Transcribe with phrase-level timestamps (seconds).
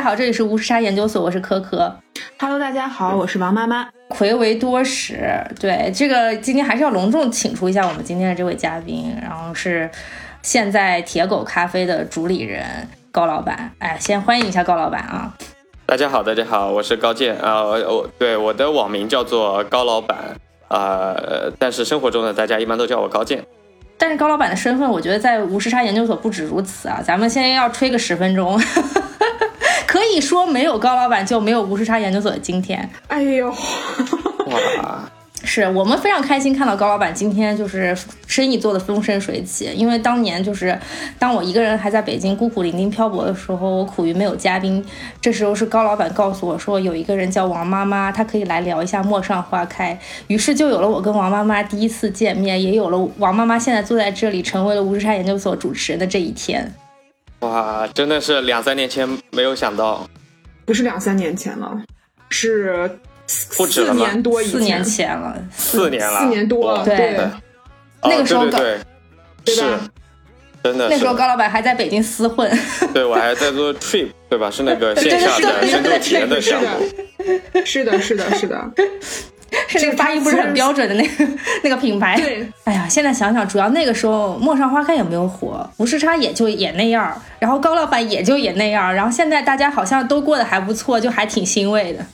[0.00, 1.94] 大家好，这里是无时差研究所，我是可可。
[2.38, 3.86] Hello，大家好，我是王妈妈。
[4.08, 9.90] 魁为多时，对这个今天还是要隆重请出一下我们今天的这位嘉宾，然后是
[10.40, 12.64] 现在铁狗咖啡的主理人
[13.12, 13.72] 高老板。
[13.78, 15.36] 哎，先欢迎一下高老板啊！
[15.84, 20.16] 大家好，大家好，我是高健啊，我对我的网名叫做高老板
[20.68, 21.14] 啊，
[21.58, 23.44] 但是生活中呢，大家一般都叫我高健。
[23.98, 27.02] 但是高老板的身份，我觉得在无时差研究所不止如此啊！
[27.04, 28.58] 咱们现在要吹个十分钟，
[29.90, 32.88] 可以说没有高老板就没有无时差研究所的今天。
[33.08, 35.10] 哎呦，哇！
[35.42, 37.96] 是我们非常开心看到高老板今天就是
[38.28, 40.78] 生意做得风生水起，因为当年就是
[41.18, 44.84] 当我一个人还在北京孤苦伶仃漂泊的时候，我苦于没有嘉宾。
[45.20, 49.92] 这时候是高老板告诉我说有一个人叫王妈妈，她可以来聊一下《陌上花开》，
[50.28, 56.72] 于是就有了我跟王妈妈第一次见面，也有了王妈妈现在坐在这里成为了无时差研究所主持人的这一天。
[57.40, 60.08] 哇，真的是两三年前没有想到，
[60.64, 61.82] 不是两三年前了，
[62.28, 62.98] 是。
[63.56, 67.16] 不止四年多，四年前了，四年了，四年多了，对，
[68.02, 68.76] 那个时候对
[69.44, 69.60] 对是，
[70.64, 72.50] 真的，那时候高老板还在北京厮混，
[72.92, 74.50] 对我还在做 trip，对吧？
[74.50, 76.68] 是那个线下的深度体验的项目，
[77.64, 78.72] 是的，是的，是的，
[79.68, 81.26] 是那个发音不是很标准的那个
[81.62, 82.16] 那个品牌。
[82.16, 92.04] 对，哎呀，现在想想，主要那个时候《陌上花开》也没有火，无时差也就也那样，然后高老板也就也那样，然后现在大家好像都过得还不错，就还挺欣慰的。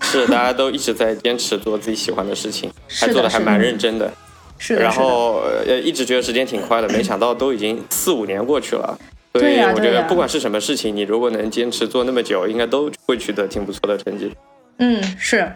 [0.00, 4.12] 是，大家都一直在坚持做自己喜欢的事情， 还做的还蛮认真的。
[4.58, 8.98] 是，然后呃，一直觉得时间挺快的，没想到都已经四五年过去了。
[9.34, 14.30] 所以我觉得不管是什么事情，你如果能坚持做那么久，应该都会取得挺不错的成绩。
[14.78, 15.50] 嗯，是。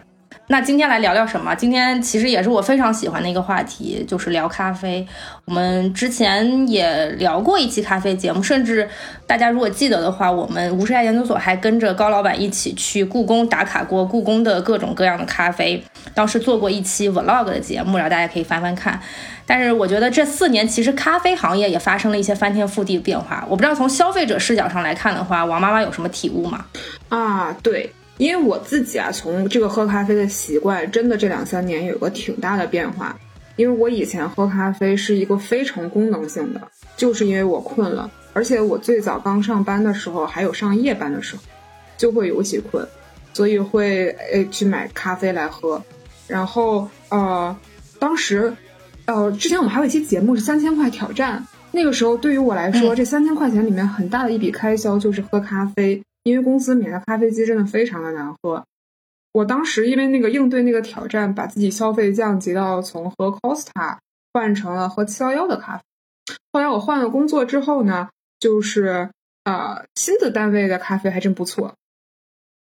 [0.49, 1.53] 那今天来聊聊什么？
[1.57, 5.05] 今天其实也是我非常喜欢的一个话题，就是聊咖啡。
[5.45, 8.89] 我们之前也聊过一期咖啡节目，甚至
[9.27, 15.83] 大家如果记得的话，我们无时差研究所还跟着高老板一起去故宫打卡过故宫的各种各样的咖啡，
[16.15, 19.01] 当时做过一期 vlog 的节目，然后大家可以翻翻看。
[19.49, 23.45] 但是我觉得这四年其实咖啡行业也发生了一些翻天覆地的变化。
[23.49, 26.65] 我不知道从消费者视角上来看的话，王妈妈有什么体悟吗？
[27.09, 27.93] 啊，对。
[28.19, 33.19] 因为我自己啊，从这个喝咖啡的习惯，真的这两三年有个挺大的变化。
[33.57, 36.61] 因为我以前喝咖啡是一个非常功能性的，
[36.95, 41.43] 就是因为我困了，而且我最早刚上班的时候，还有上夜班的时候，
[41.97, 42.87] 就会尤其困，
[43.33, 45.83] 所以会诶去买咖啡来喝。
[46.27, 47.57] 然后呃，
[47.99, 48.55] 当时
[49.07, 56.03] 呃之前我们还有一期节目是三千块挑战，那个时候对于我来说，这三千块钱里面很大的一笔开销就是喝咖啡。
[56.27, 58.65] 因为公司免的咖啡机真的非常的难喝，
[59.31, 63.99] 我当时因为那个应对那个挑战，把自己消费降级到从喝 Costa
[64.33, 65.85] 换成了喝七幺幺的咖啡。
[66.53, 68.09] 后来我换了工作之后呢，
[68.41, 69.09] 就是
[69.45, 71.77] 呃新的单位的咖啡还真不错，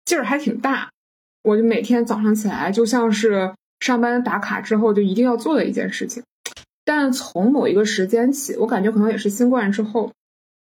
[0.05, 0.91] 劲儿还挺大。
[1.41, 6.21] 我就每天早上起来就像是上班打卡之后就一定要做的一件事情。
[6.83, 10.11] 但从某一个时间起，我感觉可能也是新冠之后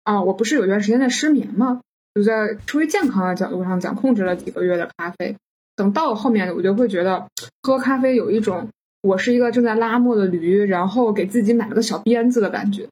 [0.04, 1.80] 啊，我不是有一段时间在失眠吗？
[2.16, 5.36] 就在出于健康的角度上讲，控制了几个月的咖啡，
[5.76, 7.28] 等到了后面，我就会觉得
[7.62, 8.68] 喝咖啡有一种
[9.02, 12.88] 我是一个正在拉磨的驴，然后给自己买了个小鞭子的感觉。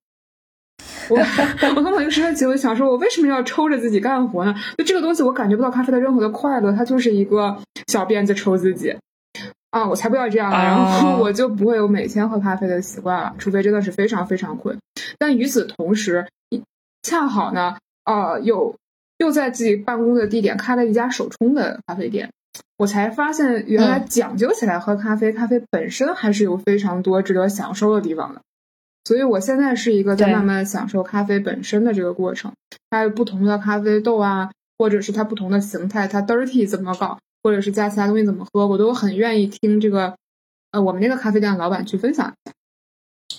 [1.08, 1.16] 我
[1.74, 4.54] 我从某一个时间起，我想说，我为什么要抽着自己干活呢？
[4.76, 7.56] 就这个东西，我感觉不到咖啡的任何的快乐，它就是一个
[7.86, 8.94] 小鞭子抽自己
[9.70, 9.88] 啊！
[9.88, 10.58] 我才不要这样呢！
[10.58, 14.78] 然后我就不会有每天喝咖啡的习惯了，除非真的是非常非常困。
[15.18, 16.26] 但与此同时，
[17.02, 18.76] 恰好呢，呃，有。
[19.18, 22.30] 又在自己办公的地点开了一家手冲的咖啡店，
[22.76, 28.40] 我才发现原来讲究起来喝咖啡，咖啡本身还是有非常多值得享受的地方的。
[29.04, 32.52] 所以我现在是一个在慢慢享受咖啡本身的这个过程。
[32.90, 40.16] 它有不同的咖啡豆啊，或者是它不同的形态，它 dirty 怎么搞，或者是加其他东西怎么喝，我都很愿意听这个
[40.70, 42.32] 呃我们那个咖啡店的老板去分享。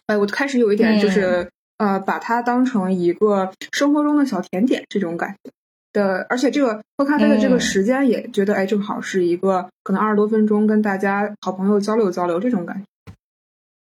[0.06, 5.52] 哎，我开始有一点就是呃把它当成一个生活中的小甜点这种感觉。
[5.96, 13.14] 的，而且这个喝咖啡的这个时间也觉得，哎，正好是一个可能二十多分钟跟大家好朋友交流交流这种感觉。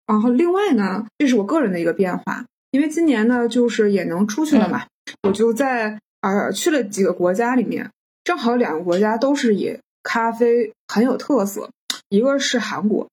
[0.06, 4.86] 然后另外呢，这是我个人的一个变化，因为今年呢，就是也能出去了嘛，
[5.24, 7.90] 我就在呃去了几个国家里面，
[8.24, 11.68] 正好两个国家都是以咖啡很有特色，
[12.08, 13.06] 一个是韩国，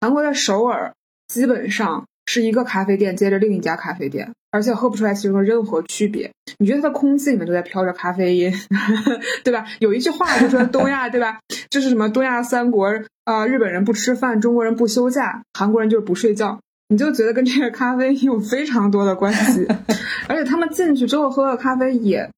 [0.00, 0.92] 韩国的首尔
[1.28, 4.32] 基本上是一个咖啡店接着另一家咖啡店。
[4.50, 8.52] 而且喝不出来其中的任何区别，你觉得它的空气里面都在飘着咖啡因，
[9.44, 9.66] 对吧？
[9.80, 11.38] 有一句话就说东亚，对吧？
[11.70, 12.86] 就是什么东亚三国
[13.24, 16.58] 啊，日本人不吃饭，中国人不休假，韩国人就是不睡觉，
[16.88, 19.66] 你就觉得跟这个咖啡有非常多的关系。
[20.28, 22.30] 而且他们进去之后喝的咖啡也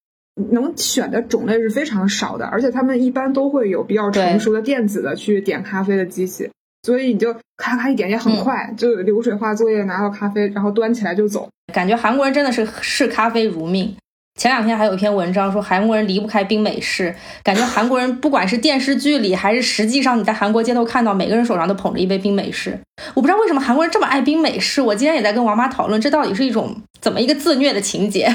[0.50, 6.50] 能选的种类是非常少的，而且他们一般都会有比较成熟的电子的去点咖啡的机器，
[6.82, 11.48] 所以你就咔咔一点也很快，就流水化作业拿到咖啡，然后端起来就走。
[11.72, 13.94] 感觉韩国人真的是视咖啡如命。
[14.38, 22.78] 前两天还有一篇文章说韩国人离不开冰美式，感觉韩国人不管是电视剧里还是实际上你在韩国街头看到，每个人手上都捧着一杯冰美式。
[23.12, 24.80] 我不知道为什么韩国人这么爱冰美式。
[24.80, 28.34] 我今天也在跟王妈讨论，这到底是一种怎么一个自虐的情节？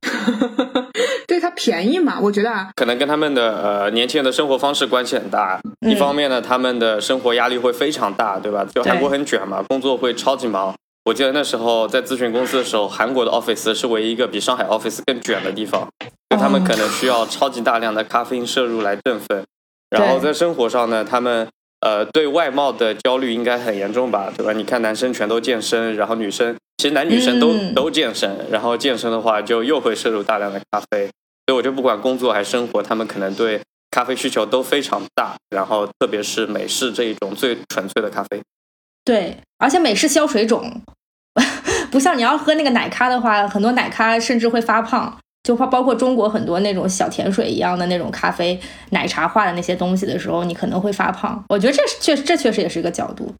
[1.56, 5.60] 便宜嘛，我觉得啊，可能跟他们的呃年轻人的生活方式关系很大。
[5.86, 8.66] 一方面呢，他们的生活压力会非常大，对吧？
[8.74, 10.74] 就韩国很卷嘛，工作会超级忙。
[11.04, 15.88] 我记得那时候在咨询公司的时候，韩国的 office 是唯一一个比上海 office 更卷的地方，
[16.30, 19.42] 就他们可能需要超级大量的咖啡因摄入来振奋。
[19.90, 21.48] 然后在生活上呢，他们
[21.80, 24.52] 呃对外貌的焦虑应该很严重吧，对吧？
[24.52, 31.10] 你看男生全都健身，然后女生其实男女生都都健身，然后健身的话就又会摄入大量的咖啡，
[31.46, 33.60] 所以我就不管工作还是生活，他们可能对
[33.90, 38.40] 咖啡需求都非常大，然后特别是美式这一种最纯粹的咖啡。
[39.04, 40.80] 对，而且美式消水肿，
[41.90, 48.58] 不像你要喝那个奶咖的话，很多奶咖甚至会发胖，就包包括中国很多那种小甜水一样的那种咖啡
[48.90, 51.44] 奶茶化的那些东西的时候，你可能会发胖。
[51.48, 53.34] 我觉得这是确这确实也是一个角度。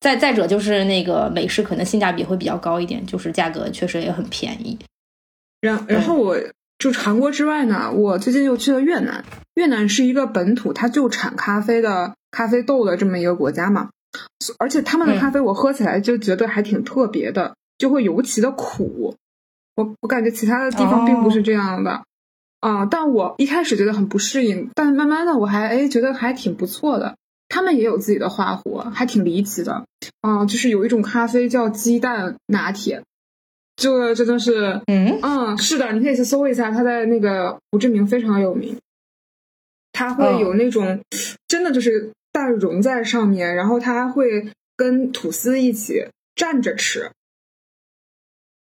[0.00, 4.78] 再再者就是那个美式可能性价比会比较高一点，就是价格确实也很便宜。
[5.62, 6.36] 然然后我
[6.78, 9.24] 就韩国之外呢，我最近又去了越南。
[9.54, 13.90] 越南是一个本土，它就产咖啡的咖啡豆的这么一个国家嘛。
[14.58, 19.16] 而且他们的咖啡我喝起来就觉得还挺特别的，就会尤其的苦。
[19.74, 22.02] 我我感觉其他的地方并不是这样的
[22.60, 27.16] 啊，但我一开始觉得很不适应，但慢慢的我还哎觉得还挺不错的。
[27.48, 29.84] 他们也有自己的花活，还挺离奇的
[30.20, 33.02] 啊，就是有一种咖啡叫鸡蛋拿铁，
[33.76, 38.76] 这个真的是嗯嗯是的，你可以去搜一下，他在那个胡志明非常有名，
[39.92, 41.00] 它会有那种
[41.46, 42.10] 真的就是。
[42.32, 44.46] 蛋融在上面，然后它还会
[44.76, 47.10] 跟吐司一起蘸着吃，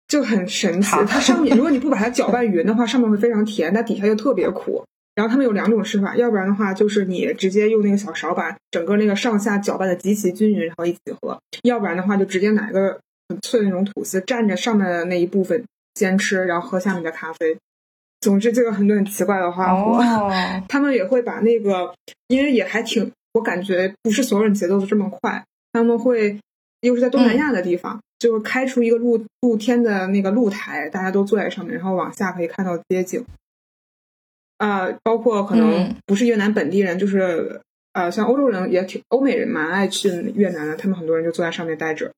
[0.08, 0.90] 就很神奇。
[1.06, 4.84] 它上面如果你不把它搅拌匀的话，上面会非常甜，但底下又特别苦。
[5.14, 12.98] 然后他们有两种吃法，要不然的话就是你直接用那个小勺把整个那个上下搅拌的极其均匀，然后一起喝；要不然的话就直接拿一个很
[13.42, 17.56] 脆的那种吐司蘸着上面的那一部分先吃，然后喝下面的咖啡。
[18.20, 19.98] 总之，就有很多很奇怪的花活，
[20.68, 21.94] 他们也会把那个，
[22.28, 23.10] 因为也还挺。
[23.32, 26.36] 我感觉不是所有人节奏都这么快，他们会
[26.80, 33.24] 又是在东南亚的地方，就是开出一个露露天的那个露台，大家都坐在上面，然后往下可以看到街景。
[34.58, 37.60] 啊，包括可能不是越南本地人，就是
[37.92, 42.12] 呃，像欧洲人也挺，欧美人蛮爱去越南的，他们很多人就坐在上面待着，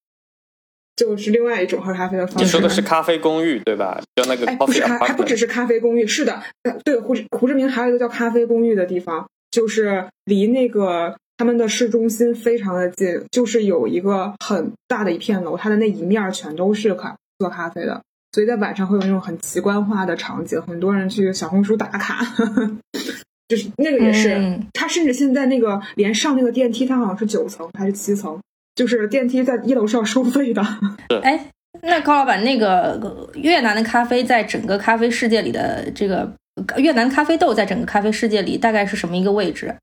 [1.02, 2.44] 就是另外一种喝咖啡的方式。
[2.44, 4.00] 你说的是咖啡公寓对吧？
[4.14, 6.42] 就那个哎，不是咖，还不只是咖啡公寓，是的，
[6.84, 9.26] 对，胡志胡志明还有一个叫咖啡公寓的地方。
[9.50, 18.00] 就是离那个他们的市中心非常的近，就是有一个很大的一片楼，它的那一面全都是咖做咖啡的，
[18.32, 22.24] 所以在晚上会有那种很奇观化的场景，很多人去小红书打卡，
[23.46, 28.40] 就是那个也是，他甚至现在那个连上那个电梯，它好像是九层还是七层，
[28.74, 30.62] 就是电梯在一楼是要收费的。
[31.22, 31.48] 哎，
[31.82, 36.32] 那高老板，那个越南的咖啡在整个咖啡世界里的这个。
[36.76, 39.74] 越南咖啡豆在整个咖啡世界里大概是什么一个位置？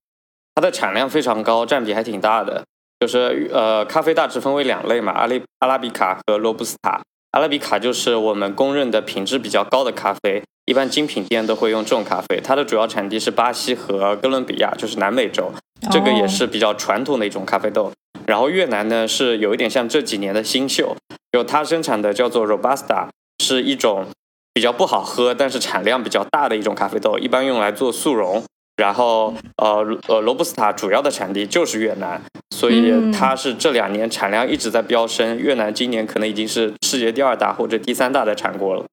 [0.54, 2.64] 它的产量非常高，占比还挺大的。
[3.00, 7.02] 就是呃，咖啡大致分为两类嘛，阿拉阿拉比卡和罗布斯塔。
[7.32, 12.40] 阿拉比卡就是我们公认的品质比较高的咖啡，一般精品店都会用这种咖啡。
[12.40, 15.52] 它的主要产地是巴西和哥伦比亚，就是南美洲，
[15.90, 17.92] 这个也是比较传统的一种咖啡豆。
[18.30, 20.96] 然后越南呢是有一点像这几年的新秀，
[21.32, 23.08] 就它生产的叫做 Robusta，
[23.44, 24.06] 是一种。
[24.52, 28.44] 比较不好喝，但是产量比较大的一种咖啡豆，一般用来做速溶。
[28.76, 35.38] 然后，呃呃，罗布斯塔主要的产地就是越南，所以它是这两年产量一直在飙升。
[35.38, 38.84] 越南今年可能已经是世界第二大或者第三大的产国了。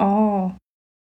[0.00, 0.52] 哦，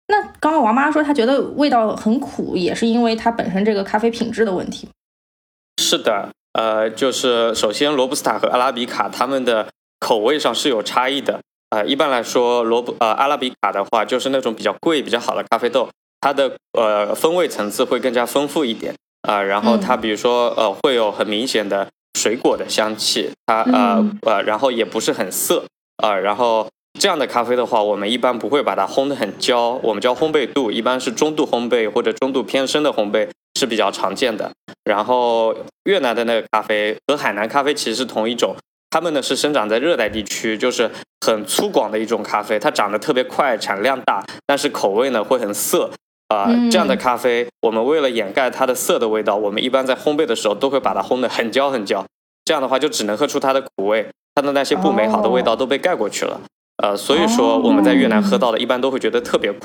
[0.08, 4.88] 那刚刚王妈说她觉得味道很苦，也是因为它本身这个咖啡品质的问题。
[5.82, 9.68] 是的，呃，就是首先罗布斯塔和阿拉比卡它们的
[10.00, 11.42] 口味上是有差异的。
[11.72, 15.90] 呃，一般来说，罗布呃阿拉比卡的话，就是那种比较贵、比较好的咖啡豆，
[16.22, 19.42] 它的呃风味层次会更加丰富一点啊。
[19.42, 25.66] 然后它比如说呃会有很明显的水果的香气，它呃呃然后也不是很涩
[25.98, 26.16] 啊。
[26.16, 33.28] 然后这样的咖啡的话，我们一般不会把它烘得很焦，我们叫烘焙度，一般是中度烘焙或者中度偏深的烘焙
[33.60, 34.52] 是比较常见的。
[34.84, 38.56] 然后越南的那个咖啡和海南咖啡其实是同一种。
[38.90, 40.90] 它们呢是生长在热带地区，就是
[41.26, 45.92] 很粗犷的一种咖啡，它长得特别快，产量大，但是口味呢会很涩。
[46.30, 52.04] 啊、这样的咖啡，我们为了掩盖它的涩的味道，我们一般在烘焙的时候都会把它烘得很焦很焦，
[52.44, 56.42] 这样的话就只能喝出它的苦味，它的那些不美好的味道都被盖过去了。
[56.84, 59.60] 呃，所以说我们在越南喝到的，一般都会觉得特别苦。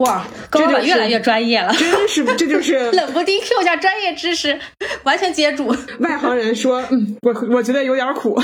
[0.00, 4.58] 哇，高老板越来越专业了，真是这就是 冷不丁 Q 一下专业知识，
[5.04, 5.68] 完全接住。
[6.00, 8.36] 外行人说，嗯，我我觉得有点苦，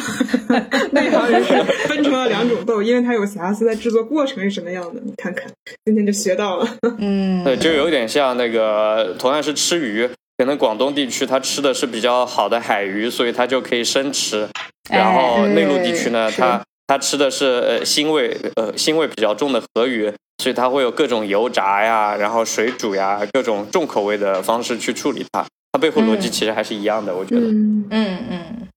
[0.93, 5.01] 内行人是分成了两种豆，因为它有瑕疵，在制作过程是什么样的？
[5.05, 5.47] 你看看，
[5.85, 6.69] 今天就学到了。
[6.99, 14.49] 嗯，对，就有点像那个，同样是吃鱼，可能广东地区它吃的是比较好的海鱼，所以它就可以生吃，
[14.91, 16.63] 然后内陆地区呢，哎它
[16.93, 25.43] 它吃的是呃腥味呃腥味比较重的河鱼，所以它会有各种油炸呀，然后水煮呀，各种重口味的方式去处理它。
[25.73, 27.47] 它背后逻辑其实还是一样的，我觉得。
[27.47, 28.69] 嗯，嗯嗯，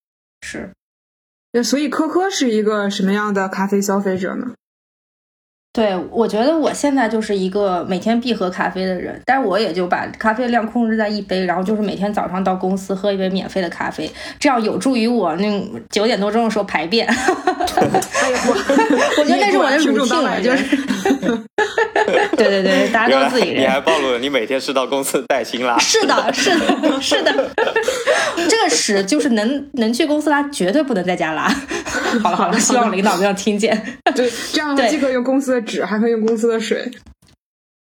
[0.43, 0.71] 是。
[1.51, 4.53] 那所以科科是一个什么样的咖啡消费者呢？
[5.75, 17.05] 对，我觉得我现在就是一个每天必喝咖啡的人，但是我也就把咖啡量控制在一杯，然后就是每天早上到公司喝一杯免费的咖啡，这样有助于我那九点多钟的时候排便。
[17.75, 18.53] 哎呀，我
[19.17, 20.63] 我觉得那是我的听众 routine 了，就是。
[22.37, 23.63] 对对对，大家都是自己人。
[23.63, 25.77] 你还暴露了你每天是到公司带薪拉。
[25.79, 27.49] 是的，是的，是的，
[28.47, 31.47] 这个屎就是能能去公司拉，绝对不能在家拉。
[32.21, 33.81] 好了好了，希望领导没有听见。
[34.15, 36.89] 对，这样的话对既可以用公司的纸，还可以用公司的水。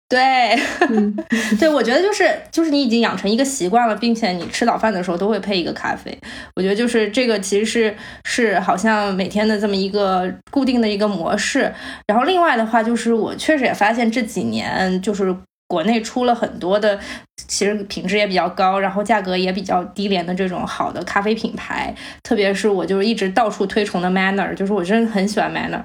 [0.08, 0.54] 对，
[0.88, 1.16] 嗯
[1.58, 6.14] 对，我觉得就是就是你已经养成一个习惯了，并且你吃早饭的时候都会配一个咖啡。
[6.56, 11.72] 我觉得就是这个其实是是好像每天的这么一个固定的一个模式。
[12.06, 15.34] 然后另外的话，就是我确实也发现这几年就是。
[15.70, 16.98] 国内出了很多的，
[17.46, 25.80] 其实品质也比较高，然后价格也比较低廉的这种好的咖啡品牌，特别是我就是一直到处推崇的 Manner，就是我真的很喜欢 Manner。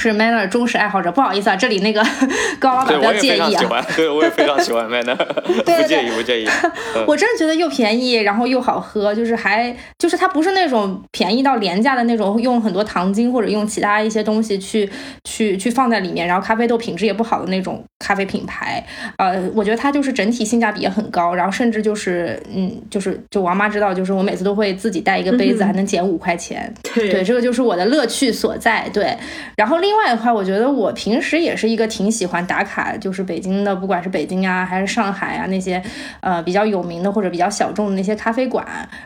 [0.00, 2.02] 是 Manner 忠实爱好者，不好意思啊，这里那个
[2.58, 3.46] 高老对，板不要介意啊。
[3.46, 5.14] 非常喜欢，对，我也非常喜欢 Manner，
[5.44, 6.48] 不介意，不介意。
[6.96, 14.88] 嗯我真的觉得又便宜，然后又好喝，就是还就是它不是那种便宜到廉价的那种，用很多糖精或者用其他一些东西去
[15.24, 18.84] 去去放在里面，然后咖啡豆品质也不好的那种咖啡品牌。
[19.18, 26.72] 呃，我觉得它就是整体性价比也很高，然后甚至就是嗯，就是就王妈知道，就是我每次都会自己带一个杯子，还能减五块钱。
[26.94, 28.88] 对对，这个就是我的乐趣所在。
[28.92, 29.16] 对，
[29.56, 35.82] 然后另另外的话，我觉得我平时也是一个挺喜欢打卡，就是北京的，不管是北京啊，还是上海啊那些
[36.20, 38.64] 呃比较有名的或者比较小众的那些咖啡馆，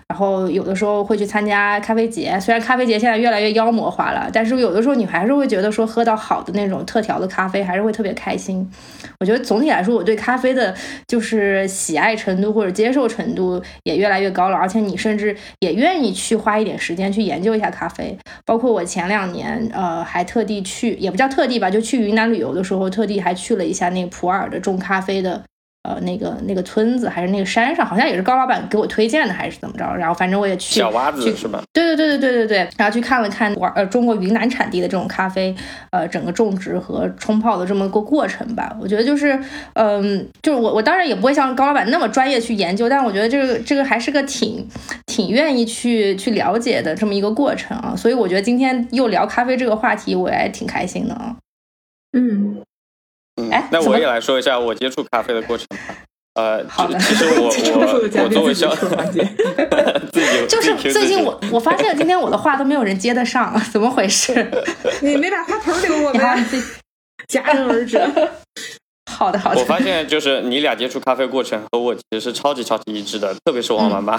[0.08, 2.38] 然后有的时候会去参加咖啡节。
[2.38, 8.70] 虽然咖啡节现在越来越妖魔化了，但是有的时候你还是会觉得说喝到好的那种特调的咖啡，还是会特别开心。
[9.18, 10.74] 我觉得总体来说，我对咖啡的
[11.08, 18.14] 就是喜爱程度或者接受程度也越来越高了，而且你甚至也愿意去花一点时间去研究一下咖啡。
[18.44, 25.44] 包括我前两年，呃，还特地去，去也不叫特地吧，就去云南旅游的时候，特地还去了一下那个普洱的种咖啡的。
[25.84, 29.84] 呃，那个那个村子还是那个山上，好像也是高老板给我推荐的，还是怎么着？
[29.94, 31.62] 然后反正我也去小洼子去是吧？
[31.74, 35.54] 对对对对对对对，然后去看了看呃中国云南产地的这种咖啡，
[35.90, 38.74] 呃整个种植和冲泡的这么个过程吧。
[38.80, 39.38] 我觉得就是，
[39.74, 44.66] 嗯、就是我我当然也不会像高老板那么专业去研究，但是我觉得这个这个还是个挺
[45.04, 47.94] 挺愿意去去了解的这么一个过程啊。
[47.94, 51.36] 所以我觉得今天又聊咖啡这个话题，我也挺开心的啊。
[52.16, 52.62] 嗯，
[53.40, 55.94] 嗯哎，那我也来说一下我接触咖啡的过程吧。
[56.34, 57.46] 呃，好的其其实我
[58.24, 59.22] 我作为消说环节，
[60.12, 64.50] 自己就是最近我我发现今天我的话都没有人接得上，怎么回事？
[65.00, 66.66] 你没把话头留我你好，们你，自己
[67.28, 67.98] 戛然而止。
[69.12, 69.64] 好的好的我。
[69.64, 74.16] 发现就是你俩接触咖啡过程和我其实是超级超级一致的，特别是王妈妈，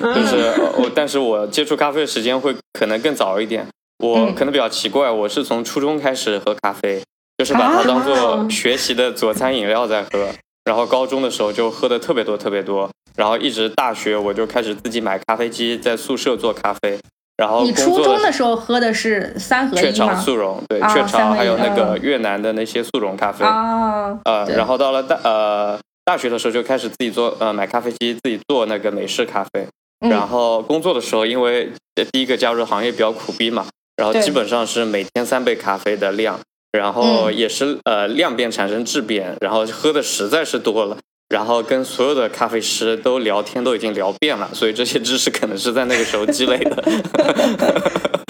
[0.00, 3.66] 就是我，但是我接触咖啡的时间会可能更早一点。
[4.04, 7.02] 我嗯可能比较奇怪，我是从初中开始喝咖啡，
[7.38, 10.28] 就是把它当做学习的佐餐饮料在喝。
[10.64, 16.98] 然后高中的时候就喝的特别多特别多，然后一直大学我就开始自己买咖啡机，在宿舍做咖啡。
[17.36, 20.12] 然后你初中的时候喝的是三合雀巢？
[20.16, 23.44] 速溶，对，啊雀巢还有那个嗯越南的那些速溶咖啡。
[23.44, 29.68] 啊，呃，然后到了大呃大学的时候就开始自己做呃买咖啡机，自己做那个美式咖啡。
[30.00, 33.66] 嗯然后工作的时候，因为呃第一个加入行业比较苦逼嘛，
[33.96, 36.40] 然后基本上是每天三杯咖啡的量，
[36.76, 40.98] 然后嗯也是呃量变产生质变，然后喝的实在是多了。
[41.28, 46.84] 然后跟所有的咖啡师都聊天，都已经聊遍了，所以这些知识可能是在那个时候积累的。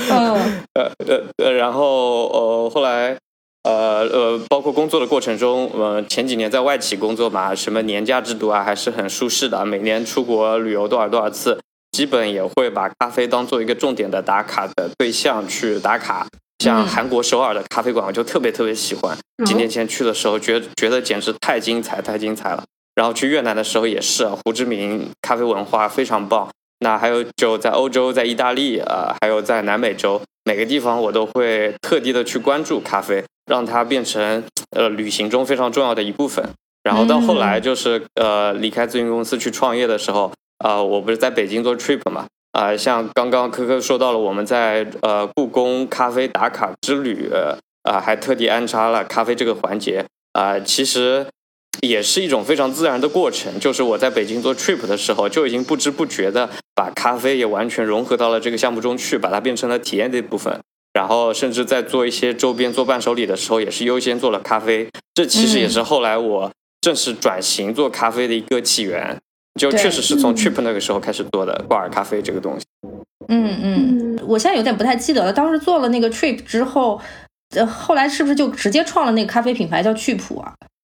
[0.09, 0.35] 嗯
[0.73, 3.19] 呃呃呃，然后呃后来
[3.65, 11.61] 呃呃，包括工作的过程中，呃前几年在外企工作嘛，什么年假制度啊，还是很舒适的，每年出国旅游多少多少次，
[11.93, 16.27] 基本也会把咖啡当做一个重点的打卡的对象去打卡。
[16.59, 19.17] 像韩国首尔的咖啡馆，我就特别特别喜欢。
[19.45, 22.65] 几年前去的时候，觉觉得简直太精彩，太精彩了。
[22.95, 26.49] 然后去越南的时候也是，胡志明咖啡文化非常棒。
[26.81, 36.49] 那还有就在欧洲，在意大利呃，还有在南美洲，每个地方我都会特地的去关注咖啡，让它变成呃旅行中非常重要的一部分。
[36.83, 42.27] 然后到后来就是呃离开咨询公司去创业的时候，啊，我不是在北京做 trip 嘛。
[42.57, 47.31] 啊，像刚刚科科说到了，我们在呃故宫咖啡打卡之旅，
[47.83, 51.27] 啊，还特地安插了咖啡这个环节，啊，其实
[51.83, 53.61] 也是一种非常自然的过程。
[53.61, 60.59] 就是我在北京做 trip 的时候，就已经不知不觉的把咖啡也完全融合到了这个项目中去，把它变成了体验的一部分。
[60.95, 64.89] 然后甚至在做一些周边做伴手礼的时候，也是优先做了咖啡。
[65.13, 69.19] 这其实也是后来我正式转型做咖啡的一个起源。
[69.57, 72.67] 就确实是从 trip 那个时候开始做的挂耳咖啡这个东西。
[73.29, 75.33] 嗯嗯，我现在有点不太记得了。
[75.33, 77.01] 当时做了那个 trip 之后，
[77.57, 80.55] 呃，后来是不是就直接创了那个咖啡品牌叫趣普啊？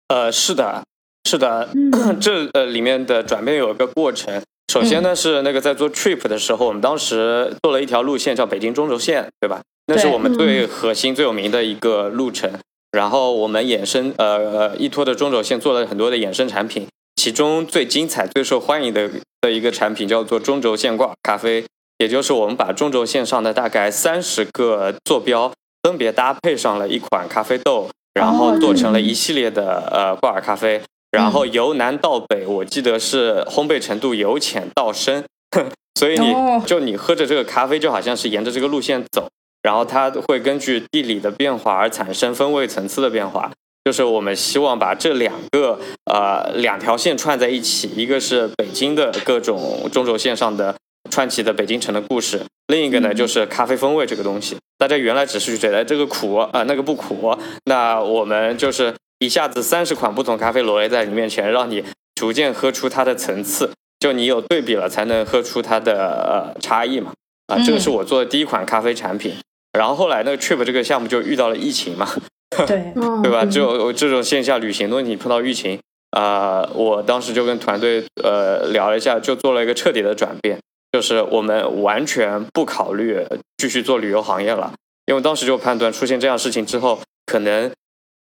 [0.10, 0.84] 呃，是的，
[1.28, 1.70] 是的，
[2.22, 4.42] 这呃里面的转变有一个过程。
[4.72, 9.62] 首先呢是那个在做 trip 的时候，我们当时做了一条路线叫北京中轴线，对吧？
[9.88, 12.52] 那是我们最核心、最有名的一个路程。
[12.92, 16.88] 然后我们衍生呃依托的中轴线做了很多的衍生产品。
[17.20, 19.12] 其中最精彩、最受欢迎的
[19.42, 21.66] 的一个产品叫做中轴线挂咖啡，
[21.98, 25.52] 也就是我们把中轴线上的大概三十个坐标
[25.84, 35.26] 分别搭配上了一款咖啡豆，然后做成了一系列的呃挂耳咖啡，然后由南到北，我记得是烘焙程度由浅到深，
[36.00, 36.34] 所以你
[36.66, 39.28] 就你喝着这个咖啡就好像是沿着这个路线走，
[39.62, 43.52] 然后它会根据地理的变化而产生风味层次的变化。
[43.86, 50.76] 就是我们希望把这两个呃两条线串在一起，一个是北京的各种中轴线上的
[51.10, 54.58] 串起的北京城的故事，另一个呢就是咖啡风味这个东西。
[54.78, 61.84] 大家原来只是觉得这个苦啊那个不苦，那我们就是一下子三十款不同咖啡罗列在你面前，让你
[62.16, 63.72] 逐渐喝出它的层次。
[64.00, 67.12] 就你有对比了，才能喝出它的呃差异嘛。
[67.48, 69.34] 啊，这个是我做的第一款咖啡产品。
[69.78, 72.08] 然后后来那个 trip 这个项目就遇到了疫情嘛。
[72.68, 72.94] 对，
[73.24, 73.46] 对吧？
[73.46, 75.80] 就这种线下旅行东西，碰到疫情
[76.12, 80.60] 啊，我当时就跟团队呃聊了一下，就做了一个彻底的转变，
[80.92, 83.26] 就是我们完全不考虑
[83.58, 84.74] 继续做旅游行业了，
[85.06, 87.72] 因为当时就判断出现这样事情之后，可能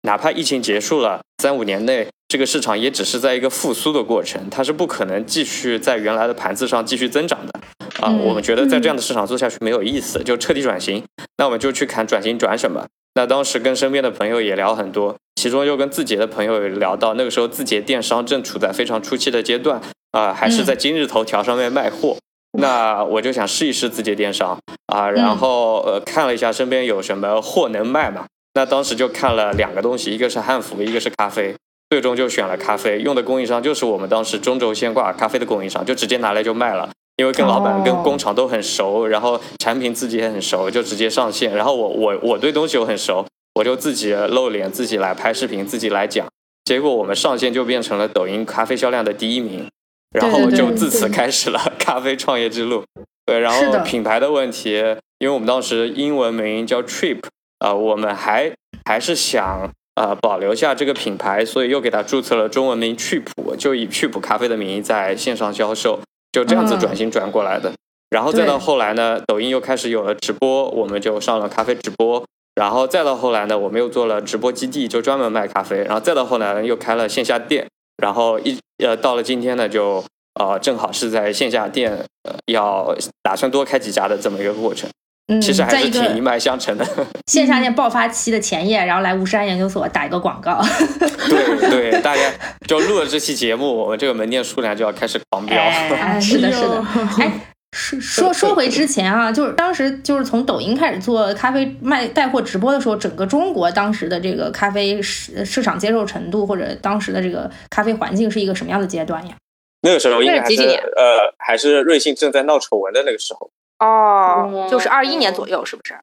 [0.04, 7.60] 哪怕疫情结束了，三五年内这个市场也只是在一个复苏的过程，它是不可能继续在原来的盘子上继续增长的
[8.02, 8.12] 啊。
[8.12, 11.04] 我们觉得在这样的市场做下去没有意思，就彻底转型。
[11.38, 12.86] 那我们就去看转型转什么。
[13.16, 19.82] 那当时跟身边的朋友也聊很多，其中又跟字节的朋友聊到，那个时候字节电商正处在非常初期的阶段
[20.12, 22.18] 啊，还是在今日头条上面卖货。
[22.58, 24.58] 那我就想试一试字节电商
[24.88, 28.26] 啊，然后呃看了一下身边有什么货能卖嘛。
[28.56, 31.56] 那当时就看了两个东西，一个是汉服，一个是咖啡，
[31.90, 33.00] 最终就选了咖啡。
[33.00, 36.90] 用的供应商就是我们当时中轴线挂咖啡的供应商，就直接拿来就卖了。
[37.19, 41.53] 因为跟老板、跟工厂都很熟，然后产品自己也很熟，就直接上线。
[41.53, 46.25] 然后我我我对东西我很熟，我就自己露脸，自己来拍视频，自己来讲。
[46.63, 49.67] 结果我们上线就变成了抖音咖啡销量的第一名，
[50.13, 52.86] 然后就自此开始了咖啡创业之路。
[53.25, 54.75] 对，然后品牌的问题，
[55.17, 57.19] 因为我们当时英文名叫 Trip，
[57.58, 58.53] 啊，我们还
[58.86, 65.99] 还是想呃保留下这个品牌，所以又给它注册了中文名趣普，就以趣普咖啡的名义在线上销售。
[66.32, 67.74] 就这样子转型转过来的，
[68.10, 72.24] 然后再到后来呢，抖音又开始有了直播，我们就上了咖啡直播，
[72.56, 80.04] 然后再到后来呢，我们又做了直播基地，就专门卖咖啡，然后再到后来呢，又开了线下店，然后一呃到了今天呢，就
[80.39, 81.92] 呃正好是在线下店
[82.24, 84.89] 呃要打算多开几家的这么一个过程。
[85.30, 86.86] 嗯，其实还是挺一脉相承的。
[87.28, 90.60] 线下店爆发期的前夜，然后来吴山研究所打一个广告。
[91.30, 92.24] 对对，大家
[92.68, 95.56] 就录了这期节目，我们这个门店数量就要开始狂飙。
[96.20, 96.84] 是的，是的。
[97.20, 97.32] 哎，
[97.72, 109.36] 说说说回之前啊，就是当时就是从抖音开始做咖啡卖带货直播的时候，整个中国当时的这个咖啡市市场接受程度，或者当时的这个咖啡环境是一个什么样的阶段呀？
[109.84, 113.52] 那个时候应该还是呃，还是瑞幸正在闹丑闻的那个时候。
[113.80, 115.98] 哦，就是二一年左右，是不是？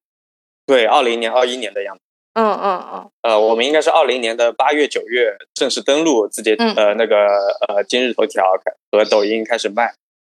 [0.66, 2.00] 对，二零年、二一年的样子。
[2.34, 3.10] 嗯嗯嗯。
[3.22, 7.26] 呃，我们应该是二零年的八月、九月正式登录字节呃那个
[7.68, 8.44] 呃今日头条
[8.90, 9.94] 和抖音开始卖，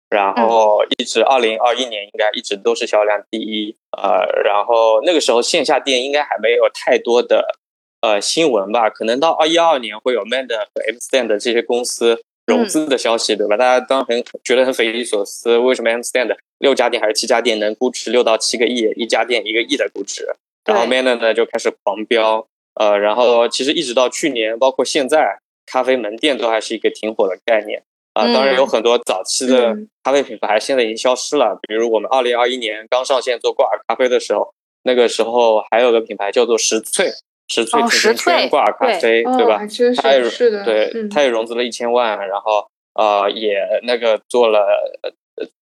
[0.08, 3.76] 然后一直二零二一年应该一直都是销量第一。
[3.96, 7.56] 呃，然后那个时候线下店应该还没有太多的
[8.02, 8.88] 呃新闻吧？
[8.88, 12.22] 可能到二一二年会有 Mand 和 M Stand 这些公司。
[12.46, 13.56] 融资的消息，对吧？
[13.56, 20.26] 大家当很觉得很匪夷所思，为什么 M Stand 六家店还是七家店能估值六到七个亿，一家店一个亿的估值？
[20.64, 28.24] 然后 Manner 呢就开始狂飙，呃，然后其实一直到去年，包括现在，咖啡门店都还是一个挺火的概念啊。
[28.32, 37.10] 当然有很多早期的咖啡品牌现在已经消失了，比如我们二零二一年刚上线做挂耳咖啡的时候，那个时候还有个品牌叫做石萃，
[37.50, 39.60] 石萃甜甜圈挂咖啡，对吧？
[40.00, 44.64] 他也是的，对，他也融资了一千万，然后呃也那个做了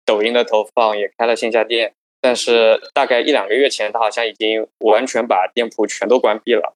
[0.04, 1.94] 抖音的投放，也开了线下店。
[2.20, 6.74] 但是大概一两个月前，他好像已经完全把店铺全都关闭了。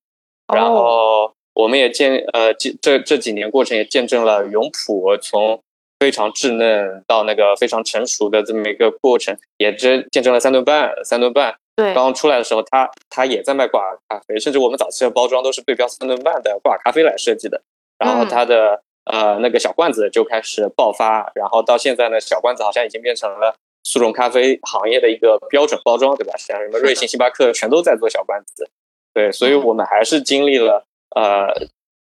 [0.54, 5.60] 然后我们也见呃，这这这几年过程也见证了永璞从
[5.98, 10.92] 非常稚嫩到那个非常成熟的这么一个过程，也真见证了三顿半。
[11.04, 17.62] 三顿半对刚刚出来的时候，他他也在卖挂耳咖啡，甚至我们早期的包装都是对标三顿半的挂耳咖啡来设计的。
[17.98, 23.54] 然后它的呃那个小罐子就开始爆发，然后到现在呢，小罐子好像已经变成了。
[23.84, 26.32] 速溶咖啡行业的一个标准包装，对吧？
[26.38, 28.70] 像什么瑞幸、星巴克，全都在做小罐子。
[29.12, 30.84] 对，所以我们还是经历了
[31.16, 31.48] 呃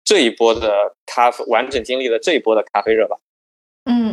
[0.02, 3.18] 这一波的咖啡，完整经历了这一波的咖啡热吧。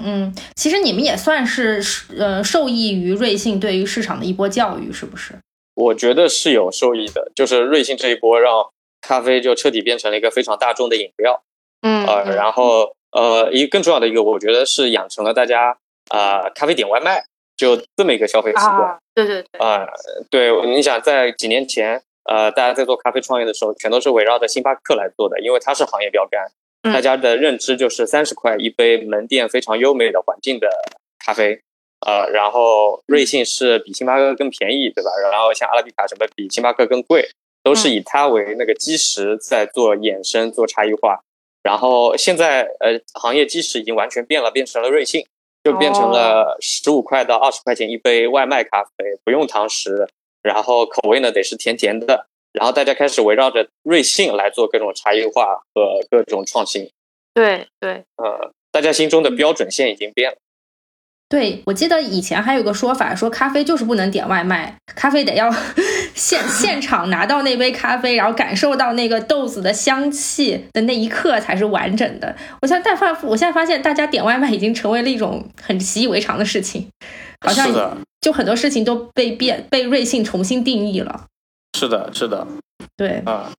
[0.06, 1.84] 嗯嗯，其实你们也算是
[2.18, 5.34] 呃受益于瑞幸对于市场的一波教育，是不是？
[5.74, 8.70] 我觉得是有受益的，就是瑞幸这一波让
[9.02, 11.44] 咖啡就彻底变成了一个非常大众的饮料。
[11.82, 15.78] 嗯呃，然后呃，一更重要的一个，我觉得是养成了大家
[16.10, 17.26] 啊咖啡点外卖。
[17.58, 19.88] 就这么一个消费习惯，对对对，啊，
[20.30, 26.52] 对，你想在几年前，呃，大家在做咖啡创业的时候，全都是围绕着星巴克来做的，因为它是行业标杆，
[26.86, 30.70] 大家的认知就是三十块一杯门店非常优美的环境的
[31.20, 31.60] 咖啡，
[32.06, 35.12] 呃，然后瑞幸是比星巴克更便宜，对吧？
[35.32, 37.28] 然后像阿拉比卡什么比星巴克更贵，
[37.64, 41.20] 都是以它为那个基石在做衍生、做差异化，
[41.64, 45.26] 然后现在呃，行业基石已经完全变了，变成了瑞幸。
[45.64, 50.08] 就变成了十五块到二十块钱一杯外卖咖啡，不用堂食，
[50.44, 56.90] 然后口味呢得是甜甜的，然后大家开始围绕着瑞幸来做各种差异化和各种创新。
[57.34, 60.38] 对对，呃，大家心中的标准线已经变了。
[61.28, 65.52] 对，我记得以前还有个说法，说咖啡就是不能点外卖，咖啡得要
[66.14, 72.34] 现现场拿到那杯咖啡，然后感受到那个豆子的香气的那一刻才是完整的。
[72.62, 76.88] 我现在发，我现在发现大家点外卖已经成为了一种很习以为常的事情，
[77.42, 81.26] 好像就很多事情都被变被瑞幸重新定义了。
[81.76, 82.48] 是的，是的，
[82.98, 83.52] 对啊，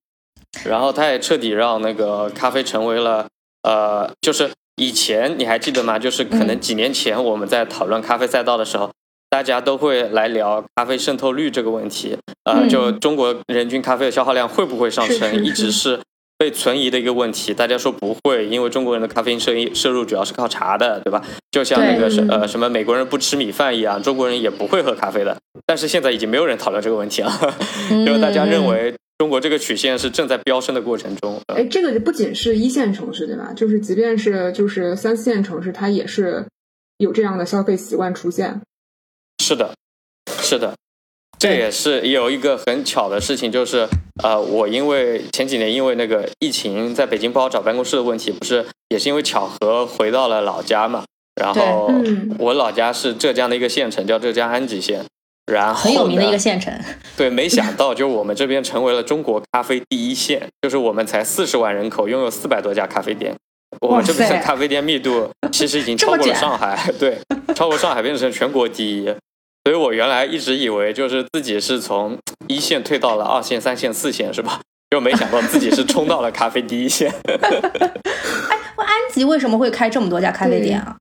[0.64, 3.26] 然后他也彻底让那个咖啡成为了
[3.62, 4.50] 呃，就是。
[4.78, 5.98] 以前你还记得吗？
[5.98, 8.90] 就是可能几年前我们在讨论咖啡赛道的时候，
[9.30, 12.18] 大家都会来聊咖啡渗透率这个问题。
[12.44, 15.98] 呃，就中国人均咖啡的消耗量会不会上升，一直是
[16.38, 17.52] 被存疑的一个问题。
[17.54, 21.24] 大家说不会，因为中国人的咖啡因摄摄入主要是靠茶的，对吧？
[21.50, 25.36] 就像那个什呃什么美国人不吃米饭一样，中国人也不会喝咖啡的。
[25.64, 27.30] 但是现在已经没有人讨论这个问题了，
[27.90, 28.94] 因为大家认为。
[29.18, 31.40] 中国这个曲线是正在飙升的过程中。
[31.46, 33.50] 哎，这个不仅是一线城市对吧？
[33.56, 36.44] 就是即便是就是三四线城市，它也是
[36.98, 38.60] 有这样的消费习惯出现。
[39.42, 39.74] 是的，
[40.42, 40.74] 是的，
[41.38, 43.86] 这也是有一个很巧的事情，就是
[44.22, 51.04] 呃，我因为前几年因为那个疫情在北京不好找办公室的问题，不是也是因为巧合回到了老家嘛？
[51.40, 51.92] 然后
[52.38, 55.04] 我老家是浙江的一个县城，叫浙江安吉县。
[55.52, 56.76] 然后很有名的一个县城，
[57.16, 63.32] 对，没想到就我们这边成为了中国咖啡第一县，就是我们才四十万人口，拥有四百多家咖啡店，
[63.80, 67.18] 我们这边的咖啡店密度其实已经超过了上海， 对，
[67.54, 69.14] 超过上海变成全国第一，
[69.66, 74.60] 所以我原来一直以为就是自己是从一线退到了二线、三线、四线，是吧？
[74.92, 77.12] 就没想到自己是冲到了咖啡第一线。
[77.26, 80.96] 哎，安吉为什么会开这么多家咖啡店啊？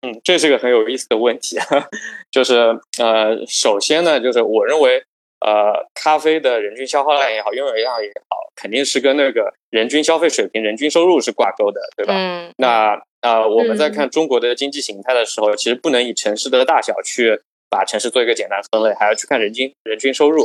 [0.00, 1.58] 嗯，这是个很有意思的问题，
[2.32, 5.02] 就是呃，首先呢，就是我认为，
[5.44, 12.14] 呃，咖啡的人均消耗量也好，拥有量也好，肯定是跟那个人均消费水平、人均收入是挂钩的，对吧？
[12.16, 12.50] 嗯。
[12.56, 20.44] 那呃，我们在看中国的经济形态的时候，其实不能以城市的大小去把城市做一个简单分类，还要去看人均人均收入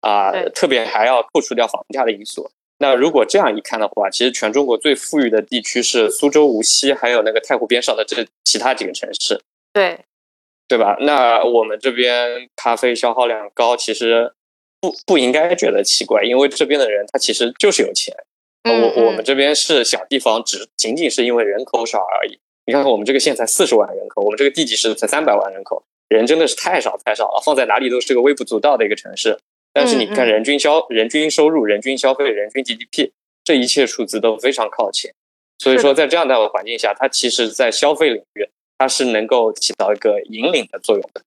[0.00, 2.50] 啊，特别还要扣除掉房价的因素。
[2.78, 9.40] 那如果这样一看的话，其实全中国最富裕的地区是苏州、无锡，还有那个太湖边上的这其他几个城市，
[9.72, 9.98] 对，
[10.68, 10.96] 对吧？
[11.00, 14.32] 那我们这边咖啡消耗量高，其实
[14.80, 18.14] 不不应该觉得奇怪，因为这边的人他其实就是有钱。
[18.64, 22.38] 我我们这边是小地方，只仅仅是因为人口少而已。
[22.66, 29.38] 你看看我们这个县才四十万人口，我们这个地级市才三百万人口，人真的是太少太少了，放在哪里都是个微不足道的一个城市。
[29.72, 33.10] 但是你看，人均消、人均收入、人均消费、人均 GDP，
[33.44, 35.12] 这一切数字都非常靠前。
[35.58, 41.22] 所以说，在这样的环境下，它其实，在消费领域，它是能够起到一个引领的作用的。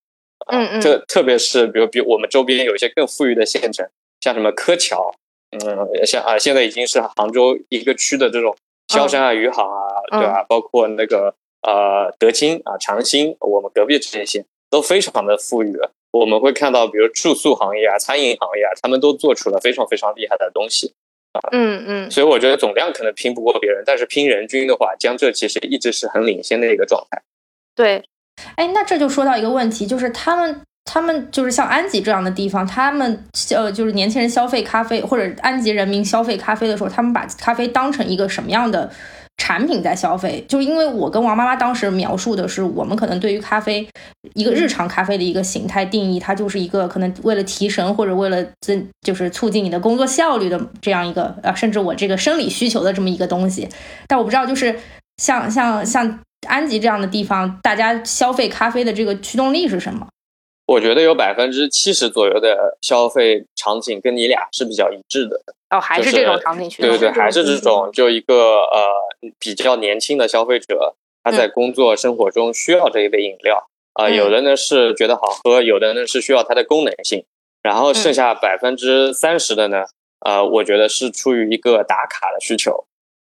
[0.48, 0.82] 嗯嗯。
[0.82, 3.88] 特特别是，比如比我们周边有一些更富裕的县城，
[4.20, 5.14] 像什么柯桥，
[5.52, 8.56] 嗯，像啊，现在已经是杭州一个区的这种
[8.88, 10.44] 萧山啊、余杭啊，对吧？
[10.50, 15.78] 包括那个呃德清啊、长兴，我们隔壁这些都非常的富裕。
[16.12, 20.94] 我们会看到，比如住宿行业啊、餐饮行业啊，他们都做出了非常非常厉害的东西
[21.34, 21.40] 啊。
[21.52, 27.22] 嗯嗯，所以我觉得总量可能拼不过别人，但是拼人均的话，江浙其实一直是很领先的一个状态。
[27.76, 28.04] 对，
[28.56, 38.92] 哎，那这就说到一个问题，就是他们他们就是像安吉这样的地方，他们呃就是年轻人消费咖啡或者安吉人民消费咖啡的时候，他们把咖啡当成一个什么样的？
[39.42, 43.88] 产品在消费，就是因为我跟王妈妈当时描述的是，我们可能对于咖啡
[44.36, 53.68] 一个日常咖啡的一个形态定义，它就是一个可能为了提神或者为了增，就是促进你的工作效率的这样一个，呃，甚至我这个生理需求的这么一个东西。
[54.08, 54.80] 但我不知道，就是
[55.18, 60.08] 像像像安吉这样的地方，大家消费咖啡的这个驱动力是什么？
[60.68, 68.92] 我觉得有百分之七十左右的消费场景跟你俩是比较一致的哦，还是这种场景驱动，对对对，还是这种就一个呃
[69.40, 77.26] 比较年轻的消费者，他在工作生活中需要这一杯饮料啊，有的呢是觉得好喝，有的呢是需要它的功能性，
[77.64, 79.86] 然后剩下百分之三十的呢，
[80.26, 82.86] 呃，我觉得是出于一个打卡的需求，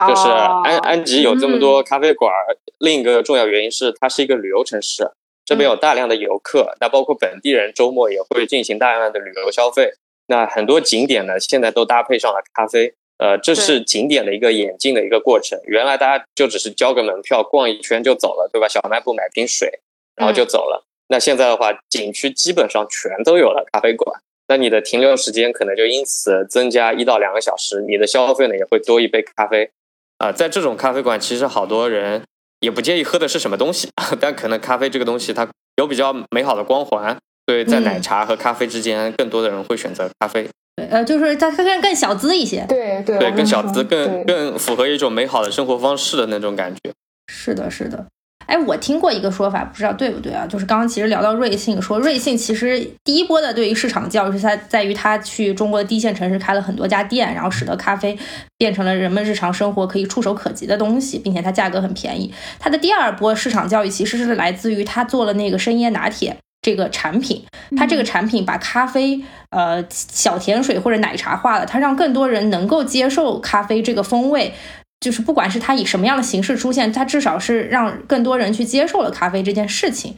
[0.08, 2.32] 就是安安吉有这么多咖啡馆，
[2.78, 5.10] 另一个重要原因是它是一个旅游城市。
[5.42, 9.90] 这边有大量的游客，那包括本地人周末也会进行大量的旅游消费。
[10.30, 12.94] 那很多景点呢，现在都搭配上了咖啡。
[13.18, 15.60] 呃，这是景点的一个演进的一个过程。
[15.64, 18.68] 原来大家就只是交个门票逛一圈就走了，对吧？
[18.68, 19.80] 小卖部买瓶水，
[20.16, 20.86] 然后就走了。
[21.08, 24.22] 那现在的话，景区基本上全都有了咖啡馆。
[24.48, 29.70] 那你的停留时间可能就因此增加一到两个小时，你的消费呢也会多一杯咖啡。
[30.18, 32.22] 啊，在这种咖啡馆，其实好多人。
[32.60, 33.88] 也不介意喝的是什么东西，
[34.20, 37.16] 但可能咖啡这个东西它有比较美好的光环，
[37.50, 40.48] 所以在奶茶和咖啡之间，更多的人会选择咖啡。
[40.76, 42.64] 对，呃，就是它更更小资一些。
[42.68, 46.92] 对对对，更小资，更更符合一种美好的生活方式的那种感觉。
[47.26, 48.06] 是的，是的。
[48.46, 50.46] 哎，我听过一个说法，不知道对不对啊？
[50.46, 58.16] 就是刚刚其实聊到瑞幸，说瑞幸其实第一波的对于市场教育是在在于它去中国的一线城市开了很多家店，然后使得咖啡
[58.56, 62.32] 变成了人们日常生活可以触手可及的东西，并且它价格很便宜。
[62.60, 67.44] 它的第二波市场教育其实是来自于它做了那个深椰拿铁这个产品，
[67.76, 74.52] 它这个产品把咖啡呃小甜水或者奶茶化了，它让更多人能够接受咖啡这个风味。
[75.00, 80.14] 就是不管是它以什么样的形式出现，它至少是让更多人去接受了咖啡这件事情，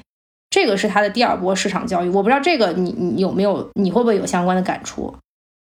[0.50, 2.08] 这个是它的第二波市场教育。
[2.08, 5.14] 我不知道这个你你有没有，你会不会有相关的感触？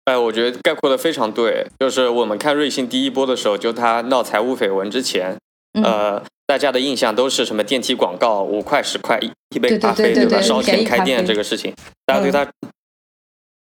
[0.03, 1.67] 哎，我觉得概括的非常对。
[1.79, 5.37] 就是我们看瑞幸第一波的时候，就它闹财务绯闻之前，
[5.83, 10.41] 呃，大家的印象都是什么电梯广告，五块十块一杯咖啡，对吧？
[10.41, 11.73] 烧钱开店这个事情，
[12.05, 12.45] 大家对它，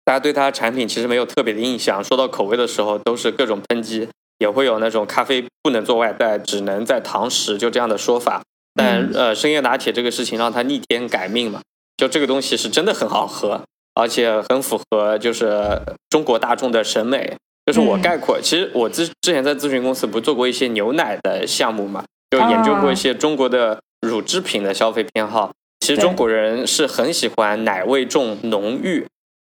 [0.04, 2.04] 大家对它产品其实没有特别的印象。
[2.04, 4.08] 说到口味的时候，都是各种抨击。
[4.38, 8.42] 也会有那种咖啡不能做外带，只能在堂食，就这样的说法。
[8.74, 11.62] 但呃，深夜拿铁这个事情让它逆天改命嘛，
[11.96, 13.62] 就这个东西是真的很好喝，
[13.94, 17.38] 而且很符合就是中国大众的审美。
[17.66, 25.52] 就是我概括，其实我之之前在咨询公司不做过一些牛奶的项目嘛，就研究过一些中国的乳制品的消费偏好。
[25.80, 29.06] 其实中国人是很喜欢奶味重、浓郁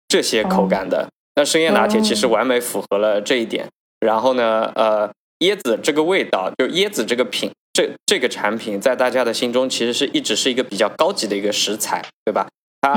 [0.09, 1.09] 这些口感的。
[1.35, 3.69] 那深夜拿铁其实完美符合了这一点。
[4.01, 12.49] 然后呢，呃，椰子这个味道，就椰子这个品，这这个产品在大家的心中其实是一直是一个比较高级的一个食材，对吧？
[12.83, 12.93] 它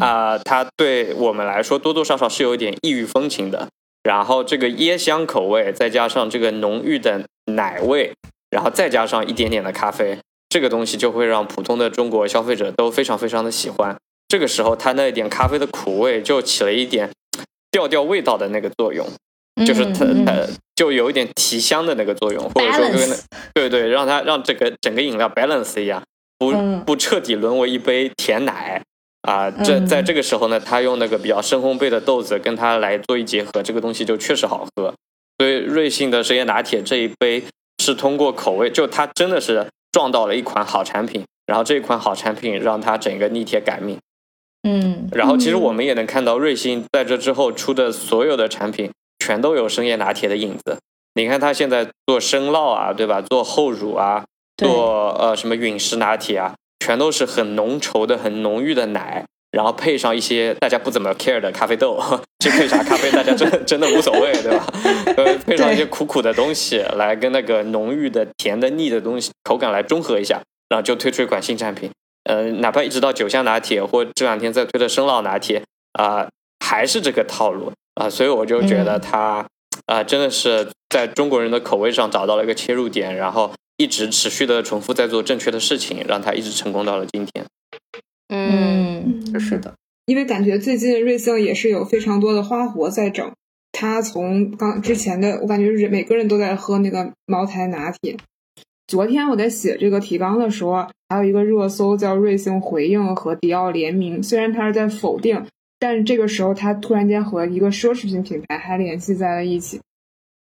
[0.00, 3.68] 啊，它对我们来说多多少少是有一点异域风情的。
[4.04, 8.12] 然后这个椰香口味，再加上这个浓郁的奶味，
[8.50, 13.96] 然后再加上一点点的咖啡，这个东西就会让普通的中国消费者都非常非常的喜欢。
[14.28, 17.10] 这个时候，它那一点咖啡的苦味就起了一点
[17.72, 19.04] 调调味道的那个作用。
[19.64, 20.36] 就是它它
[20.74, 23.16] 就有一点提香的那个作用，或者说跟
[23.54, 26.02] 对对，让它让这个整个饮料 balance 一样，
[26.36, 26.52] 不
[26.84, 28.82] 不彻底沦为一杯甜奶
[29.24, 29.50] 啊。
[29.50, 34.94] 这在这个时候呢，他用那个比较深烘焙的豆子跟它来做一结合，这个东西就确实好喝。
[35.38, 37.42] 所以瑞幸的深椰拿铁这一杯
[37.82, 43.98] 是通过口味，就它真的是撞到了一款好产品，然后这一款好产品让它整个逆天改命。
[44.68, 48.90] 嗯，然后其实我们也能看到瑞幸在这之后出的所有的产品。
[49.20, 50.76] 全都有深夜拿铁的影子。
[51.14, 53.22] 你看他现在做生酪啊，对吧？
[53.22, 54.22] 做厚乳啊，
[54.58, 56.54] 做呃什么陨石拿铁啊，
[56.84, 61.98] 全都是很浓稠的、很浓郁的奶，然后配上一些大家不怎么 care 的咖啡豆，
[62.44, 64.66] 这配啥咖啡大家真真的无所谓，对吧？
[65.16, 71.90] 呃，配上一些苦苦的东西来跟那个浓郁的、甜的、腻的东西口感来中和一下，然后就推出一款新产品。
[72.24, 75.62] 呃，哪怕一直到酒香拿铁或这两天在推的生酪拿铁
[75.94, 76.28] 啊，
[76.62, 77.72] 还是这个套路。
[77.94, 79.46] 啊，所以我就觉得它
[79.86, 87.46] 啊，真的是在中国人的口味上找到了一个切入点，然后一直持续的重复在做正确的事情，让他一直成功到了今天。
[88.28, 89.74] 嗯，是的，
[90.06, 93.32] 因为感觉最近瑞幸也是有非常多的花活在整。
[93.72, 98.16] 他从刚之前的，我感觉是每个人都在喝那个茅台拿铁。
[98.86, 105.44] 昨天我在写这个提纲的时候，还有一个热搜叫“瑞幸回应和迪奥联名”，虽然他是在否定，
[105.80, 109.80] 但是这个时候他突然间和一个奢侈品品牌还联系在了一起，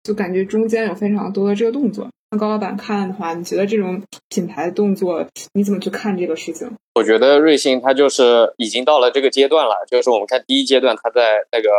[0.04, 2.10] 就感觉中间有非常多的这个动作。
[2.32, 6.70] 那高老板看的话，你觉得这种品牌动作你怎么去看这个事情？
[6.96, 11.70] 我觉得瑞幸它就是已经到了这个阶段了，就是我们看第一阶段，它在那个。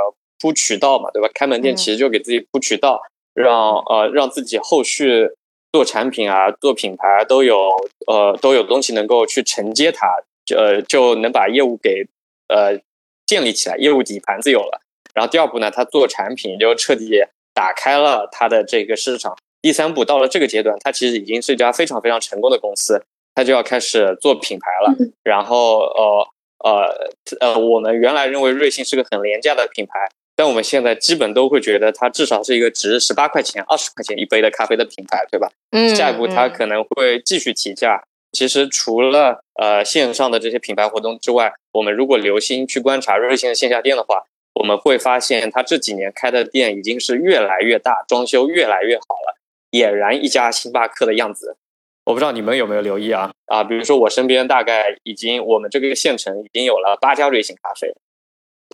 [0.42, 1.28] 铺渠道嘛，对吧？
[1.34, 3.02] 开门店其实就给自己铺渠道，
[3.34, 5.28] 让呃让自己后续
[5.70, 7.68] 做产品啊、做品牌都有
[8.06, 10.08] 呃都有东西能够去承接它，
[10.56, 12.06] 呃就能把业务给
[12.48, 12.80] 呃
[13.26, 14.80] 建立起来，业务底盘子有了。
[15.12, 17.10] 然后第二步呢，他做产品就彻底
[17.52, 19.36] 打开了它的这个市场。
[19.62, 24.94] 第三步到了这个阶段，它其实已经是一家非常非常成功的公司，它就要开始做品牌了。
[25.22, 26.28] 然后呃
[26.64, 29.92] 呃呃，我们原来认为瑞幸是个很廉价的品牌。
[30.36, 35.50] 但我们现在基本都会觉得它至少是一个值十八块钱、二十块钱一杯的咖啡的品牌，对吧？
[35.72, 35.94] 嗯。
[35.94, 38.02] 下一步它可能会继续提价。
[38.32, 44.22] 其实除了呃线上的这些品牌活动之外，我们如果留心去观察瑞幸的线下店的话，
[44.54, 49.36] 我们会发现它这几年开的店已经是越来越大，装修越来越好了，
[49.70, 51.56] 俨然一家星巴克的样子。
[52.04, 53.30] 我不知道你们有没有留意啊？
[53.46, 57.94] 啊，比如说我身边大概已经我们这个县城已经有了八家瑞幸咖啡。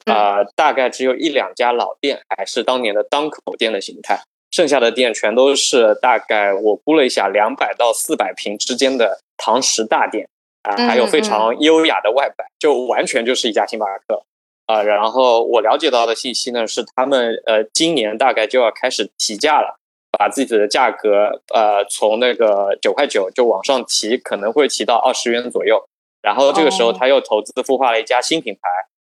[0.04, 10.28] 啊，大概只有一两家老店还是当年的当口店的形态，剩下的店全都是大概我估了一下，两百到四百平之间的堂食大店
[10.62, 14.22] 啊，还有非常优雅的外摆，就完全就是一家星巴克
[14.66, 14.82] 啊。
[14.82, 19.80] 然后我了解到的信息呢是，他们呃今年大概就要开始提价了，
[20.18, 25.88] 把自己的价格呃从那个九块九就往上提，可能会提到二十元左右。
[26.22, 28.60] 然后这个时候他又投资孵化了一家新品牌。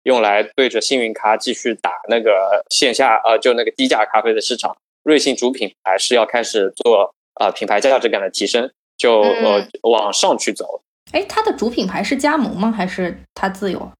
[0.04, 4.74] 用来对着幸运咖继续打那个线下呃，就那个低价咖啡的市场。
[5.02, 10.80] 瑞幸主品牌是要开始做呃品牌价值感的提升，就呃往上去走。
[11.12, 12.72] 哎，它的主品牌是加盟吗？
[12.72, 13.92] 还是它自有？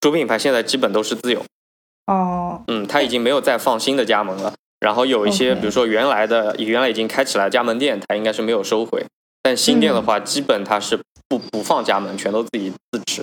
[0.00, 1.42] 主品牌现在基本都是自有。
[2.06, 4.52] 哦，嗯，他已经没有再放新的加盟了。
[4.82, 9.04] 然后有一些，比如说原来的原来已经开起来加盟店，他应该是没有收回。
[9.42, 13.22] 但新店的话，基本它是不不放加盟，全都自己自持。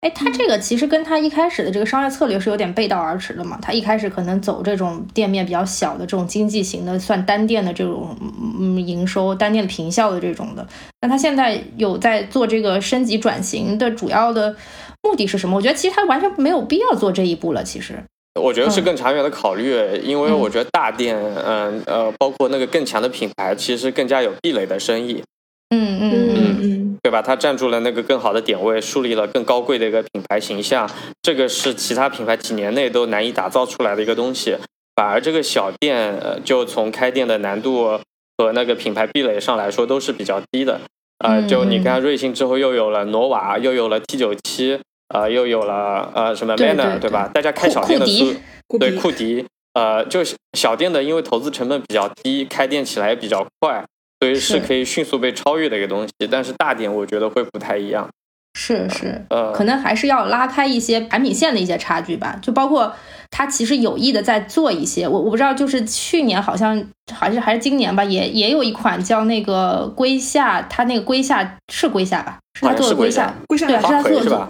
[0.00, 3.58] 哎，他这个其实跟他一开始的这个商业策略是有点背道而驰的嘛。
[3.60, 8.16] 他一开始可能走这种店面比较小的这种经济型的，算单店的这种
[8.58, 10.66] 嗯营收、单店平效的这种的。
[11.02, 14.56] 那他现在有在做这个升级转型的主要的
[15.02, 15.56] 目的是什么？
[15.56, 17.62] 我觉得其实他完全没有必要做这一步了。
[17.62, 18.02] 其实，
[18.34, 25.22] 我觉得是更长远的考虑，因为我觉得大店，嗯呃，包括那个更强的品牌，其实更加有壁垒的生意。
[25.70, 27.22] 嗯嗯嗯嗯，对吧？
[27.22, 30.88] 它占住了那个更好的点位，树立了更高贵的一个品牌形象，
[31.22, 34.56] 这个是其他品牌几年内都难以打造出来的一个东西。
[34.96, 37.98] 反而这个小店，呃，就从开店的难度
[38.36, 40.80] 和那个品牌壁垒上来说，都是比较低的。
[41.18, 44.80] 呃，就你看瑞幸之后又有了诺瓦，又有了 T 九七，
[45.12, 47.30] 呃，又有了呃什么 Manner，对吧？
[47.32, 48.34] 大家开小店的速
[48.78, 49.44] 对库迪，
[49.74, 53.84] 呃，就是小店的，因为投资成本比较低，开店起来也比较快。
[54.22, 58.06] 所以是可以迅速被超越的一个东西，但是大店我觉得会不太一样。
[58.52, 62.38] 是是，呃，可能还是要拉开一些产品线的一些差距吧。
[62.42, 62.94] 就包括
[63.30, 72.38] 他其实有意的在做一些，我我不知道，就是去年好像还是还是今年吧，也也有一款叫那个龟下，他那个龟下是龟下吧？
[72.58, 74.48] 是他做的龟下，龟夏对，是他做的。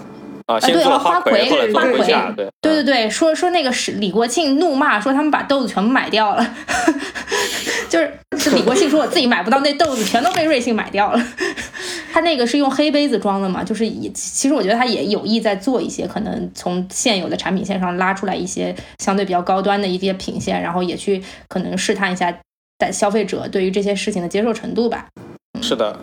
[0.55, 1.99] 啊，对啊，花魁，花魁，
[2.37, 6.55] 对，对对对，说说那个是李国庆怒骂说他们把豆子全部买掉了，
[7.89, 11.23] 就是是李国庆说我自己买不到那豆子，全都被瑞幸买掉了。
[12.13, 22.37] 他那个是用黑杯子装的嘛，就是也其实我觉得他也有意在做一些，可能从现有的产品线上拉出来一些相对比较高端的一些品线，然后也去可能试探一下
[22.79, 25.07] 在消费者对于这些事情的接受程度吧。
[25.63, 25.97] 是的。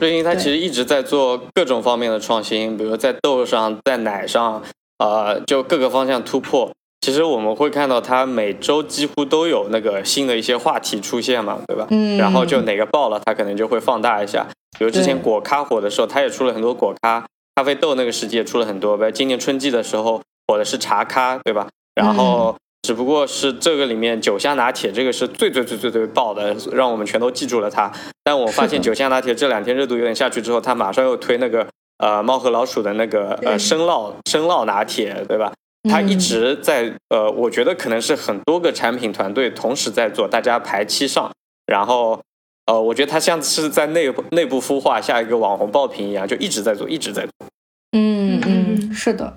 [0.00, 4.62] 瑞幸它其实一直在做各种方面的创新，比如在豆上，在奶上，
[4.98, 6.72] 呃，就各个方向突破。
[7.02, 11.86] 其实我们会看到它每周几乎都有那个新的一些话题出现嘛，对吧？
[11.90, 12.16] 嗯。
[12.16, 14.46] 然后就哪个爆了，它可能就会放大一下。
[14.78, 19.12] 比如之前果咖火的时候，它也出了很多果咖，咖啡豆那个时期也出了很多呗。
[19.12, 21.68] 今年春季的时候火的是茶咖，对吧？
[21.94, 22.56] 然后。
[22.90, 27.88] 只不过是这个里面九香拿铁这个是最最最最最爆的，让我们全都记住了它。
[28.24, 31.64] 但我发现 九香拿铁这两天热度有点下去之后，它马上又推那个
[31.98, 35.52] 呃猫和老鼠的那个呃生酪生酪拿铁，对吧？
[35.88, 41.30] 他一直在呃，我觉得可能是很多个产品团队同时在做，大家排期上，
[41.66, 42.20] 然后
[42.66, 47.30] 呃，我觉得他像是在内内部孵化下一个网红爆品一样，就一直在做，一直在做。
[47.92, 49.36] 嗯嗯，是的。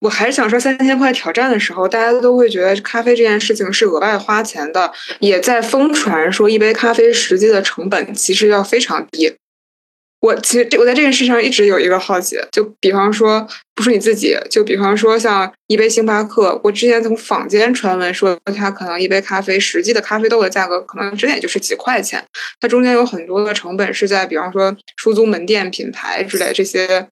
[0.00, 9.34] 我还是想说，三千块挑战的时候，大家都会觉得咖啡这件事情是额外花钱的，也在疯传说一杯咖啡实际的成本其实要非常低。
[10.20, 13.44] 我其实这我在这件事上一直有一个好奇，就比方说
[13.74, 22.24] 不是你自己，就比方说像一杯星巴克，我之前从坊间传闻说它可能一杯咖啡实际的咖啡豆的价格可能真的也就是几块钱，
[22.60, 27.08] 它中间有很多的成本是在比方说出租门店品牌之类这些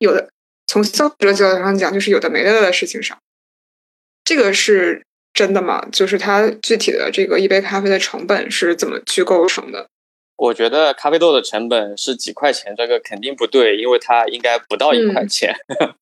[0.00, 0.28] 有的。
[0.66, 3.18] 从消费者角度上讲，就是有的没的的事情上，
[4.24, 5.86] 这个是真的吗？
[5.92, 9.86] 就是它具体的这个一杯咖啡的成本是怎么去构成的？
[10.36, 15.54] 我觉得咖啡豆的成本是几块钱，这个肯定不对，因为它应该不到一块钱。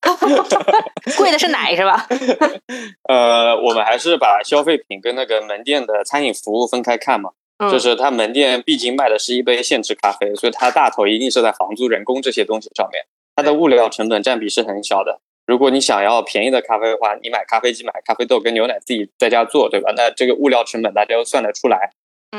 [1.16, 2.08] 贵的是奶是吧？
[3.08, 7.30] 呃，我们还是把消费品跟那个门店的餐饮服务分开看嘛。
[7.70, 13.04] 就是它门店毕竟卖的是一杯现制咖啡，所以它大头一定是在房租、人工这些东西上面。
[13.36, 15.20] 它的物料成本占比是很小的。
[15.46, 19.92] 如果你想要便宜的咖啡的话，你买咖啡机、买咖啡豆跟牛奶自己在家做，对吧？
[19.96, 21.90] 那这个物料成本大家都算得出来。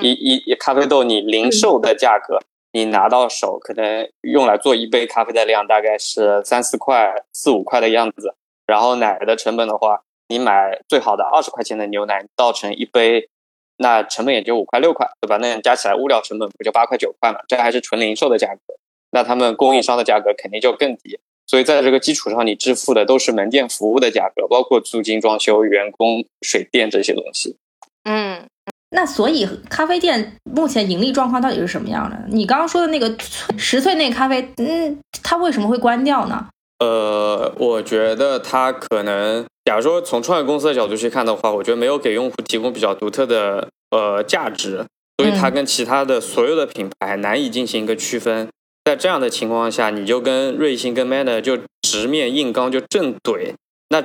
[0.01, 2.39] 一一一咖啡豆你零售的价格，
[2.71, 8.35] 你拿到手可能用来做一杯咖啡的量大概是三四块、四五块的样子。
[8.65, 13.29] 然后奶的成本的话，你买最好的二十块钱的牛奶倒成一杯，
[13.77, 15.37] 那成本也就五块六块，对吧？
[15.37, 17.39] 那加起来物料成本不就八块九块嘛？
[17.47, 18.75] 这还是纯零售的价格。
[19.15, 27.55] 那他们供应商的价格肯定就更低，所以在这个基础上，你支付的都是门店服务的价格，包括租金、装修、员工、水电这些东西。
[28.03, 28.45] 嗯，
[28.89, 32.25] 那所以咖啡店目前盈利状况到底是什么样的？
[32.27, 33.15] 你刚刚说的那个
[33.57, 36.47] 十岁那咖啡，嗯，它为什么会关掉呢？
[36.79, 44.85] 呃，我觉得它可能，假如说从创业公司的角度去看的话，我觉得没有给用户提供比较独特的呃价值，
[45.17, 48.49] 所以它跟其他的所有的品牌难以进行一个区分。
[48.85, 53.55] 在这样的情况下，你就跟瑞幸、跟 Manner 就直面硬刚，就正怼，
[53.89, 54.03] 那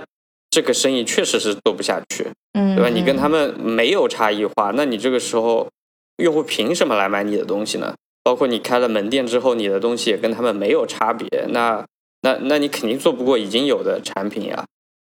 [0.50, 2.88] 这个生意确实是做不下去，嗯，对吧？
[2.88, 5.68] 你跟他们没有差异化，那你这个时候
[6.16, 7.94] 用户凭什么来买你的东西呢？
[8.24, 11.84] 包括你开了门店之后，你的东西也跟他们没有差别，那
[12.22, 14.64] 那那你肯定做不过已经有的产品呀。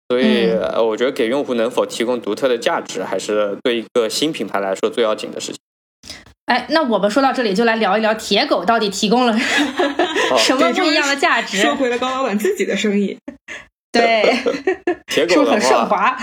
[0.09, 5.59] 所以，我觉得给用户能否提供独特的价值，还是对一个新品牌来说最要紧的事情。
[6.47, 9.33] 哎，那我们说到这里，就来聊一聊铁狗到底提供了
[10.39, 11.63] 什么不一样的价值？
[11.63, 13.17] 收回了高老板自己的生意。
[13.91, 14.37] 对，
[15.07, 16.17] 铁狗很顺滑。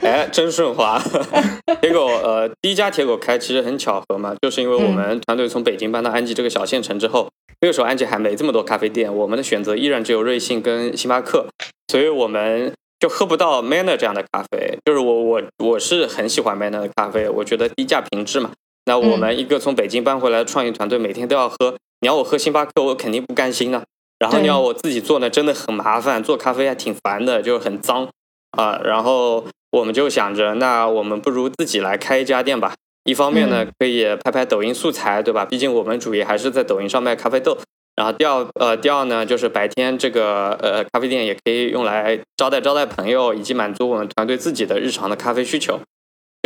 [0.00, 1.00] 哎，真顺滑。
[1.80, 7.28] 铁狗，呃，第一家铁狗开其实很巧合嘛，就是因为我们团队从北京搬到安吉这个小县城之后，
[7.60, 11.46] 那个时候安吉还没这么多咖啡店，我们的选择依然只有瑞幸跟星巴克，
[11.86, 14.78] 所以我们就喝不到 Manner 这样的咖啡。
[14.84, 18.50] 就是我我我是很喜欢 Manner 的咖啡，我觉得低价品质嘛。
[18.88, 21.76] 那我们一个从北京搬回来的创业团队，每天都要喝。
[22.00, 23.82] 你要我喝星巴克，我肯定不甘心呢。
[24.18, 28.08] 然后你要我自己做呢，真的很麻烦，做咖啡还挺烦的，就是很脏
[28.52, 28.80] 啊。
[28.82, 32.72] 然后我们就想着，那我们不如自己来开一家店吧。
[33.04, 35.44] 一方面呢，可以拍拍抖音素材，对吧？
[35.44, 37.58] 毕竟我们主业还是在抖音上卖咖啡豆。
[37.94, 45.78] 然后第二，呃，第二呢，就是白天这个呃咖啡店也可以用来招待招待朋友，以及满足我们团队自己的日常的咖啡需求。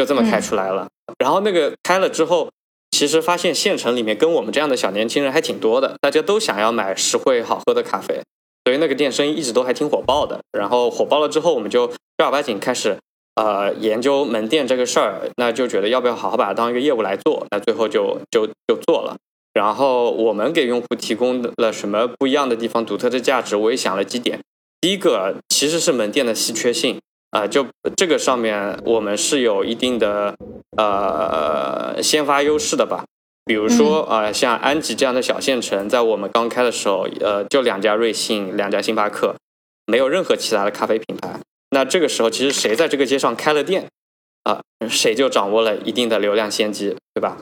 [0.03, 0.89] 就这么开出来了，
[1.19, 2.51] 然后那个开了之后，
[2.91, 8.21] 其实发现县城里面跟我们这样的小年轻人还挺多的，大家都想要买实惠好喝的咖啡，
[8.65, 10.41] 所以那个店生意一直都还挺火爆的。
[10.51, 11.87] 然后火爆了之后，我们就
[12.19, 12.99] 正儿八经开始
[13.37, 19.17] 呃研究门店这个事儿，那就觉得要不要好好把它当一个业务来做，那最后就就就做了。
[19.55, 24.41] 然后我们给用户提供了什么不一样的地方、独特的价值，我也想了几点。
[24.81, 26.99] 第一个其实是门店的稀缺性。
[27.33, 27.67] 啊，就
[27.97, 30.37] 这个上面我们是有一定的
[30.77, 33.05] 呃先发优势的吧。
[33.47, 39.35] 比如说啊，像安吉这样的小县城，在我们刚开的时候，呃，就两家瑞幸，两家星巴克，
[39.87, 41.41] 没有任何其他的咖啡品牌。
[41.71, 43.89] 那这个时候，其实谁在这个街上开了店
[44.45, 44.61] 啊，
[44.91, 47.39] 谁就掌握了一定的流量先机，对吧？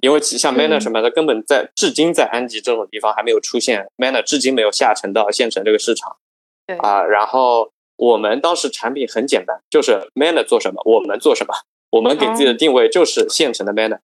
[0.00, 6.16] 因为像 Manner 什么的，根本在至今在安吉这种地方还没有出现，Manner 至今没有下沉到县城这个市场。
[6.64, 7.72] 对啊，然后。
[8.02, 11.54] 我们当时产品很简单，就是 Manner 做什么，我们做什么。
[11.90, 14.00] 我们给自己的定位就是县城的 Manner。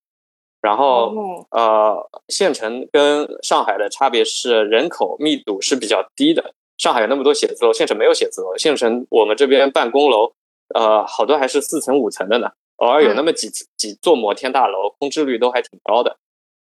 [0.61, 1.13] 然后
[1.51, 6.55] 呃，县城跟上海的差别是人口密度是比较低的。
[6.77, 8.57] 上海有那么多写字楼，县城没有写字楼。
[8.57, 10.31] 县城我们这边办公楼，
[10.77, 16.19] 呃，好多还是四层五层的呢，偶尔有那么几几座摩天大楼，空置率都还挺高的。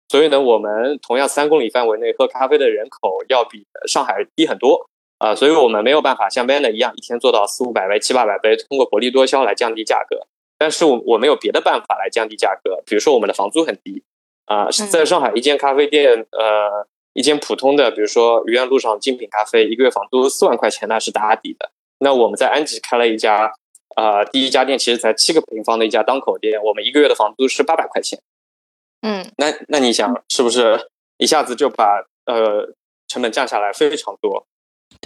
[0.08, 4.88] 所以呢，我们同样三公里范围内喝咖啡的人口要比上海低很多
[5.18, 10.26] 啊，所以我们没有办法像 Manner 一样一天做到四五百杯、七八百杯，通过薄利多销来降低价格。
[10.58, 14.02] 但是我我没有别的办法来降低价格，比如说我们的房租很低
[14.46, 21.70] 啊，在上海一间咖啡店，呃，一间普通的，比如说愚园路上精品咖啡，一个月房租四万块钱那是打底的。
[21.98, 23.52] 那我们在安吉开了一家，
[23.96, 28.18] 呃，第一家店其实才七个平方的一家档口店，我们一个月的房租是八百块钱。
[29.02, 30.88] 嗯，那那你想是不是
[31.18, 32.74] 一下子就把呃
[33.08, 34.46] 成本降下来非常多？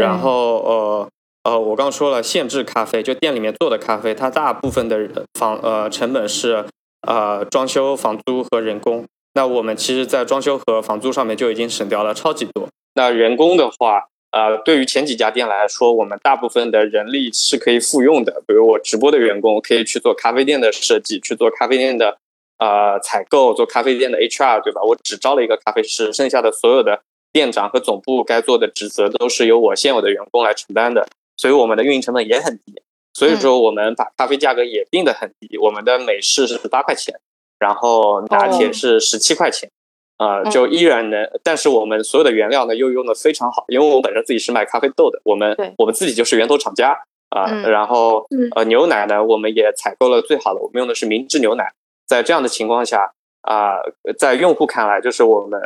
[0.00, 1.08] 然后呃
[1.44, 6.64] 呃，我刚说了，限制咖啡就店里面做的咖啡，它大部分的房呃成本是
[7.06, 9.06] 呃装修、房租和人工。
[9.34, 12.68] 那我们其实，在装修和房租上面就已经省掉了超级多。
[12.94, 18.42] 那人工的话，呃，对于前几家店来说，我们大部分的人力是可以复用的。
[18.46, 22.18] 比如我直播的员工可以去做咖啡店的设计，去做咖啡店的。
[22.58, 24.82] 呃，采购做咖啡店的 HR 对吧？
[24.82, 27.00] 我只招了一个咖啡师，剩下的所有的
[27.32, 32.82] 店长和总部该做的职责都是由我现有的员工来承担的，所以我们的运营成本也很低。
[33.12, 37.20] 所以说，我们把咖啡价格也定得很低，我们的美式是八块钱，
[37.58, 39.68] 然后拿铁是十七块钱，
[40.16, 41.28] 啊，就依然能。
[41.42, 46.96] 但是我们所有的原料呢，又用的非常好，因为我们本身自己是卖咖啡豆的，我们我们自己就是源头厂家
[47.30, 47.50] 啊。
[47.66, 51.72] 然后呃，牛奶呢，我们也采购了最好的，我们用的是明治牛奶。
[52.06, 53.12] 在这样的情况下
[53.42, 53.74] 啊，
[54.16, 55.60] 在用户看来，就是我们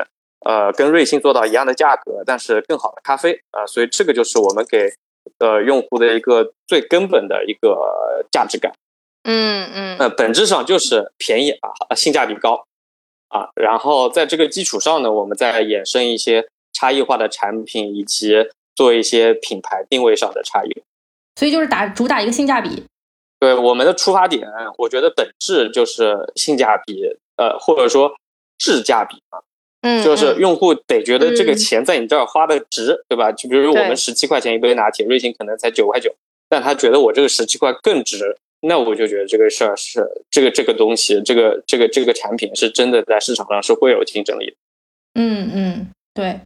[0.45, 4.93] 呃跟瑞幸做到一样的价格，但是更好的咖啡啊，所以这个就是我们给
[5.39, 8.73] 呃用户的一个最根本的一个价值感。
[9.25, 12.67] 嗯嗯，呃，本质上就是便宜啊，性价比高
[13.29, 18.35] 啊，然后在这个基础上呢，我们再衍生一些差异化的产品，以及
[18.75, 20.83] 做一些品牌定位上的差异。
[21.37, 22.85] 所以就是打主打一个性价比。
[23.41, 24.47] 对我们的出发点，
[24.79, 28.15] 我觉得本质就是性价比，呃，或者说
[28.59, 29.41] 质价比嘛，
[29.87, 33.31] 嗯，就是用户得觉得这个钱在你这儿花的值，对吧？
[33.31, 36.11] 就比如说我们十七块钱一杯拿铁，瑞幸可能才九块九，
[36.49, 44.57] 但他觉得我这个十七块更值，那我就觉得这个事儿是这个这个东西，这个这个这个产品是真的在市场上是会有竞争力的。
[45.17, 46.41] 嗯嗯，对，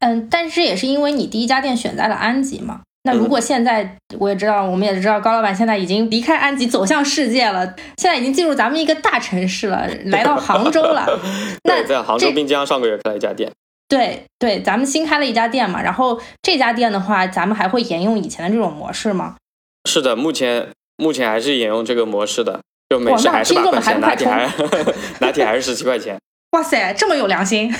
[0.00, 2.82] 嗯，但是也是因为你第一家店选在了安吉嘛。
[3.04, 11.06] 那如果现在我也知道，我们也知道高老板现在已经离开安吉走向世界了，现在已经进入咱们一个大城市了， 来到杭州了。
[11.64, 13.50] 那在杭州滨江上个月开了一家店。
[13.88, 19.36] 对对，咱们新开了一家店嘛，然后这家店的话，咱们还会沿用以前的这种模式吗？
[19.88, 24.48] 是的，目前目前还是沿用这个模式的，就每次还是八块钱，拿铁还
[25.20, 26.18] 拿铁还是十七块钱。
[26.52, 27.74] 哇塞，这么有良心！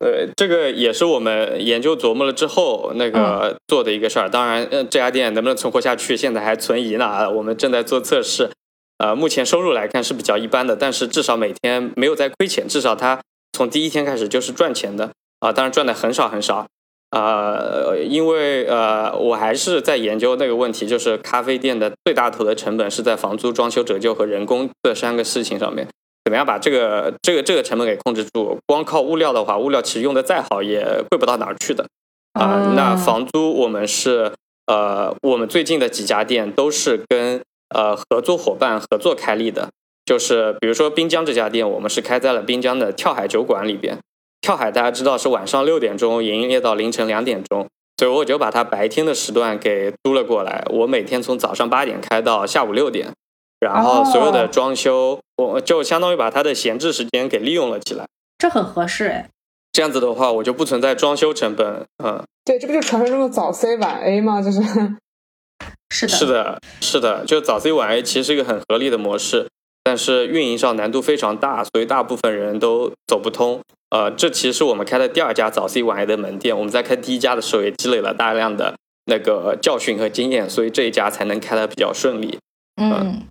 [0.00, 4.30] 呃，这个也是我们研究琢磨了之后那个做的一个事儿。
[4.30, 7.28] 当然，嗯，这家店能不能存活下去，现在还存疑呢。
[7.30, 8.50] 我们正在做测试。
[8.98, 13.20] 呃，目前收入来看是比较一般的，但是至少每天没有在亏钱，至少它
[13.52, 15.52] 从第一天开始就是赚钱的啊。
[15.52, 16.66] 当然赚的很少很少
[17.10, 25.88] 啊，因为呃，我还是在研究那个问题，就是咖啡店的最大头的成本是在房租、装修、折旧和人工这三个事情上面。
[26.28, 28.58] 怎么样把这个这个这个成本给控制住？
[28.66, 31.86] 光靠物料的话，物料其实用的再好也贵不到哪儿去的
[32.34, 32.74] 啊。
[32.76, 34.34] 那房租我们是
[34.66, 37.40] 呃，我们最近的几家店都是跟
[37.74, 39.70] 呃合作伙伴合作开立的，
[40.04, 43.96] 就是比如说滨江这家店，我们是开在了滨江的跳海酒馆里边。
[44.42, 47.66] 跳海大家知道是晚上六点钟营业到凌晨两点钟，
[47.96, 50.62] 所以我就把它白天的时段给租了过来。
[50.68, 53.14] 我每天从早上八点开到下午六点。
[53.60, 58.06] 然后所有的装修，我就相当于把它的闲置时间给利用了起来，
[58.38, 59.28] 这很合适哎。
[59.72, 62.22] 这样子的话，我就不存在装修成本，嗯。
[62.44, 64.40] 对，这不就传说中的早 C 晚 A 吗？
[64.40, 64.60] 就是，
[65.90, 69.48] 是的，是的，是的，就早 C 晚 A 其实是一个很合理的模式，
[69.84, 73.60] 但是运营上难度非常大，所以大部分人都走不通。
[73.90, 82.38] 呃，这其实是我们开的第二家早 C 晚 A 的门店，我们在开第一家的时候也积累了大量的那个教训和经验，所以这一家才能开的比较顺利。
[82.80, 83.22] 嗯。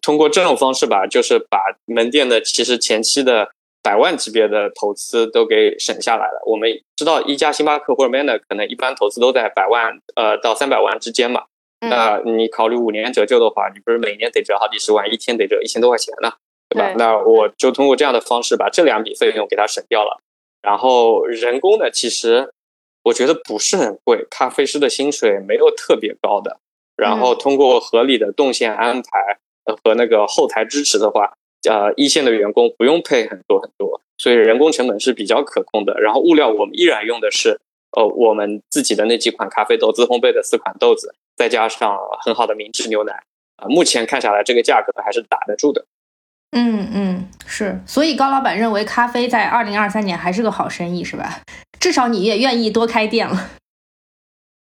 [0.00, 3.50] 通过这种方式吧，就是把门店的其实前期的
[3.82, 6.42] 百万级别的投资都给省下来了。
[6.46, 11.44] 我们知道一家星巴克或者 Manner 可能一般投资都在百万呃到三百万之间嘛。
[11.80, 16.32] 那你考虑五年折旧的话，你不是每年得折好几十万，一天得折一千多块钱呢，
[16.68, 16.94] 对吧？
[16.96, 20.20] 那我就通过这样的方式把这两笔费用给它省掉了。
[20.62, 22.52] 然后人工呢，其实
[23.02, 26.58] 我觉得不是很贵，咖啡师的薪水没有特别高的。
[26.94, 31.32] 然后通过合理的动线安排和那个后台支持的话，
[31.68, 36.00] 呃，一线的员工不用配很多很多，所以人工成本是比较可控的。
[36.00, 37.60] 然后物料我们依然用的是
[37.92, 43.22] 呃我们自己的那几款咖啡豆自烘焙的四款豆子，再加上很好的明治牛奶
[43.56, 45.84] 啊，目前看下来这个价格还是打得住的。
[46.54, 51.40] 嗯嗯，是，所以高老板认为咖啡在二零二三年还是个好生意，是吧？
[51.80, 53.50] 至少你也愿意多开店了。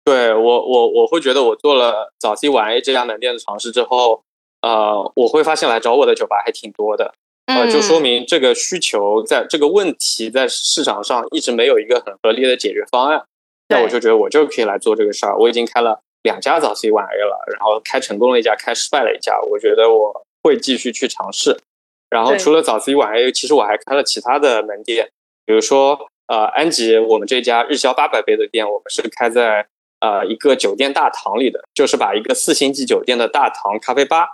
[0.05, 4.22] 对我，我我会觉得我做了早 C 晚 A 这家门店的尝试之后，
[4.62, 7.14] 呃，我会发现来找我的酒吧还挺多的，
[7.46, 13.24] 呃，就说明这个需求在这个问题在市场上一直没有一个很合理的解决方案。
[13.68, 15.38] 那我就觉得我就可以来做这个事儿。
[15.38, 19.40] 我已经开了两家早 C 晚 A 了，然后开成功了一家，开失败了一家。
[19.48, 21.56] 我觉得我会继续去尝试。
[22.11, 25.08] 然后除了早 C 晚 A，其实我还开了其他的门店，
[25.46, 29.64] 比如说呃安吉，我们这家日销八百杯的店，我们是开在
[30.00, 34.30] 呃一个酒店大堂里的，就是把一个四星级酒店的大堂咖啡吧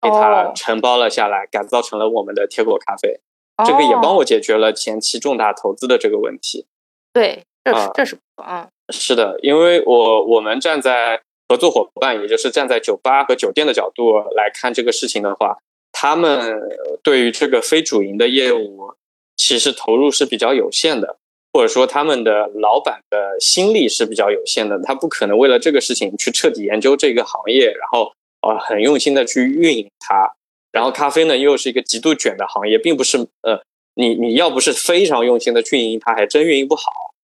[0.00, 3.20] 给它承包了下来，改造成了我们的铁果咖啡，
[3.66, 6.66] 这个也帮我解决了前期重大投资的这个问题。
[7.12, 15.58] 对，这是这是啊，是的，因为我我们站在合作伙伴，也就是站在酒吧和酒店的角度来看这个事情的话。
[15.90, 16.60] 他们
[17.02, 18.94] 对于这个非主营的业务，
[19.36, 21.18] 其实投入是比较有限的，
[21.52, 28.12] 或者说他们的老板的心力是比较有限的，他不可能为了这个事情去彻底研究这个行业，然后
[28.42, 30.32] 呃很用心的去运营它。
[30.70, 33.62] 然后咖啡呢又是一个极度卷的行业，并不是呃
[33.94, 36.82] 你你要不是非常用心的去运营它，还真运营不好。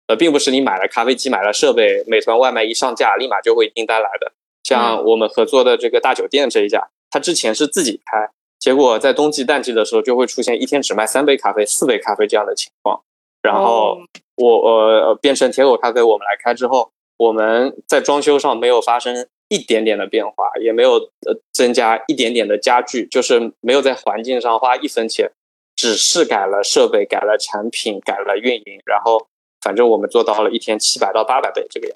[0.08, 4.34] 呃，并不是你买了咖啡机、买了设备，美团外卖一上架，立马就会订单来的。
[4.64, 8.30] 像我们合作的这个大酒店这一家，他之前是自己开。
[8.60, 13.02] 结果在冬季淡季的时候，就会出现一天只卖三杯咖啡、四杯咖啡这样的情况。
[13.42, 13.98] 然后
[14.36, 25.30] 我呃变成铁果咖啡，我们来开之后，我们在装修上没有发生一点点的变化，也没有呃增加一点点的家具，就是没有在环境上花一分钱，
[25.76, 29.28] 只是改了设备、改了产品、改了运营，然后
[29.62, 31.96] 反正我们做到了一天七百到八百倍这个样。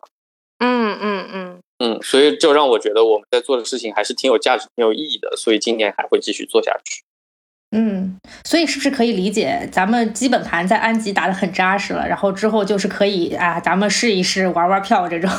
[0.60, 1.60] 嗯嗯嗯。
[1.80, 7.04] 嗯，所以就让我觉得我们在做的事情还是挺有价值、挺有意义的，所以今年还会继续做下去。
[7.72, 15.30] 嗯，所以是不是可以理解，咱们基本盘在安吉打得很扎实了，然后之后就是可以啊，咱们试一试玩玩票这种，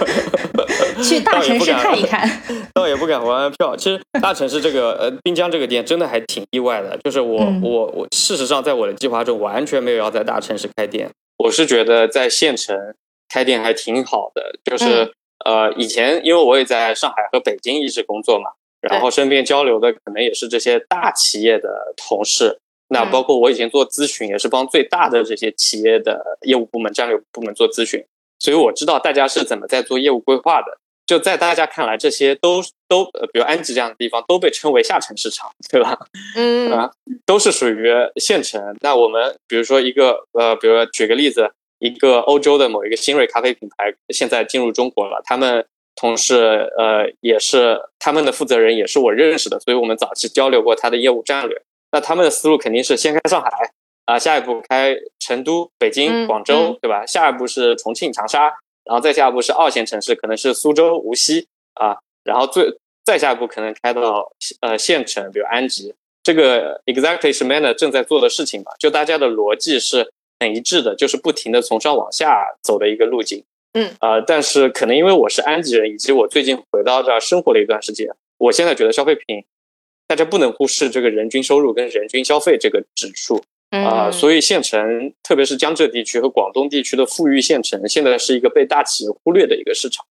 [1.02, 2.28] 去大城市看一看。
[2.74, 12.76] 倒也不敢玩玩票，其实大城市这个呃滨江这个店真的还挺意外的，就是我我我事实上在我的计划中完全没有要在大城市开店，我是觉得在县城
[13.28, 15.12] 开店还挺好的，就是。
[15.44, 18.50] 呃，以前因为我也在上海和北京一直工作嘛，
[18.80, 22.58] 然后身边交流的可能也是这些大企业的同事，
[22.88, 28.04] 那包括我以前做咨询也是帮最大的这些企业的业务部门、战略部门做咨询，
[28.38, 30.78] 所以我知道大家是怎么在做业务规划的。
[31.06, 35.98] 就在大家看来，这些都都呃，比如安吉这样的地方都被称为下沉市场，对吧？
[36.36, 36.90] 嗯啊，
[37.24, 38.76] 都是属于县城。
[38.80, 41.50] 那我们比如说一个呃，比如说举个例子。
[41.80, 45.64] 一个欧洲的某一个新锐咖啡品牌现在进入中国了，他们
[45.98, 51.60] 同事呃也是他们的负责人也是我认识的，所以我们早期交流过他的业务战略。
[51.90, 53.50] 那他们的思路肯定是先开上海
[54.04, 57.04] 啊，下一步开成都、北京、广州，对吧？
[57.04, 58.44] 下一步是重庆、长沙，
[58.84, 64.30] 然后再下一步是二线城市，可能是苏州、无锡啊，然后最再下一步可能开到
[64.60, 65.94] 呃县城，比如安吉。
[66.22, 68.72] 这个 exactly 是 Manner 正在做的事情吧？
[68.78, 70.12] 就大家的逻辑是。
[70.40, 73.42] 很一致的，就是不停的从上往下走的一个路径。
[73.74, 78.08] 嗯，呃，但是可能因为我是安吉人，以及我最近回到这儿生活了一段时间，
[78.38, 79.44] 我现在觉得消费品，
[80.06, 84.10] 大家不能忽视这个人均收入跟人均消费这个指数啊。
[84.10, 90.06] 所以县城，特别是江浙地区和广东地区的富裕县城，现在是一个被大企业忽略的一个市场。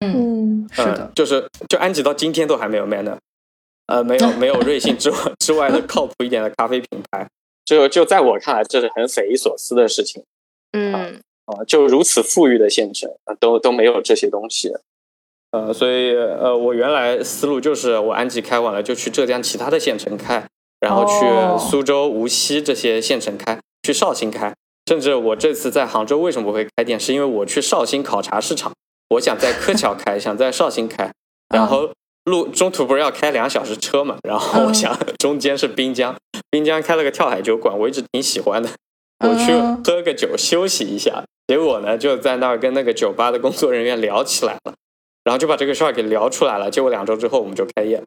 [0.00, 3.18] 嗯，是的，就是就安吉到今天都还没有 Manner，
[3.86, 7.28] 呃，没有 没有瑞幸之外之外的靠谱一点的咖啡品牌。
[7.64, 10.24] 就就在我看来，这是很匪夷所思的事情。
[10.72, 11.20] 嗯
[11.52, 14.72] 啊，就如此富裕的县城，都都没有这些东西。
[15.50, 20.46] 呃，所以呃，我原来思路就是，我安吉开完了就去浙江其他的县城开，
[20.80, 24.54] 然后去苏州、无锡这些县城开，去绍兴开。
[24.88, 28.72] 甚至我这次在杭州为什么会开店，是因为我去绍兴考察市场，
[29.10, 31.12] 我想在柯桥开，想在绍兴开，
[31.54, 31.90] 然后。
[32.26, 34.16] 路中途不是要开两小时车嘛？
[34.22, 36.14] 然后我想 中间是滨江，
[36.50, 38.70] 滨江开了个跳海酒馆，我一直挺喜欢的。
[39.26, 39.52] 我去
[39.84, 44.74] 喝个酒休息一下，结果呢就在那儿跟那个酒吧的工作人员聊起来了，
[45.24, 46.70] 然后就把这个事儿给聊出来了。
[46.70, 48.04] 结果两周之后我们就开业了。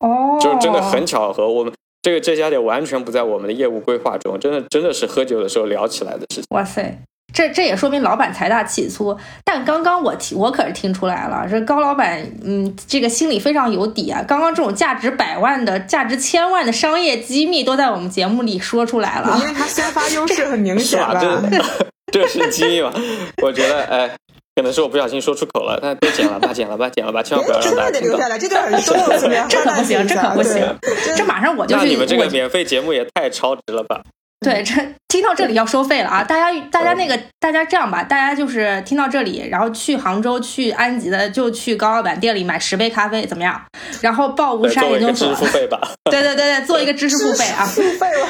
[0.00, 1.72] 哦，就真的很巧合，我们
[2.02, 6.44] 这个这家店完全不在我们的业务规划中，真的真的是喝酒的时候聊起来的事情。
[6.50, 6.98] 哇塞，
[7.32, 9.16] 这这也说明老板财大气粗。
[9.44, 14.22] 但刚刚我听我可是听出来了，这高老板嗯，这个心里非常有底啊。
[14.28, 21.20] 刚刚这种价值百万的、价值千万的商业机密都在我们节目里说出来了，因为他先发优势很明显吧？
[22.14, 22.92] 这是机密嘛？
[23.42, 24.16] 我觉得哎。
[24.56, 28.20] 可能是我不小心说出口了，那都剪了吧，剪了吧，剪了吧，千万不要让大家听到。
[28.38, 28.96] 这段很重
[29.32, 30.78] 要，这可不行，这可不行，
[31.16, 34.00] 这马上我就那你们这个免费节目也太超值了吧？
[34.44, 34.74] 对，这
[35.08, 36.24] 听到这里要收费了啊！
[36.24, 43.60] 大家，大家那个，大家这样吧，大家就是听到这里，然后去杭州、去安吉的，就去高老板店里买十杯咖啡，怎么样？
[44.00, 45.80] 然后报吴山研究所，知识付费吧。
[46.10, 47.64] 对对对对，做一个知识付费啊！
[47.64, 48.28] 付费了，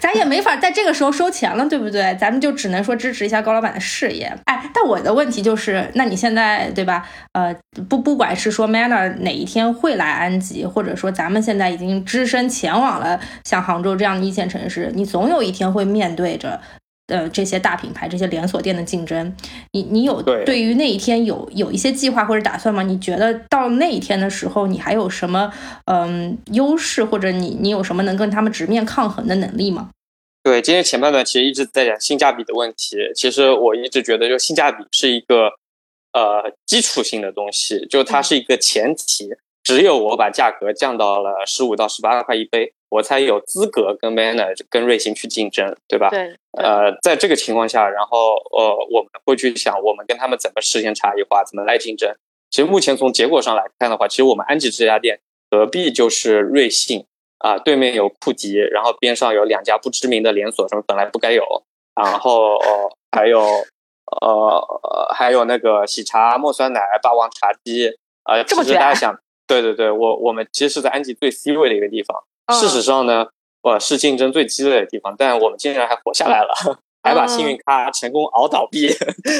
[0.00, 2.16] 咱也没法在这个时候收钱了，对不对？
[2.18, 4.32] 咱们就只能说支持一下高老板的事业。
[4.44, 7.04] 哎，但我的问题就是，那你现在对吧？
[7.32, 7.54] 呃，
[7.88, 14.13] 不，不管是说 Manner 哪一天会来安吉，或者说咱们现在已经只身前往了像杭州这样。
[14.22, 16.60] 一线城市，你总有一天会面对着，
[17.06, 19.34] 呃，这些大品牌、这些连锁店的竞争。
[19.72, 22.82] 你你有对于那一天有有一些计划或者打算吗？
[22.82, 25.52] 你觉得到那一天的时候，你还有什么
[25.86, 29.90] 嗯优势，或者你你有什么能跟他们直面抗衡的能力吗？
[30.42, 32.96] 对，今天前半段其实一直在讲性价比的问题。
[33.14, 35.50] 其实我一直觉得，就性价比是一个
[36.12, 39.30] 呃基础性的东西，就它是一个前提。
[39.62, 42.74] 只有我把价格降到了十五到十八块一杯。
[42.94, 46.08] 我才有资格跟 Manner、跟瑞幸去竞争，对吧？
[46.10, 46.36] 对。
[46.56, 52.14] 呃，在这个情况下，然后呃，我们会去想，我们跟他们怎么实现差异化，怎么来竞争。
[52.50, 55.18] 其实目前从结果上来看的话，其实我们安吉这家店
[55.50, 57.04] 隔壁就是瑞幸
[57.38, 61.42] 啊，对面有库迪，然后边上有两家不知名的连锁，什么本来不该有，
[62.00, 62.56] 然后
[63.10, 67.88] 还有呃还有那个喜茶、墨酸奶、霸王茶姬
[68.22, 68.40] 啊。
[68.44, 69.18] 这么大家想，
[69.48, 72.22] 对对对，我我们其实是在安吉最 C 位的一个地方。
[72.52, 73.26] 事实上呢，
[73.62, 76.52] 我是竞争最激烈的地方，但我们竟然还活下来了，
[77.02, 78.90] 还把幸运咖成功熬倒闭，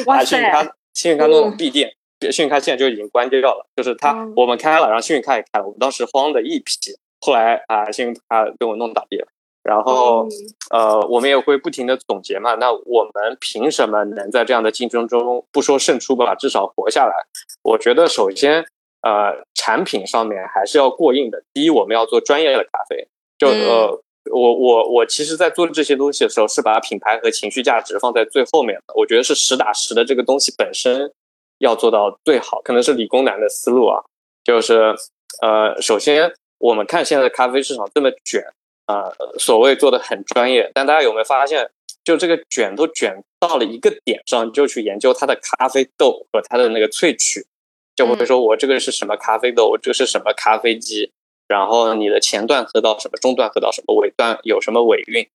[0.07, 0.63] 把幸运咖
[0.95, 1.91] 幸运咖弄闭店，
[2.33, 3.67] 幸运咖现在就已经关掉了。
[3.77, 6.75] 就是他我们开了，然后幸运咖也开了，我们当时慌的一批。
[7.21, 9.27] 后来啊，幸运咖被我弄倒闭了。
[9.63, 10.27] 然后
[10.71, 12.55] 呃，我们也会不停的总结嘛。
[12.55, 17.15] 那我们凭什么能在这样的竞争中不说胜出吧，至少活下来？
[17.63, 18.67] 我觉得首先。
[19.05, 21.43] 呃，产品上面还是要过硬的。
[21.53, 23.07] 第一，我们要做专业的咖啡。
[23.39, 24.03] 就呃，
[24.33, 28.95] 我我我其实，在做这些东西的时候，是把品牌和情绪价值放在最后面的。
[28.95, 31.13] 我觉得是实打实的，这个东西本身
[31.59, 34.03] 要做到最好，可能是理工男的思路啊。
[34.43, 34.95] 就是
[35.43, 38.43] 呃，首先我们看现在的咖啡市场这么卷
[38.87, 41.71] 啊，所谓做的很专业，但大家有没有发现，
[42.03, 47.45] 就这个卷都卷到了一个点上，就去研究它的咖啡豆和它的那个萃取。
[47.97, 51.13] 就会说，我这个是什么咖啡豆，我这个是什么咖啡机，
[51.47, 55.29] 然后你的前段喝到什么，中段喝到什么，尾段有什么尾韵，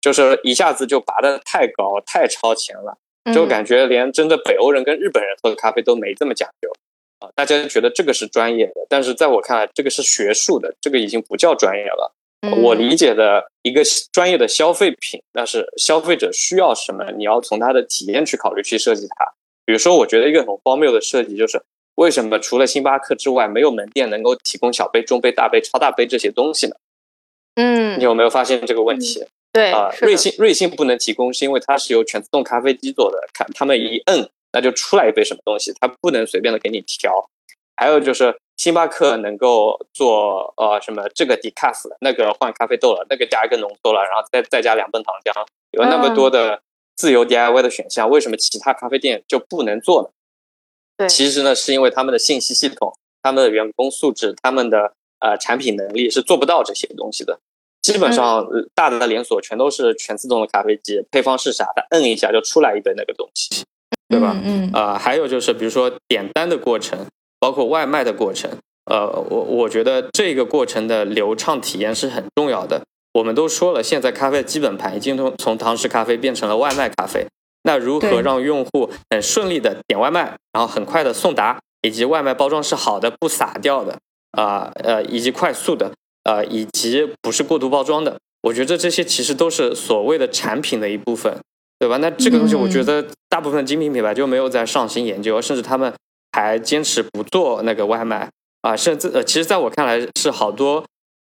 [0.00, 2.98] 就是一下子就拔得太高，太超前了，
[3.32, 6.70] 就感觉连真的北欧人跟日本人喝的咖啡都没这么讲究
[7.20, 7.30] 啊！
[7.34, 12.14] 大家觉得这个是专业的，但是在我看来，这个是学术的，这个已经不叫专业了。
[12.60, 13.82] 我理解的一个
[14.12, 19.32] 专业的消费品，那是消费者需要什么，你要从他的体验去考虑去设计它。
[19.64, 21.62] 比如说，我觉得一个很荒谬的设计就是。
[21.96, 26.74] 为什么除了星巴克之外，没有门店能够提供小杯、中杯、大杯、超大杯这些东西呢？
[27.56, 29.26] 嗯，你有没有发现这个问题？
[29.52, 37.28] 对啊，瑞幸瑞幸不能提供，是因为它是由全自动咖啡机做的，看他们一摁，那就出来一杯什么东西，它不能随便的给你调。
[37.76, 46.62] 还有就是星巴克能够做呃什么这个 decaf 那个换咖啡豆了，那个加一个浓缩了，然后再再加两泵糖浆，有那么多的
[46.96, 50.08] 自由 DIY 的选项，为什么其他咖啡店就不能做呢？
[51.08, 52.92] 其实呢，是因为他们的信息系统、
[53.22, 57.38] 他们的员工素质、他们的呃产品能力是做不到这些东西的。
[57.80, 63.64] 基本上大的连锁全都是全自动的咖啡机，配方是啥的，摁一下就出来一杯那个东西，
[64.08, 64.40] 对吧？
[64.44, 64.70] 嗯。
[64.72, 67.06] 啊，还有就是比如说点单的过程，
[67.40, 68.50] 包括外卖的过程，
[68.84, 72.82] 呃，我我觉得这个过程的流畅体验是很重要的。
[73.14, 77.26] 我们都说了，现在咖啡基本盘已经从从堂食咖啡变成了外卖咖啡。
[77.64, 83.98] 那如何让用户很顺利的点外卖，然后很快的送达，以及外卖包装是好的，不洒掉的，
[84.32, 85.92] 啊呃，以及快速的，
[86.24, 91.38] 呃，以及不是过度包装的，我觉得这些其实都是所谓的产品的一部分，
[91.78, 91.98] 对吧？
[91.98, 95.94] 那这个东西，我觉得大部分精品品牌就没有在上心研究，甚至他们
[96.32, 98.28] 还坚持不做那个外卖
[98.62, 100.84] 啊，甚至呃，其实在我看来是好多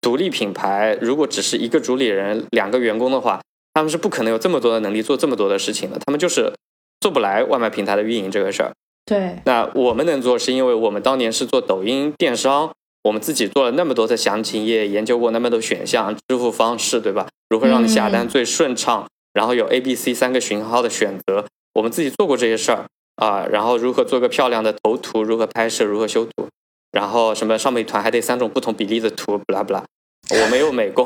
[0.02, 3.40] 独立品牌，如果只是一个主理人、两个员工的话。
[3.76, 6.54] 他们是不可能有这么多的能力做这么多的事情的，他们就是
[7.02, 8.72] 做不来外卖平台的运营这个事儿。
[9.06, 12.74] 对，那我们能做，是因为我们当年是做抖音电商，
[13.04, 17.28] 我们自己做了那么多的详情页，研究过那么多选项、支付方式，对吧？
[17.50, 22.86] 如何让你下单最顺畅然后有 A、B、C 三个型号的选择，我们自己做过这些事儿
[23.18, 23.46] 啊。
[23.46, 26.48] 然后如何做个漂亮的头图，如何拍摄，如何修图，
[26.92, 29.84] 然后什么上美团还得三种不同比例的图，不啦不啦。
[30.32, 31.06] 我没有美工，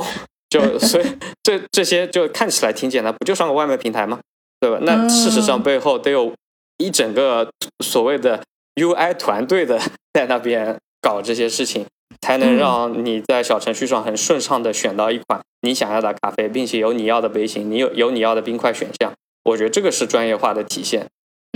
[0.50, 1.06] 就所以
[1.44, 4.20] 这这些就看起来挺简单，不就上个外卖平台吗？
[4.60, 4.80] 对吧？
[4.82, 6.34] 那事实上背后得有
[6.78, 7.50] 一整个
[7.84, 8.44] 所谓的
[8.76, 9.80] UI 团队的
[10.14, 11.86] 在那边搞这些事情。
[12.22, 19.14] 才能让你在小程序上很顺畅的选到一款你想要的咖啡，并且有你要的杯型，你有有你要的冰块选项。
[19.46, 21.08] 我觉得这个是专业化的体现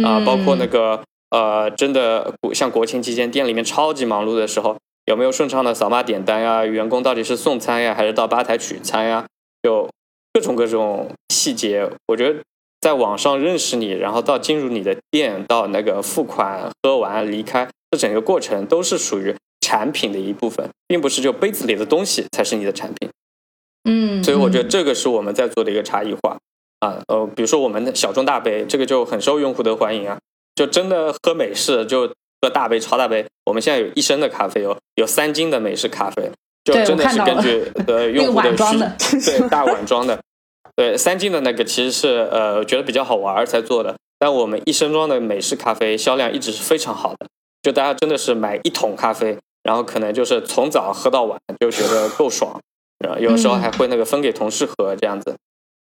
[0.02, 6.66] 啊，包括那个呃，真的像国庆期间店里面超级忙碌的时候，有没有顺畅的扫码点单呀？
[6.66, 9.26] 员工到底是送餐呀，还是到吧台取餐呀？
[9.62, 9.90] 就
[10.34, 12.40] 各种各种细节，我觉得
[12.82, 19.36] 在网上认识你，然后到进入你的店，到那个付款、喝完离开，这整个过程都是属于。
[19.66, 23.10] 产品的一部分，并不是就杯子里的东西才是你的产品，
[23.90, 26.38] 嗯，所以我觉得这个是我们在做的一个差异化
[26.82, 30.20] 啊，呃，比如说我们的小中大杯，这个就很受用户的欢迎啊，
[30.54, 32.14] 就真的喝美式就
[32.44, 36.30] 喝大杯超大杯，我们现在有一升的咖啡哦，有三斤的美式咖啡，
[36.66, 40.20] 就真的是根据呃 用户的需对大碗装的，
[40.76, 47.28] 对三斤的那个其实是呃觉得比较好玩才做的，但我们一升装的美式咖啡销量一直是非常好的，
[47.62, 49.38] 就大家真的是买一桶咖啡。
[49.64, 52.60] 然后可能就是从早喝到晚，就觉得够爽，
[53.00, 55.34] 然后有时候还会那个分给同事喝这样子，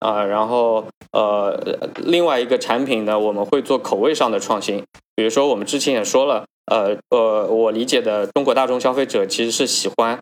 [0.00, 4.82] 啊，然后呃，另外一个产品呢，我们会做口味上的创新，
[5.14, 10.18] 比如说我们之前也说了，呃呃，我理解的中国大众消费者其实是喜欢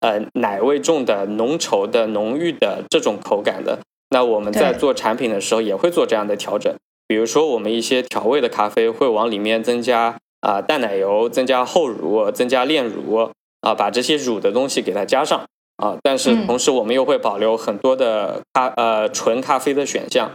[0.00, 6.74] 呃奶味重的、浓稠的、浓郁的这种口感的，那我们在做产品的时候也会做这样的调整，
[7.06, 10.16] 比如说我们一些调味的咖啡会往里面增加。
[10.42, 15.44] 啊，淡奶油增加厚乳，增加炼乳啊，把这些乳的东西给它加上
[15.76, 15.96] 啊。
[16.02, 20.32] 但是同时，我们又会保留很多的咖呃纯咖啡的选项。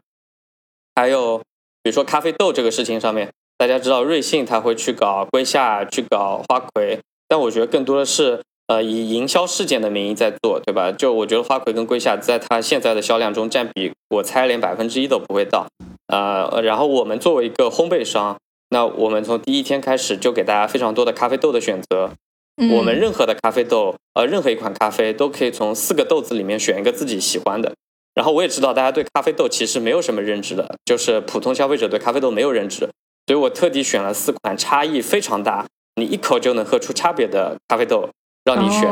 [0.96, 1.39] 还有
[1.84, 10.92] 比如说咖啡豆这个事情上面，大家知道瑞幸它会去搞瑰夏，去搞花魁，但我觉得更多的是呃以营销事件的名义在做，对吧？
[10.92, 15.68] 就我觉得花魁跟瑰夏在它现在的销量中占比，我猜连百分之一都不会到。
[16.08, 18.38] 呃，然后我们作为一个烘焙商。
[18.74, 22.12] 那我们从第一天开始就给大家非常多的咖啡豆的选择，
[22.58, 27.74] 我们任何的咖啡豆，呃，任何一款咖啡都可以从四个豆子里面选一个自己喜欢的。
[28.14, 32.80] 然后我也知道大家对咖啡豆其实没有什么认知的，就是普通消费者对咖啡豆没有认知，
[33.26, 38.10] 所以我特地选了四款差异非常大，你一口就能喝出差别的咖啡豆
[38.43, 38.89] 让你选，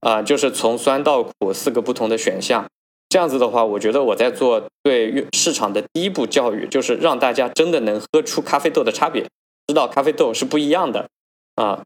[0.00, 2.66] 啊，就是从酸到苦四个不同的选项。
[3.08, 9.24] 这样子的话，我觉得我在做对市场的第一步教育，就是让大家真的能喝出咖啡豆的差别，
[9.66, 11.08] 知道咖啡豆是不一样的
[11.54, 11.82] 啊，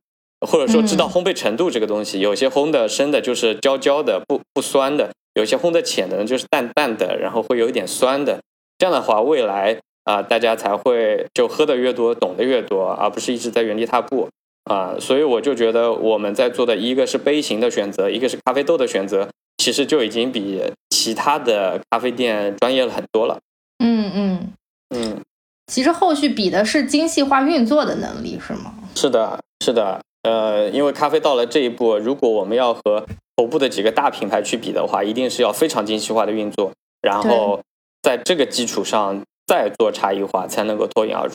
[0.47, 8.40] 或者说知道烘焙程度这个东西，有些烘的深的就是焦焦的，不不酸的；有些烘的浅的呢，就是淡淡的，然后会有一点酸的。
[8.78, 14.28] 这样的话，未来啊，大家才会就喝的越多，懂得越多，而不是一直在原地踏步
[14.64, 14.97] 啊。
[14.99, 19.28] 所以我就觉得我们在做的一个是杯型的选择，一个是咖啡豆的选择。
[19.59, 23.38] 其实就已经比其他的咖啡店专业了很多了。
[23.78, 24.53] 嗯嗯
[24.90, 25.20] 嗯，
[25.68, 28.74] 其实后续比的是精细化运作的能力，是吗？
[28.97, 30.01] 是的，是的。
[30.22, 33.04] 呃，因为咖啡到了这一步，如果我们要和
[33.36, 37.60] 头部的几个大品牌去比的话，一定是要非常精细化的运作，然后
[38.02, 41.34] 在这个基础上再做差异化，才能够脱颖而出。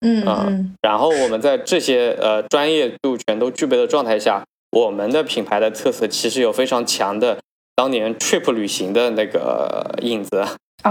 [0.00, 0.74] 嗯嗯。
[0.82, 7.38] 然后我们在这些呃专业度全都具备的状态下，我们的品牌的特色其实有非常强的。
[7.74, 10.44] 当年 trip 旅行的那个影子，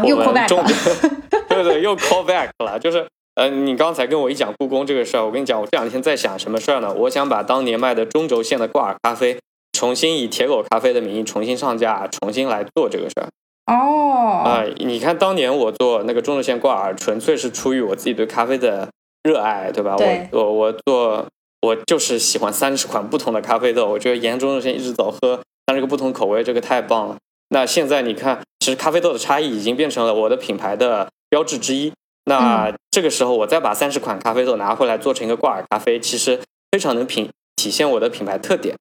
[0.05, 0.63] 又 call back 了，
[1.49, 2.79] 对对，又 call back 了。
[2.79, 3.05] 就是，
[3.37, 6.91] 呃，你刚才跟我一讲故宫这个事儿，我跟你讲，我这两天在想什么事儿呢？
[6.91, 9.37] 我想把当年卖的中轴线的挂耳咖啡，
[9.73, 13.29] 重新以铁狗咖啡的名义重新上架，重新来做这个事儿。
[13.71, 18.89] 哦，啊，你看当年我做那个中轴线挂耳，纯粹是出于我自己对咖啡的
[19.21, 19.95] 热爱，对吧？
[20.31, 21.27] 我我我做，
[21.61, 25.39] 我就是喜欢三十款不同的咖啡豆，我觉得沿中轴线一直走喝。
[25.67, 27.17] 但这个不同口味，这个太棒了。
[27.49, 31.93] 那现在你看，其实咖啡豆的差异已经变成了我的品牌的标志之一。
[32.27, 36.39] 那这个时候，我再把三十款咖啡豆拿回来做成一个挂耳咖啡，其实
[36.71, 38.75] 非常能品体现我的品牌特点。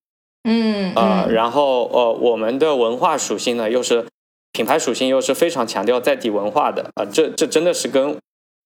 [0.48, 4.06] 嗯啊，然后呃，我们的文化属性呢，又是
[4.52, 7.04] 品牌属性，又是非常强调在地文化的啊。
[7.04, 8.16] 这这真的是跟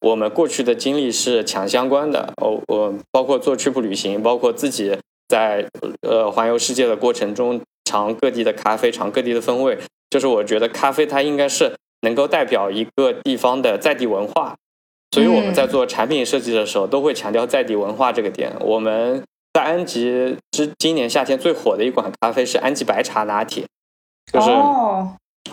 [0.01, 2.33] 我们过去的经历是强相关的。
[2.43, 4.97] 哦，我包括做去步旅行，包括自己
[5.28, 5.66] 在
[6.03, 7.61] 呃环游世界的过程中。
[7.83, 9.76] 尝各地的咖啡，尝各地的风味，
[10.11, 14.55] 就是我觉得咖啡它应该是能够代表一个地方的在地文化，
[15.11, 18.53] 所以我们在做产品设计的时候都会强调在地文化这个点。
[18.61, 23.67] 我们在安吉之今年夏天最火的一款咖啡是安吉白茶拿铁，
[24.33, 24.51] 就是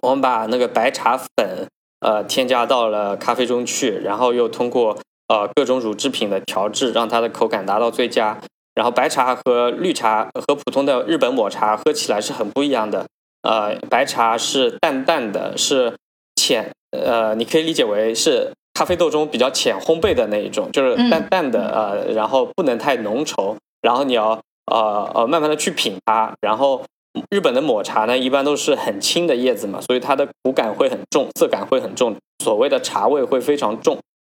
[0.01, 1.67] 我们把那个白茶粉
[2.01, 4.97] 呃添加到了咖啡中去，然后又通过
[5.27, 8.39] 呃各种乳制品的调制，让它的口感达到最佳。
[8.75, 13.07] 然后白茶和绿茶和普通的日本抹茶喝起来是很不一样的。
[13.41, 15.95] 呃，白茶是淡淡的，是
[16.35, 24.39] 浅，呃，你可以理解为是咖啡豆中比较浅烘焙的那一种，就是淡淡的，呃，然后不能太浓稠，然后你要
[24.71, 26.31] 呃呃慢慢的去品它。
[26.41, 26.83] 然后
[27.31, 33.97] 日本的抹茶呢，一般都是很轻的叶子嘛，所以它的苦感会很重，涩感会很重，所谓的茶味会非常重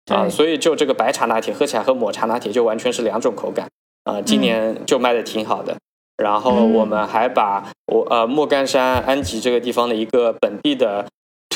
[0.10, 0.30] 啊。
[0.30, 3.68] 所以就这个白茶拿铁喝起来和抹茶拿铁就完全是两种口感。
[4.06, 5.76] 啊，今年就卖的挺好的。
[6.16, 11.06] 然后我们还把我呃莫干山安吉这个地方的一个本地的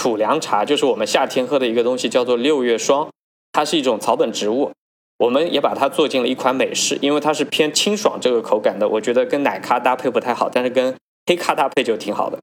[0.03, 3.09] 土凉茶，就是我们夏天喝的一个东西，叫做六月霜，
[3.53, 4.73] 它是一种草本植物。
[5.17, 10.93] 我们也把它做进了一款美式，因为它是偏清爽这个口感的，我觉得跟奶咖搭配不太好，但是跟
[11.25, 12.37] 黑咖搭配就挺好的。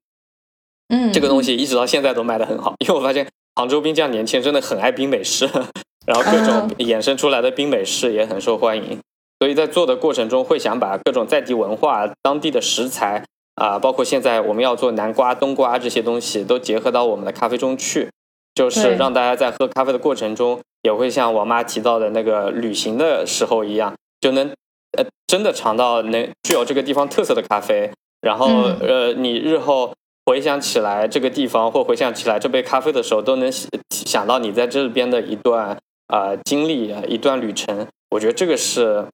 [0.88, 5.46] 嗯，这个东西一直到现在都卖得很好， 因为我发现杭州滨江年轻人真的很爱冰美式，
[6.06, 8.98] 然后各种衍生出来的冰美式也很受欢迎。
[9.38, 13.22] 所以在做的过程中，会想把各种在地文化、当地的食材
[13.61, 18.08] 啊，包括现在我们要做南瓜、冬瓜这些东西，都结合到我们的咖啡中去，
[18.54, 24.48] 就是让大家在喝咖啡的过程中，也会像王妈提到的那个旅行的时候一样，就能
[24.96, 27.90] 呃真的尝到能具有这个地方特色的咖啡，
[28.22, 28.46] 然后
[28.80, 29.92] 呃你日后
[30.24, 33.52] 回想起来这个地方或回想起来这杯咖啡的时候，都能
[33.90, 37.86] 想到你在这边的一段啊经历、一段旅程。
[38.11, 39.04] 我觉得这个是。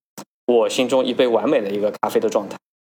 [0.49, 2.57] 我心中一杯完美的一个咖啡的状态。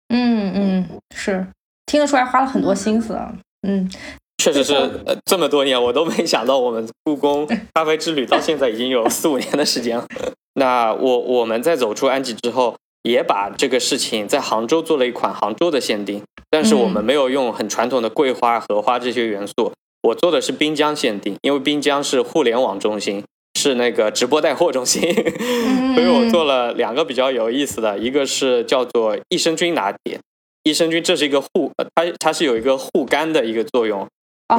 [0.09, 1.47] 嗯嗯，是
[1.87, 3.33] 听得出来花了很多心思啊。
[3.67, 3.91] 嗯，
[4.39, 10.07] 确实是，呃，这么多年我都没想到，我们故宫 咖啡之旅到现在已经有四五年的时间了。
[10.55, 23.25] 那我我们在走出安吉之后，也把这个事情在杭州做了一款杭州的限定，但是我们没有用很传统的桂花、荷花这些元素，我做的是滨江限定，因为滨江是互联网中心。
[23.67, 25.03] 是那个直播带货中心，
[25.95, 30.21] 所以我做了两个比较有意思的，一个是叫做益生菌拿铁，
[30.63, 34.07] 益生菌这是一个护，它它是有一个护肝的一个作用，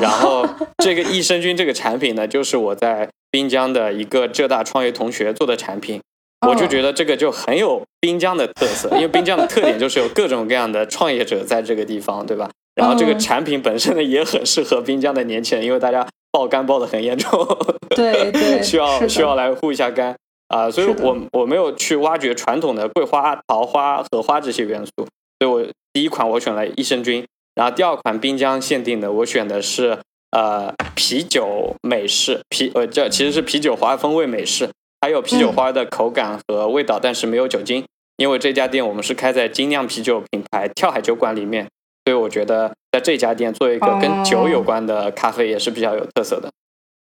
[0.02, 0.46] 然后
[0.84, 6.02] 这个益生菌这个产品呢，就是我在滨江的一个浙大创业同学做的产品，
[6.46, 12.50] 我就觉得这个就很有滨江的特色，因为滨江的特点就是有各种各样的创业者在这个地方，对吧？
[12.78, 16.08] 然后这个产品本身呢也很适合滨江的年轻人，因为大家。
[16.30, 17.32] 爆肝爆的很严重，
[17.96, 20.16] 对对， 需要需要来护一下肝
[20.50, 25.08] 啊，所以我我没有去挖掘传统的桂花、桃花、荷花这些元素，所
[25.40, 27.26] 以我第一款我选了益生菌，
[27.56, 29.98] 然后第二款滨江限定的我选的是
[30.30, 34.70] 呃啤酒美式啤呃这其实是啤酒花风味美式，
[35.02, 37.84] 还有啤酒花的口感和味道，但是没有酒精，
[38.18, 41.68] 因为这家店我们是开在精酿啤酒品牌跳海酒馆里面。
[42.08, 46.50] 所以我觉得在这家店做一个跟酒有关的咖啡也是比较有特色的。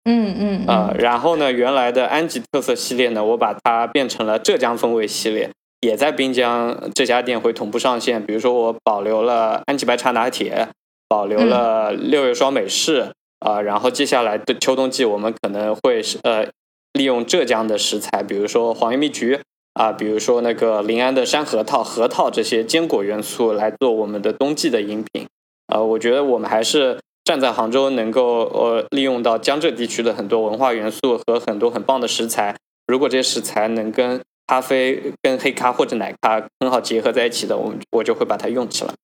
[0.08, 5.50] 嗯嗯呃，然后呢，原来的安吉特色系列呢，我把它变成了浙江风味系列，
[5.82, 8.24] 也在滨江这家店会同步上线。
[8.24, 10.68] 比如说，我保留了安吉白茶拿铁，
[11.06, 16.46] 保留了六月霜美式啊，然后接下来的秋冬季我们可能会是呃
[16.94, 19.40] 利用浙江的食材，比如说黄叶蜜橘。
[19.76, 25.26] 啊，比如说那个临安的山核桃、核桃这些坚果元素来做我们的冬季的饮品，
[25.66, 32.56] 呃，我觉得我们还是站在杭州，能够呃利用到江浙地区的很多文化元素和很多很棒的食材。
[32.86, 38.94] 如果这些食材能跟咖啡、跟黑咖或者奶咖很好结合在一起的，我我就会把它用起来。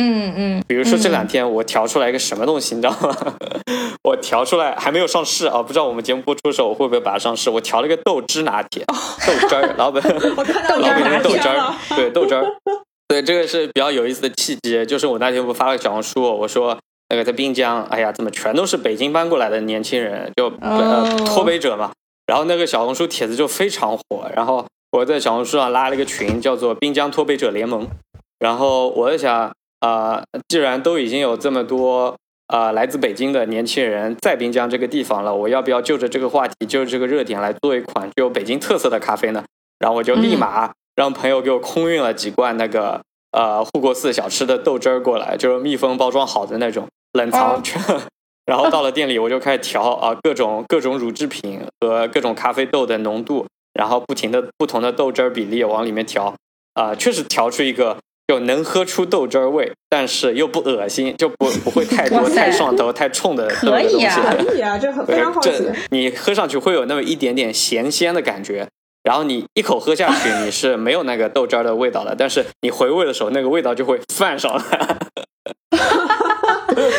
[0.00, 3.16] 嗯嗯，比如说这两天我调出来一个什么东西，你知道吗？
[4.04, 7.50] 我调出来还没有上市啊，不知道我们节目播出的时候我会不会把它上市。
[7.50, 10.00] 我调了一个豆汁拿铁，豆汁儿，老本，
[10.36, 12.46] 我看到老板用豆汁儿，对豆汁儿，
[13.08, 16.78] 对这个是比较有意思的契机，就是我那天不发了小红书，我说
[17.08, 21.90] 那个在滨江，哎呀，怎么全都是北京搬过来的年轻人，就呃脱北者嘛。
[22.26, 27.88] 然后那个小红书帖子就非常火，然后我在小红书上拉了一个群，叫做滨江脱北者联盟。
[28.38, 29.50] 然后我在想。
[29.80, 32.16] 啊，既然都已经有这么多
[32.48, 39.44] 啊来自北京的年轻人在滨江这个地方了，我要不要就着这个话题，就着这个热点来做一款具有北京特色的咖啡呢？
[39.78, 43.00] 然后我就立马让朋友给我空运了几罐那个
[43.30, 47.62] 呃护国寺小吃的豆汁儿过来，就是密封包装好的那种冷藏。
[48.44, 56.34] 然后到了店里，我就开始调啊各种各种乳制品和各种咖啡豆的浓度，然后不停的不同的豆汁儿比例往里面调
[56.74, 57.98] 啊，确实调出一个。
[58.28, 64.06] 就能喝出豆汁儿味，但是又不恶心，就不不会太多、太上头、太冲的这个东西。
[64.06, 65.72] 可以啊，这非常好吃。
[65.90, 68.68] 你喝上去会有那么一点点咸鲜的感觉，
[69.02, 74.96] 然后你一口喝下去，你是没有那个豆汁儿的味道的，但是你回味的时候，那个味道就会泛上来。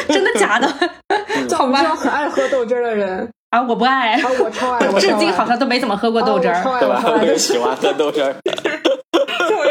[0.07, 0.67] 真的假的？
[1.55, 7.03] 好我是很爱喝豆汁儿的人啊，我不爱，啊，我超爱，我至今好像都没怎么喝过豆汁儿，对吧？
[7.05, 8.88] 我就喜欢喝豆汁儿，我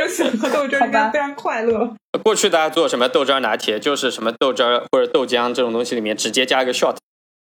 [0.08, 1.94] 就喜欢喝豆汁儿，非常快乐。
[2.24, 6.96] 过去大家做什么豆汁儿拿铁，就是什么豆汁儿或者豆浆这种东西里面直接加一个 shot，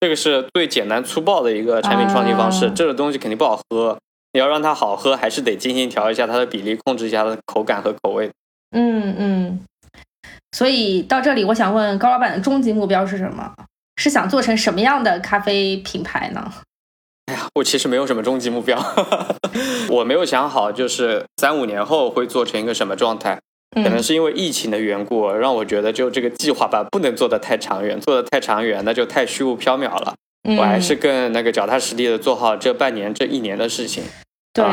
[0.01, 2.71] 这个是最简单粗暴的一个产品创新方式。
[2.71, 3.99] 这个东西肯定不好喝，
[4.33, 8.31] 你要让它好喝，还是得精心调一下它的比例，控制一下它的口感和口味。
[8.71, 9.61] 嗯嗯。
[10.53, 13.53] 所以到这里，我想问高老板的终极目标是什么？
[13.97, 16.53] 是想做成什么样的咖啡品牌呢？
[17.35, 18.81] 哎呀，我其实没有什么终极目标，
[19.91, 23.41] 我没有想好，就是三五年后会做成一个什么状态。
[23.75, 30.15] 可能是因为疫情的缘故，让我觉得就这个计划吧，不能做的太长远，做的太长远那就太虚无缥缈了。
[30.57, 34.05] 我还是更那个脚踏实地的做好这半年、这一年的事情。
[34.53, 34.65] 对。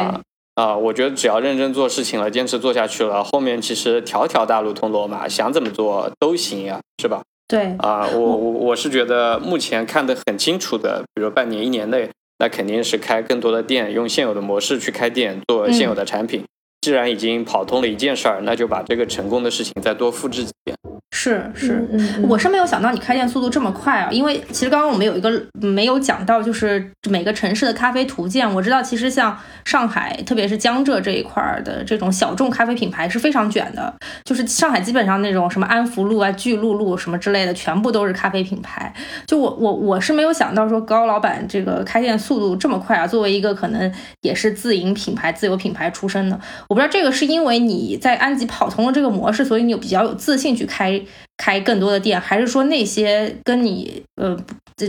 [0.53, 7.23] 啊，我觉得只要认真做事情了，坚持做下去了，后面其实条条大路通罗马，想怎么做都行呀，是吧？
[7.47, 7.75] 对。
[7.79, 12.11] 啊，我我我是觉得目前看得很清楚的，比如半年、一年内，
[12.41, 16.43] 那肯定是开更多的店，用现有的模式去开店，做现有的产品。
[16.81, 20.75] 既然已经跑通了一件事儿，那就把这个成功的事情再多复制几遍。
[21.13, 21.85] 是是，
[22.27, 24.09] 我是没有想到你开店速度这么快啊！
[24.11, 28.49] 因为其实刚刚我们有一个没有讲到，就是每个城市的咖啡图鉴。
[28.51, 33.93] 我知道，其实像上海，特别是江浙这一块的这种小众咖啡品牌是非常卷的。
[34.23, 38.91] 就是上海基本上那种什么安福路啊、巨鹿路什么之类的，全部都是咖啡品牌。
[39.27, 43.05] 就我我我是没有想到说高老板这个开店速度这么快啊！
[43.05, 46.39] 作为一个可能也是自营品牌、自有品牌出身的，
[46.69, 50.90] 我不知道这个是因为你在安吉跑通了这个模式，所以你有比较有自信去开。
[51.37, 54.37] 开更多的店，还是说那些跟你呃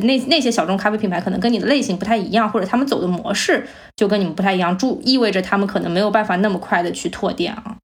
[0.03, 7.77] 那那些小众咖啡品牌可能跟你的类型不太一样，或者他们走的模式就跟你们不太一样，注意味着他们可能没有办法那么快的去拓店啊。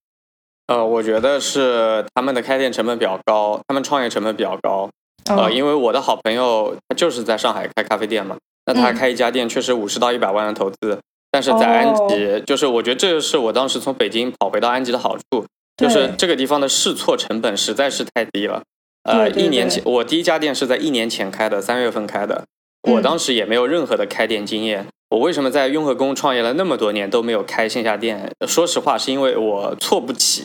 [0.68, 4.88] 呃，我觉得是他们的开店成本比较高，他们创业成本比较高。
[5.30, 10.98] 呃，因为我的好朋友他就是在上海开咖啡店嘛，那他开一家店确实五十到一百万的投资，
[11.30, 15.44] 但是在安吉，就是我觉得这是我当时从北京跑回到安吉的好处。
[15.78, 18.62] 就是这个地方的试错成本实在是太低了，
[19.04, 22.44] 呃，一年前我第一家店是在一年前开的，三月份开的，
[22.82, 24.88] 我当时也没有任何的开店经验。
[25.10, 28.30] 我为什么在雍和宫创业了那么多年都没有开线下店？
[28.46, 30.44] 说实话，是因为我错不起，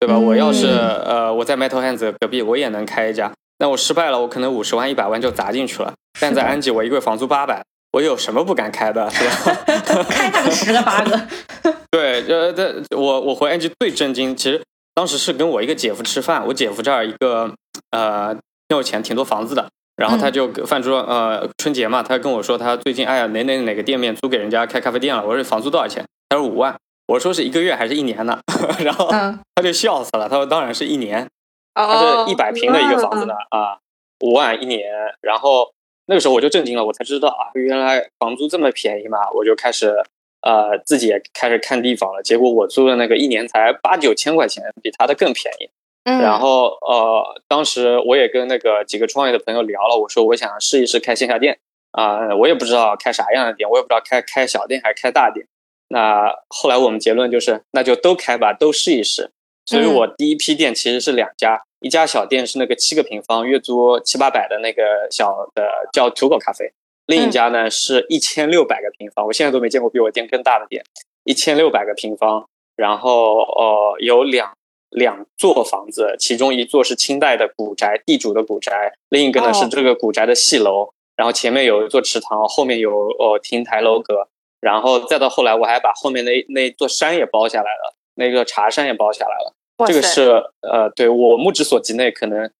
[0.00, 0.18] 对吧？
[0.18, 5.94] 我要是呃我在 Metal Hands 隔壁，我也能开一家，那我失败了，我可能五十万、一百万就砸进去了。
[6.20, 7.64] 但在安吉，我一个月房租八百。
[7.96, 10.04] 我有什么不敢开的，是吧？
[10.10, 11.18] 开他个十个八个。
[11.90, 14.62] 对，呃，这我我回 NG 最震惊，其实
[14.94, 17.50] 当时是跟我一个姐夫吃饭，我姐夫这儿一个
[17.92, 18.34] 呃
[18.68, 26.04] 挺有钱，挺多房子的，然后他就饭桌呃春节嘛，他跟我说他最近哎呀哪哪哪个店面租给人家开咖啡店了，我说房租多少钱？
[26.28, 26.76] 他说五万，
[27.06, 28.38] 我说是一个月还是一年呢？
[28.84, 31.26] 然后他就笑死了，他说当然是一年，
[31.72, 33.78] 他是一百平的一个房子呢啊，
[34.20, 34.82] 五万一年，
[35.22, 35.72] 然后。
[36.06, 39.18] 那个时候我就震惊了，我才知道啊，原来房租这么便宜嘛！
[39.34, 39.92] 我就开始，
[40.40, 42.22] 呃，自己也开始看地方了。
[42.22, 45.68] 结果我租的那个一年才八九千块钱，比他的更便宜。
[46.04, 46.20] 嗯。
[46.20, 51.58] 然后呃，当时我也跟那个几个创业的朋友聊了，我说我想试一试开线下店
[51.90, 55.46] 啊，我也不知道开啥样的店，我也不知道开开小店还是开大店。
[55.88, 59.30] 那后来我们结论就是，那就都开吧，都试一试。
[59.66, 61.64] 所以我第一批店其实是两家。
[61.86, 66.72] 一家小店是那个七个平方，月租七八百的那个小的叫土狗咖啡。
[67.06, 70.84] 另一家呢是一千六百个平方，我现在都没见过比我店更大的店，
[71.22, 72.48] 一千六百个平方。
[72.74, 74.52] 然后呃有两
[74.90, 78.72] 两座房子，其中一座是清代的古宅，地主的古宅；
[79.08, 80.90] 另一个呢是这个古宅的戏楼。
[81.14, 82.90] 然后前面有一座池塘，后面有
[83.20, 84.28] 呃亭台楼阁。
[84.60, 89.54] 然后再到后来，我还把后面那那座山也包下来了，那个茶山也包下来了。
[89.86, 90.30] 这个是
[90.62, 92.50] 呃，对我目之所及内可能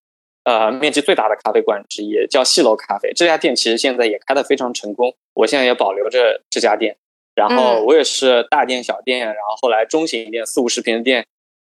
[0.45, 3.11] 呃面积最大的咖啡馆之一，叫戏楼咖啡。
[3.15, 6.97] 这家店其实现在也开得非常成功，我现在也保留着这家店。
[7.35, 11.27] 然后我也是大店小店，然后后来中型店四五十平的店，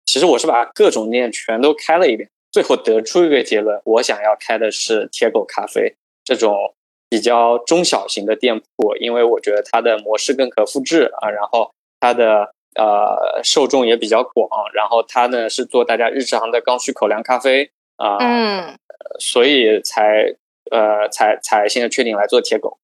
[0.05, 6.73] 其实我是把各种店全都开了一遍，最后得出一个结论：我想要开的是铁狗咖啡这种
[7.07, 12.54] 比较中小型的店铺，因为我觉得它的模式更可复制啊，然后它的。
[12.75, 18.75] 呃，受众也比较广，然后他呢是做大家日常的刚需口粮咖啡啊，嗯，
[19.19, 20.35] 所以才
[20.71, 22.77] 呃才才现在确定来做铁狗。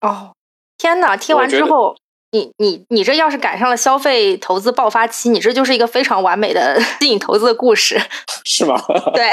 [0.00, 0.32] 哦，
[0.78, 1.16] 天哪！
[1.16, 1.94] 听完之后，
[2.32, 8.00] 你你你这要是赶上了消费投资爆发期，你这就是一个非常完美的 吸引投资的故事，
[8.44, 8.80] 是吗？
[9.12, 9.30] 对，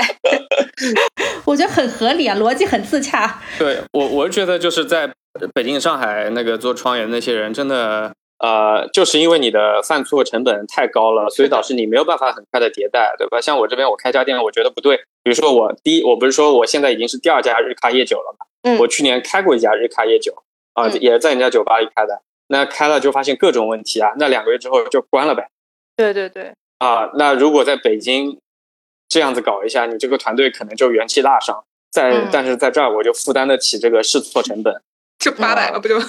[1.45, 3.39] 我觉得很合理啊，逻辑很自洽。
[3.57, 5.13] 对我，我觉得就是在
[5.53, 8.13] 北京、上海那个做创业的那些人，真的。
[8.41, 13.39] 呃，就是因为你的犯错成本太高了，所以导致你没有办法很快的迭代，对吧？
[13.39, 14.97] 像我这边，我开家店，我觉得不对。
[15.23, 18.45] 比如说我第一，我不是说我现在已经是第二家日咖夜酒了嘛？
[18.63, 20.33] 嗯我去年开过一家日咖夜酒
[20.73, 22.21] 啊，嗯也是在人家酒吧里开的。
[22.47, 25.47] 那开了就发现各种问题啊，那两个月之后就关了呗。
[25.95, 28.39] 对对对，啊，那如果在北京
[29.07, 31.63] 这样子搞一下，你这个团队可能就元气大伤。
[31.91, 34.81] 在、嗯但是在这儿我就负担得起这个试错成本。
[35.21, 35.95] 就八百了，不就？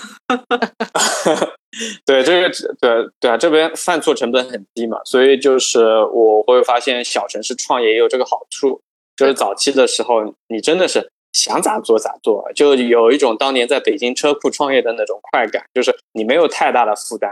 [2.05, 8.81] 对这个对对啊，这边犯错成本很低嘛，所以就是我会发现小城市创业也有这个好处，
[9.17, 17.31] 就是早期的时候你真的是想咋做咋做，就有一种当年在北京车库创业的那种快感，就是你没有太大的负担，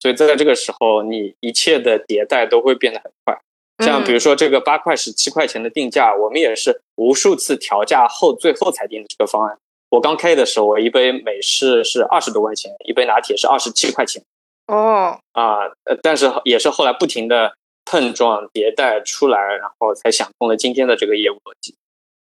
[0.00, 3.38] 所以在这个时候你一切的迭代都会变得很快。
[3.84, 9.56] 像比如说这个八块十七块钱的定价，我们也是无数次调价后，最后才定的这个方案。
[9.90, 14.22] 我刚开业的时候，我一杯美式是二十多块钱，一杯拿铁是二十七块钱
[14.66, 17.54] 哦，啊，呃，但是也是后来不停的
[17.84, 21.74] 碰撞迭代出来，然后才想通了今天的这个业务逻辑。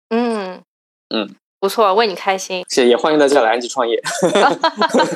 [0.09, 0.61] 嗯
[1.09, 2.65] 嗯，不错，为你开心。
[2.67, 3.97] 谢谢，也欢迎大家来安吉创业。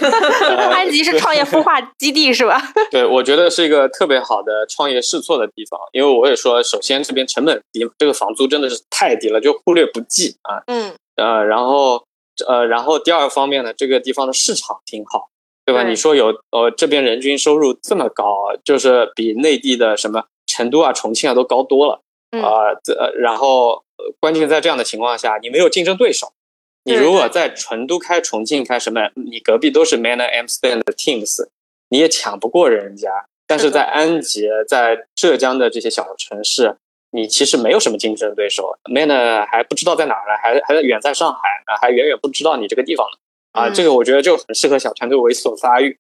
[0.72, 2.62] 安吉是创业孵化基地是吧？
[2.90, 10.64] 对，我觉得是一个特别好的创业试错的地方，因为我也说，首先这边成本低，这个房租真的是太低了，就忽略不计啊。
[10.68, 12.06] 嗯呃，然后
[12.46, 15.30] 呃，然后第二方面呢，这个地方的市场挺好，
[15.66, 15.84] 对吧？
[15.84, 22.02] 对你说有呃这边人均收入这么高，就是比内地的什么成都啊、重庆啊都高多了
[22.32, 22.74] 嗯啊。
[22.84, 26.34] 这、呃然后呃关键在这样的情况下，你没有竞争对手。
[26.84, 31.50] 你如果在成都开、重庆开什么，你隔壁都是 Manner Amsterdam 的 Teams，
[31.90, 33.26] 你也抢不过人家。
[33.46, 36.78] 但是在安吉、在浙江的这些小城市，
[37.18, 43.18] 你其实没有什么竞争对手，Manner 还不知道在哪儿呢，还还远在上海啊，还远远不知道你这个地方呢。
[43.54, 45.98] 啊，嗯这个我觉得就很适合小团队猥琐发育，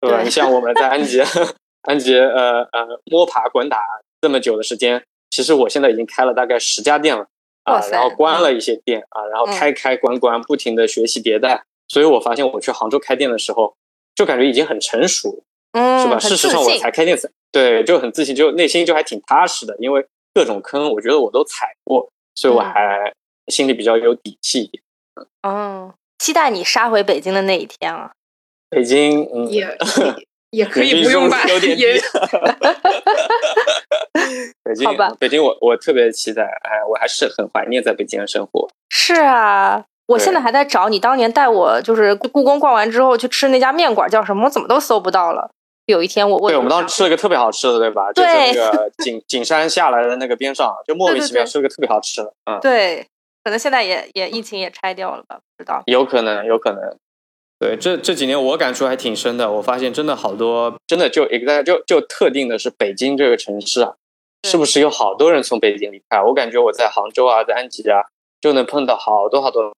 [0.00, 0.18] 对吧？
[0.18, 1.20] 对你像我们在安吉，
[1.82, 3.82] 安吉呃呃摸爬滚打
[4.20, 7.26] 这么久的时间，其实我现在已经开了大概十家店了
[7.64, 13.74] 啊然后关了一些店啊，然后嗯开开关关，不停的学习迭代，所以我发现我去杭州开店的时候，
[14.14, 15.42] 就感觉已经很成熟，
[15.72, 16.16] 嗯，是吧？
[16.18, 23.12] 事实上我才开店才对，就很自信，就内心就还挺踏实的，因为各种坑我觉得我都踩过，所以我嗯还
[23.48, 24.82] 心里比较有底气一点。
[25.42, 28.12] 嗯，期待你杀回北京的那一天啊！
[28.68, 29.76] 北京，嗯， 也也
[30.50, 32.00] 也可以不用吧收入有，点低也。
[34.62, 38.70] 北京，好吧北京我，我特别期待，哎，我还是很怀念在北京的生活。
[38.88, 45.50] 是啊，我现在还在找你当年带我，就是故宫逛完之后去吃那家面馆叫什么，我怎么都搜不到了。
[45.90, 48.12] 有一天我我对，我们当时吃了一个特别好吃的，对吧？
[48.12, 53.06] 对就是那个景景山下来的那个边上，就莫名其妙吃了个特别好吃的，嗯，对，
[53.44, 55.82] 可能现在也也疫情也拆掉了吧，不知道。
[55.86, 56.96] 有可能，有可能。
[57.58, 63.92] 对，这这几年我感触还挺深的，我发现真的好多，真的就 exact 就就特定的是北京这个城市啊，
[64.48, 66.22] 是不是有好多人从北京离开？
[66.22, 68.00] 我感觉我在杭州啊，在安吉啊，
[68.40, 69.74] 就能碰到好多好多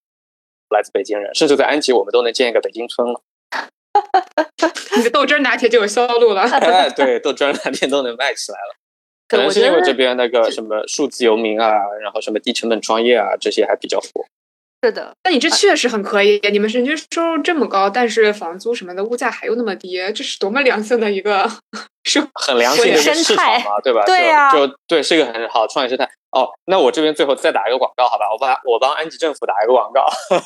[0.70, 3.20] 来自北京人，甚至在安吉我们都能建一个北京村了。
[4.96, 6.42] 你的豆汁儿拿铁就有销路了。
[6.60, 8.74] 哎， 对，豆汁儿拿铁都能卖起来了。
[9.28, 14.06] 可对，能是因为这边那个什么数字游民啊，然后什么低成本创业啊，这些还比较火。
[14.84, 21.48] 是的，那你这确实很可以，你们人均收入这么高，但是房租什么的物价还又那么低，这是多么良性的一个
[22.04, 24.02] 生很良心的一个生市态场嘛，对吧？
[24.06, 26.08] 对呀就就对，是一个很好的创业生态。
[26.30, 28.24] 哦，那我这边最后再打一个广告，好吧？
[28.32, 30.00] 我帮我帮安吉政府打一个广告，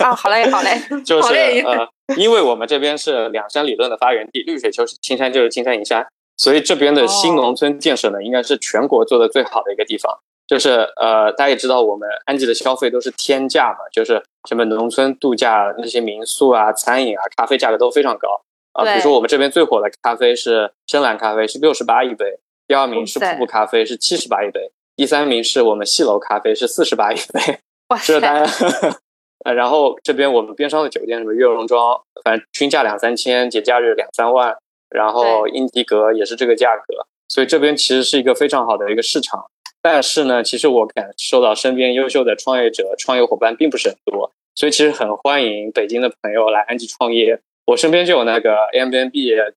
[0.04, 0.70] 啊，好嘞，好嘞，
[1.06, 6.04] 就是呃，因为我们这边是两山理论的发源地，绿水就是青山就是青山银山，
[6.36, 10.18] 所以这边的新哦农村建设呢，应该是全国做的最好的一个地方。
[10.48, 18.28] 就是呃，大家也知道，我们安吉的消费都是天价嘛，就是什么农村度假那些民宿啊、餐饮啊、咖啡价格都非常高
[18.76, 22.26] 啊、比如说我们这边最火的咖啡是深蓝咖啡，是六十八一杯；
[22.68, 27.58] 第二名是瀑布咖啡，是七十八一杯；第三名是我们戏楼咖啡，是四十八一杯。
[27.88, 28.98] 哇这大塞，家，
[29.46, 34.54] 呃，然后这边我们边上的酒店，什么悦榕庄，反正均价两三千，节假日两三万，
[34.90, 39.46] 然后英迪格也是这个价格，所以这边其实是一个非常好的一个市场。
[39.80, 47.40] 但是呢，其实我感受到身边优秀的创业者、创业伙伴并不是很多，所以其实很欢迎北京的朋友来安吉创业。
[47.66, 49.10] 我身边就有那个 Airbnb、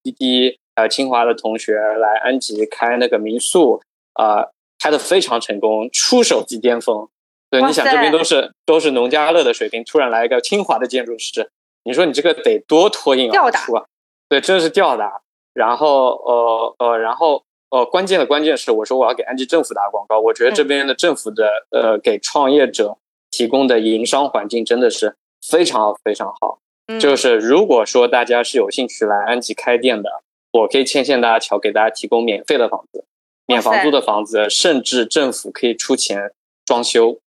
[0.04, 3.82] 滴滴，还有清华的同学来安吉开那个民宿，
[4.14, 4.48] 啊、
[4.80, 7.08] 开的非常成功，出手即巅峰。
[7.52, 11.50] 对，你想这边都是都是农家乐的水平，突然来一个清华的建筑师，
[11.84, 13.86] 你说你这个得多脱颖而出啊！
[14.28, 15.22] 对，真的是吊打。
[15.54, 22.98] 然后呃呃，然后呃，关键的关键是，我说我要给安吉政府打广告，我觉得这边的政府的、呃给创业者
[23.32, 26.60] 提供的营商环境真的是非常好非常好。
[26.92, 30.10] 嗯就是如果说大家是有兴趣来安吉开店的，
[30.52, 33.06] 我可以牵线搭桥，给大家提供免费的房子，
[33.46, 36.32] 免房租的房子，甚至政府可以出钱
[36.66, 37.20] 装修。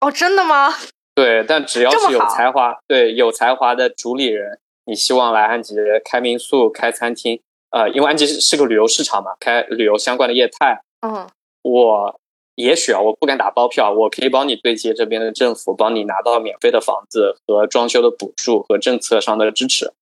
[0.00, 0.72] 哦，真的吗？
[1.16, 7.40] 对，但只要是有才华，对有才华的主理人，你希望来安吉开民宿、开餐厅，
[7.70, 11.26] 呃，因为安吉是是个旅游市场嘛，开旅游相关的业态，嗯，
[11.62, 12.20] 我
[12.56, 19.92] 也许啊，我不敢打包票，我可以帮你对接这边的政府，帮你拿到免费的房子和装修的补助和政策上的支持。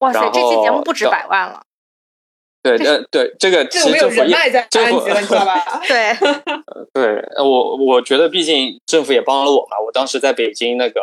[0.00, 1.62] 哇塞，这期节目不止百万了。
[2.62, 5.80] 对，呃，对，这个其实政府也人脉在政府安吉，你知道吧？
[5.88, 6.14] 对，
[6.92, 9.78] 对，呃我我觉得毕竟政府也帮了我嘛。
[9.82, 11.00] 我当时在北京那个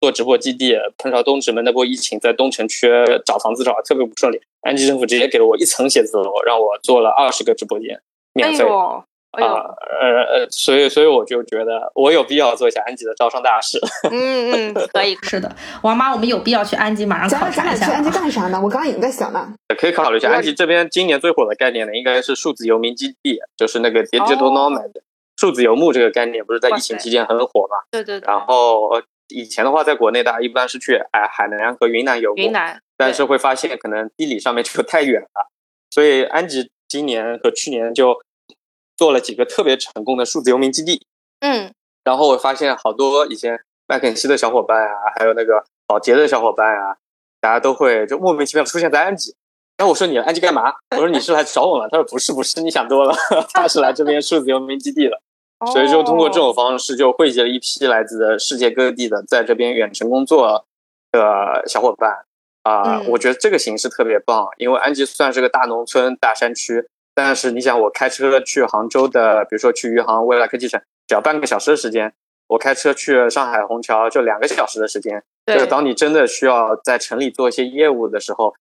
[0.00, 2.88] 做直播基地，碰上东直门那波疫情，在东城区
[3.26, 8.00] 找房子找的特别不顺利，安吉政府直接给了我一层写字楼，让我做了二十个直播间，哎
[8.32, 8.64] 免费。
[8.64, 9.04] 呦，
[9.36, 9.52] 哎啊、
[10.00, 13.78] 呃呃，所以所以我就觉得我有必要做一下安吉的招商大使。
[14.10, 18.60] 嗯嗯，可以， 是的，王妈，我们有必要去安吉马上咱考俩咱俩去安吉干啥呢？
[18.62, 19.54] 我刚刚已经在想呢。
[19.78, 24.90] 可以考虑一下，安吉这边今年最火的概念呢，应该是数字游民基地，就是那个 digital 哦 nomad，、
[25.36, 27.76] 数字游牧这个概念不是在疫情期间很火嘛？
[27.90, 35.50] 对对对，然后呃，以前的话，在国内大家一般是去哎海南和云南游牧，云南，但是会发现可能地理上面就太远了，
[35.90, 38.16] 所以安吉今年和去年就
[38.96, 41.06] 做了几个特别成功的数字游民基地。
[41.40, 41.72] 嗯，
[42.04, 46.96] 然后我发现好多以前麦肯锡的小伙伴啊，还有那个保洁的小伙伴啊，
[47.40, 49.34] 大家都会就莫名其妙地出现在安吉。
[49.76, 50.72] 然后我说你安吉干嘛？
[50.92, 51.88] 我说你是来找我了？
[51.90, 53.14] 他说不是不是，你想多了，
[53.52, 55.20] 他是来这边数字游民基地的。
[55.72, 60.66] 所以就通过这种方式，就汇集了一批来自世界各地的在这边远程工作
[61.10, 62.24] 的小伙伴
[62.64, 72.08] 啊、嗯我觉得这个形式特别棒，因为安吉算是个大农村、大山区，但是你想，我开车去杭州的，比如说去余杭未来科技城，只要半个小时的时间；
[72.48, 75.22] 我开车去上海虹桥就两个小时的时间。
[75.46, 78.54] 就是，当你真的需要在城里做一些业务的时候，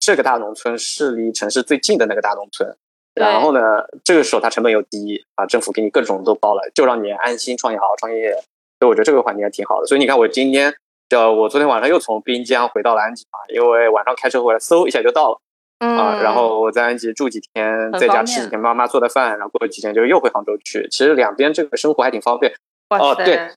[0.00, 2.76] 这个大农村是离城市最近的那个大农村。
[3.14, 3.60] 然后呢，
[4.04, 8.30] 这个时候它成本又低啊，政府给你各种都包了，就让你安心创业，好好创业。
[8.78, 9.86] 所以我觉得这个环境还挺好的。
[9.86, 10.72] 所以你看，我今天，
[11.08, 15.40] 就我昨天晚上又从滨江回到了安吉啊，因为晚上开车回来，嗖一下就到了
[15.78, 16.16] 啊。
[16.16, 20.86] 嗯，然后我在安吉住几天，在家吃几天妈妈做的饭，然后过几天就又回杭州去。
[20.90, 22.52] 其实两边这个生活还挺方便。
[22.90, 23.50] 哦对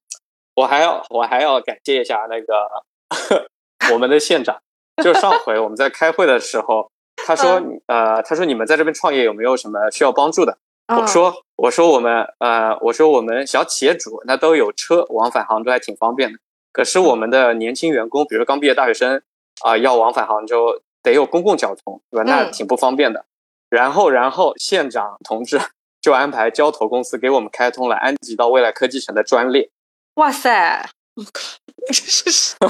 [0.56, 2.68] 我还要我还要感谢一下那个
[3.93, 4.60] 我们的县长，
[5.02, 6.91] 就上回我们在开会的时候，
[7.26, 10.57] 他说、嗯呃，他说你们在这边创业有没有什么需要帮助的？
[10.89, 16.38] 我嗯说我说我们呃我说我们小企业主那都有车往返杭州还挺方便的，
[16.73, 19.22] 可是我们的年轻员工，比如刚毕业大学生
[19.64, 22.23] 啊、要往返杭州得有公共交通，对吧？
[22.26, 23.26] 那嗯挺不方便的。
[23.69, 25.60] 然后然后县长同志
[26.02, 29.69] 就安排交投公司给我们开通了安吉到未来科技城的专列。
[30.15, 30.90] 哇塞！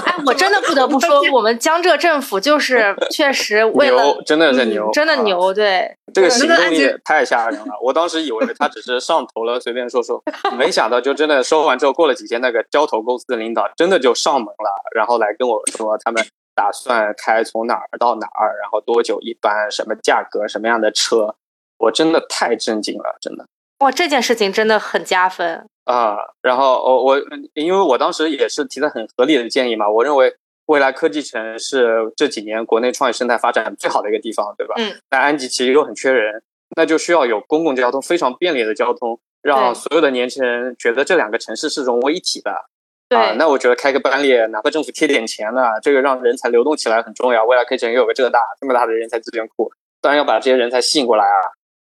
[0.04, 7.74] 哎，我真的不得不说，我们江浙政府就是 确实为了牛，真的牛，啊真的牛，对，这个行动力太吓人了。
[7.82, 10.22] 我当时以为他只是上头了，随便说说，
[10.56, 21.34] 没想到就真的说完之后，过了几天，那个交投公司的领导真的就上门了，然后来跟我说他们打算开从哪儿到哪儿，然后多久一班，什么价格，什么样的车，
[21.78, 23.46] 我真的太震惊了，真的。
[23.78, 25.66] 哇，这件事情真的很加分。
[25.84, 27.22] 啊，然后我我
[27.54, 34.74] 因为我当时也是提的很合理的建议嘛，我认为未来科技城是这几年国内创业生态发展最好的一个地方，对吧？
[34.78, 34.94] 嗯。
[35.10, 36.42] 那安吉其实又很缺人，
[36.76, 42.66] 那就需要有公共交通非常便利的交通，让所有的年轻人觉得这两个城市是融为一体的。
[43.12, 47.44] 对，啊，那我觉得开个班列，哪怕政府贴点钱呢，这个让人才流动起来很重要。
[47.44, 49.70] 未来可以整个有个这个大这么大的人才资源库，
[50.00, 51.36] 当然要把这些人才吸引过来啊。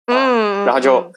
[0.07, 1.13] 嗯，然后就嗯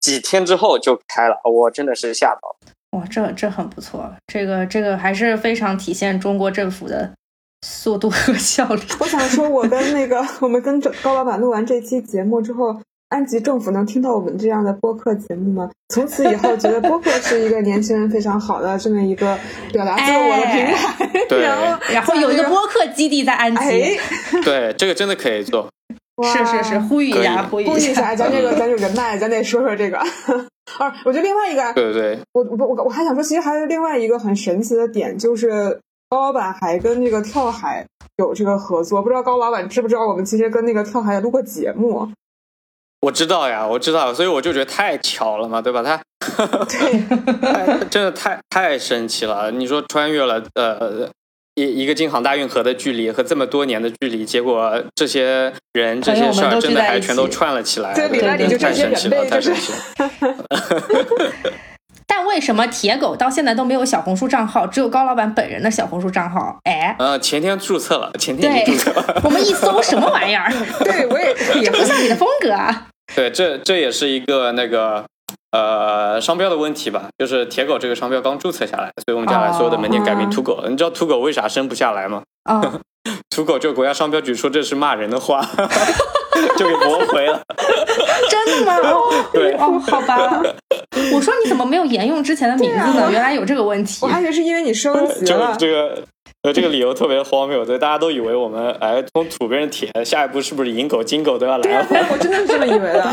[0.00, 2.56] 几天之后就开了，我真的是吓到。
[2.92, 7.12] 哇，这这很不错，这个这个还是非常体现中国政府的
[7.60, 8.80] 速度和效率。
[8.98, 12.80] 我想说，我跟那个我们跟高老板录完这期节目之后，
[13.10, 15.68] 安吉政府能听到我们这样的播客节目吗？
[15.88, 19.36] 从此以后，觉得播客是一个年轻人非常好的这么一个
[19.72, 21.10] 表达自我的平台。
[21.28, 23.98] 对然后，然后有一个播客基地在安吉，哎，
[24.44, 25.68] 对，这个真的可以做。
[26.22, 28.14] 是是是，呼吁一下， 呼吁一下。
[28.14, 29.98] 咱这个咱有人脉，咱得说说这个。
[29.98, 37.84] 啊，我觉得另外一个，对对对，我我我我还想说，其实还有另外一个很神奇的点，就是高老板还跟这个跳海
[38.18, 39.02] 有这个合作。
[39.02, 42.08] 不知道高老板知不知道，我们其实跟那个跳海也录过节目。
[43.00, 45.82] 我知道呀，我知道，所以我就觉得太巧了嘛，对吧？
[45.82, 45.98] 他
[46.66, 49.50] 对，太 真的太太神奇了。
[49.50, 51.08] 你说穿越了呃
[51.54, 61.69] 一一个京杭大运河的距离和这么多年的距离，结果这些人这些事儿真的还全都串了起来，对里那里就太这些神奇了，人呗就是太神奇了。
[62.20, 66.58] 但为什么铁狗到现在都没有小红书账号，只有高老板本人的小红书账号？
[66.64, 70.52] 哎，呃，前天注册了，前天注册了。，我们一搜什么玩意儿？
[70.84, 71.34] 对我也
[71.64, 72.88] 这不像你的风格啊！
[73.16, 75.02] 对，这这也是一个那个
[75.52, 80.62] 呃商标的问题吧，就是铁狗这个商标刚注册下来，所以我们将来所有的门店改名土狗。
[80.68, 82.20] 你知道土狗为啥生不下来吗？
[82.44, 82.60] 啊，
[83.34, 85.40] 土狗就国家商标局说这是骂人的话，
[86.56, 87.40] 就给驳回了。
[88.30, 88.78] 真的吗？
[89.32, 90.42] 对哦，好吧。
[91.12, 93.04] 我说你怎么没有沿用之前的名字呢？
[93.04, 94.08] 啊原来有这个问题我。
[94.08, 95.56] 还以为是因为你升级就了。
[95.58, 96.02] 这个。
[96.42, 101.86] 呃，这个理由特别荒谬，对，大家都以为我们哎从土变成铁，下一步是不是银狗、金狗都要来了？
[102.10, 103.10] 我真的是这么以为的。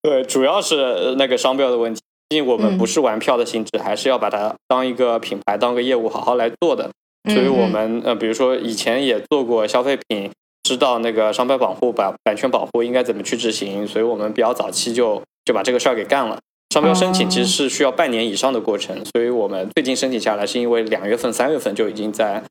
[0.00, 2.00] 对，主要是呃那个商标的问题。
[2.28, 6.88] 毕竟我们嗯不是玩票的性质，还是要把它当一个品牌、当个业务好好来做的。
[7.28, 10.30] 所以我们呃，比如说以前也做过消费品，
[10.62, 16.38] 知道那个商标保护、版版权保护应该怎么去执行，所以我们比较早期就就把这个事儿给干了。
[16.72, 22.44] 商标申请其实是需要半年以上的过程，所以我们最近申请下来，是因为两月份、三月份就已经在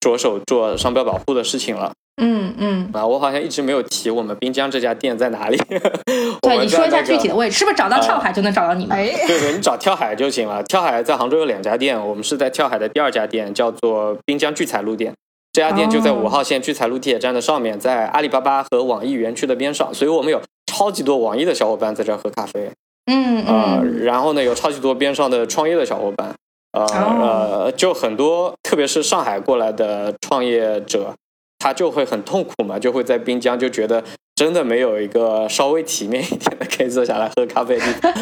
[0.00, 1.92] 着手做商标保护的事情了。
[2.16, 5.60] 嗯嗯，啊，我好像一直没有提我们滨江这家店在哪里。
[5.68, 8.96] 我 对，们你说一下具体的位置，是不是找到跳海就能找到你们？
[8.96, 10.62] 哎，对对，你找跳海就行了。
[10.62, 15.12] 跳海在杭州有两家店，我们是在跳海的第二家店，叫做滨江聚财路店。
[15.52, 22.70] 这家店就在哦五号线聚财路地铁站的上面，在阿里巴巴和网易园区的边上，所以我们有超级多网易的小伙伴在这儿喝咖啡。
[23.10, 26.34] 嗯呃，嗯，然后呢，有超级多边上的创业的小伙伴，
[26.72, 31.14] 呃、哦呃，就很多，特别是上海过来的创业者，
[31.58, 34.02] 他就会很痛苦嘛，就会在滨江就觉得
[34.34, 38.12] 真的没有一个稍微体面一点的可以坐下来喝咖啡的地方。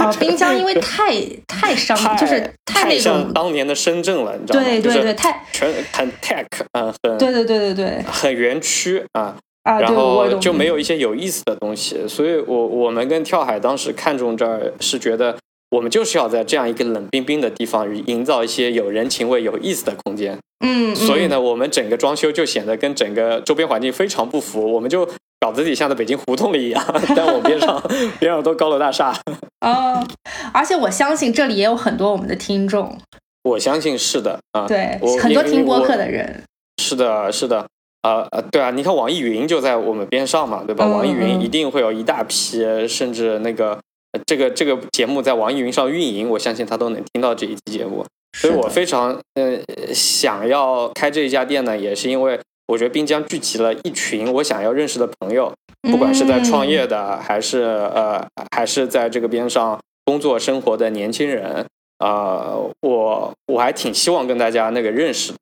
[0.08, 1.14] 哦，滨江因为太
[1.46, 4.66] 太商，太就是太太那种，像当年的深圳了，你知道吗？
[4.66, 9.36] 对对对，就是太，全很 tech，嗯、很对对对对对很园区啊。
[9.64, 15.36] 啊，然后就没有一些有意思的东西，所以我我们跟跳海当时看中这儿是觉得
[15.70, 20.38] 我们就是要在这样一个冷冰冰的地方营造一些有人情味、有意思的空间。
[20.64, 25.04] 嗯，嗯所以呢，我们整个装修就显得跟整个周边环境非常不符，我们就
[25.40, 26.84] 搞得自己像在北京胡同里一样，
[27.14, 27.82] 但我边上
[28.18, 29.14] 边上都高楼大厦。
[29.60, 30.06] 哦，
[30.52, 32.96] 而且我相信这里也有很多我们的听众，
[33.42, 36.42] 我相信是的啊，对我，很多听播客的人，
[36.80, 37.66] 是的，是的，
[38.02, 40.86] 啊呃，对啊，你看网易云就在我们边上嘛，对吧？
[40.86, 43.78] 嗯网易云嗯一定会有一大批，甚至那个呃
[44.26, 48.04] 这个这个节目在网易云上运营，我相信他都能听到这一期节目。
[48.38, 49.58] 所以我非常呃
[49.94, 52.38] 想要开这一家店呢，也是因为
[52.68, 55.52] 我觉得滨江聚集了一群我想要认识的朋友，
[55.90, 61.66] 不管是在创业的，还是呃还是在这个边上工作生活的年轻人，
[61.98, 65.32] 呃，我我还挺希望跟大家那个认识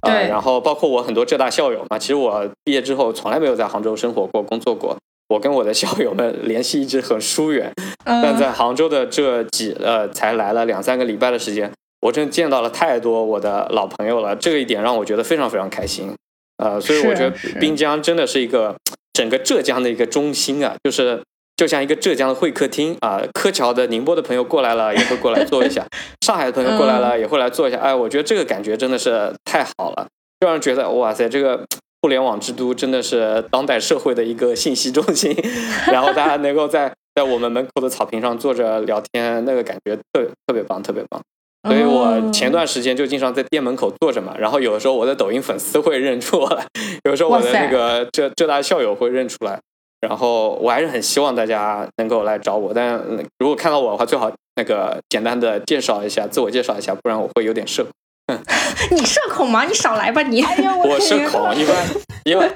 [0.00, 0.12] 啊。
[0.20, 4.96] 然后包括我很多浙大校友嘛，其实我毕业之后从来没有在杭州生活过、工作过。
[5.32, 7.72] 我跟我的校友们联系一直很疏远，
[8.04, 11.72] 嗯，但在杭州的这几呃才来了两三个礼拜的时间，
[12.02, 16.12] 我真见到了太多我的老朋友了，这个一点让我觉得非常非常开心。
[16.62, 18.76] 呃，所以我觉得滨江真的是一个
[19.14, 21.22] 整个浙江的一个中心啊，就是
[21.56, 23.22] 就像一个浙江的会客厅啊。
[23.32, 25.82] 柯桥的宁波的朋友过来了也会过来坐一下，
[26.26, 27.78] 上海的朋友过来了也会来坐一下。
[27.78, 30.06] 哎，我觉得这个感觉真的是太好了，
[30.38, 31.64] 就让人觉得哇塞，这个。
[32.02, 35.34] 互联网之都真的是当代社会的一个信息中心，
[35.90, 41.22] 然后大家能够在在我们门口的草坪上坐着聊天，那个感觉特特别棒，特别棒。
[41.68, 46.66] 所以我前段时间就经常在店门口坐着嘛，然后有的时候我的抖音粉丝会认出我来，
[47.06, 49.60] 有的时候我的那个浙浙大校友会认出来，
[50.00, 57.92] 然后我还是很希望大家能够来找我，但嗯如果看到我的话，最好那个简单的介绍一下，自我介绍一下，不然我会有点社恐。
[58.90, 59.64] 你社恐吗？
[59.64, 60.42] 你少来吧你。
[60.42, 61.76] 我社恐，一般
[62.24, 62.50] 一般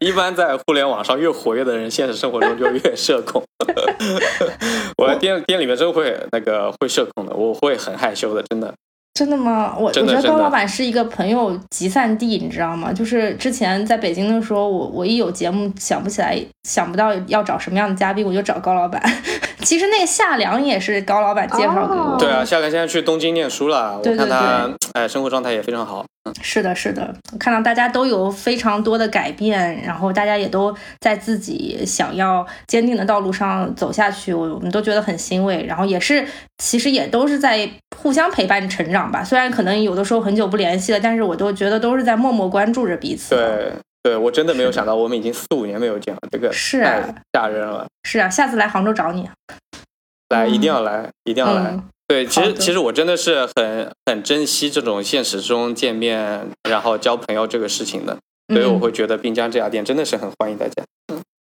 [0.00, 3.42] 一般在互联网上越活跃的人，现实生活中就越社恐。
[4.96, 8.72] 我在店店里面真会那个会社恐的，我会很害羞的，真的。
[9.12, 9.74] 真的吗？
[9.76, 12.92] 我我觉得高老板是一个朋友集散地，你知道吗？
[12.92, 19.02] 就是之前在北京的时候，我我一有节目想不起来，想不到要找什么样的嘉宾，我就找高老板。
[19.62, 26.04] 其实那个夏凉也是高老板介绍给我对啊，夏良现在去东京念书了，我看他哎生活状态也非常好。
[26.42, 35.64] 是的，是的，看到大家都有非常多的改变，然后大家也都在自己想要坚定的道路上走下去，我我们都觉得很欣慰。
[35.64, 36.26] 然后也是，
[36.58, 39.24] 其实也都是在互相陪伴成长吧。
[39.24, 43.72] 虽然可能有的时候很久不联系了，但是我都觉得都是在默默关注着彼此。，对
[44.02, 47.86] 对，我真的没有想到，我们已经四五年没有见了，这个 是啊太吓人了。
[48.04, 49.28] 是啊，下次来杭州找你。
[50.28, 51.78] 来，一定要来，一定要来。
[52.10, 58.18] 嗯，对，其实其实我真的是很很珍惜这种现实中见面，然后交朋友这个事情的，
[58.48, 58.80] 所以我嗯。
[58.80, 60.82] 会觉得滨江这家店真的是很欢迎大家。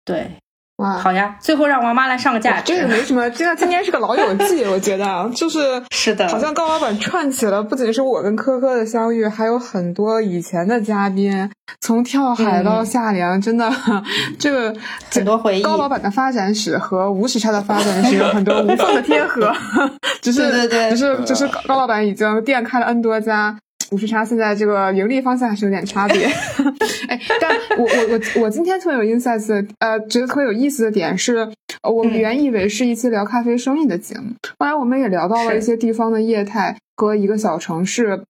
[0.05, 0.31] 对，
[0.77, 2.73] 哇，好呀，最后让王妈来上个价值。
[2.73, 11.49] 这个没什么，这个今天是个老友记， 我觉得啊，就是是的，好像高老板串起了不仅是我跟科科的相遇，还有很多以前的嘉宾，
[11.79, 13.71] 从跳海到夏凉，真的
[14.37, 14.75] 这个
[15.13, 15.63] 很多回忆。
[15.63, 19.53] 高老板的发展史和无时差的发展史有很多无缝的贴合，
[20.21, 23.57] 只是对对，只是只是高老板已经店开了 N 多家。
[23.95, 26.25] 五十差现在这个盈利方向还是有点差别，
[27.07, 31.49] 哎，但我我我我今天特别有 insights，呃，觉得特别有意思的点是，
[31.89, 38.21] 我们原以为是一期聊咖啡生意的节目，后来我们也聊到了一些地方的业态和一个小城市，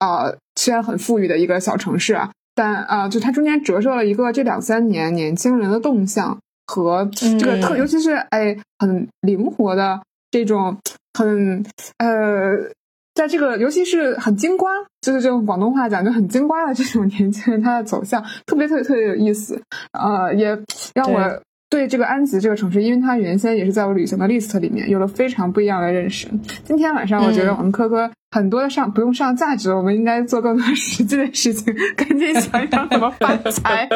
[0.00, 10.02] 啊，虽然很富裕的一个小城市啊，但啊，就它中间折射了一个这两三年年轻人的动向和这个特，尤其是哎很灵活的
[10.32, 10.76] 这种
[11.14, 11.64] 很
[11.98, 12.74] 呃。
[13.16, 14.70] 在这个，尤其是很精瓜，
[15.00, 19.58] 就是这种广东话讲就很精瓜的这种年轻人，他的走向特别特别特别有意思，
[19.92, 20.48] 呃，也
[20.94, 26.28] 让我对这个安吉这个城市，因为它原先也是在我旅行的 list 里面，有了非常不一样的认识。
[26.62, 33.88] 今天晚上，我觉得我们科科很多的上不用上价值，我们应该做更多实际的事情，赶紧想一想怎么发财。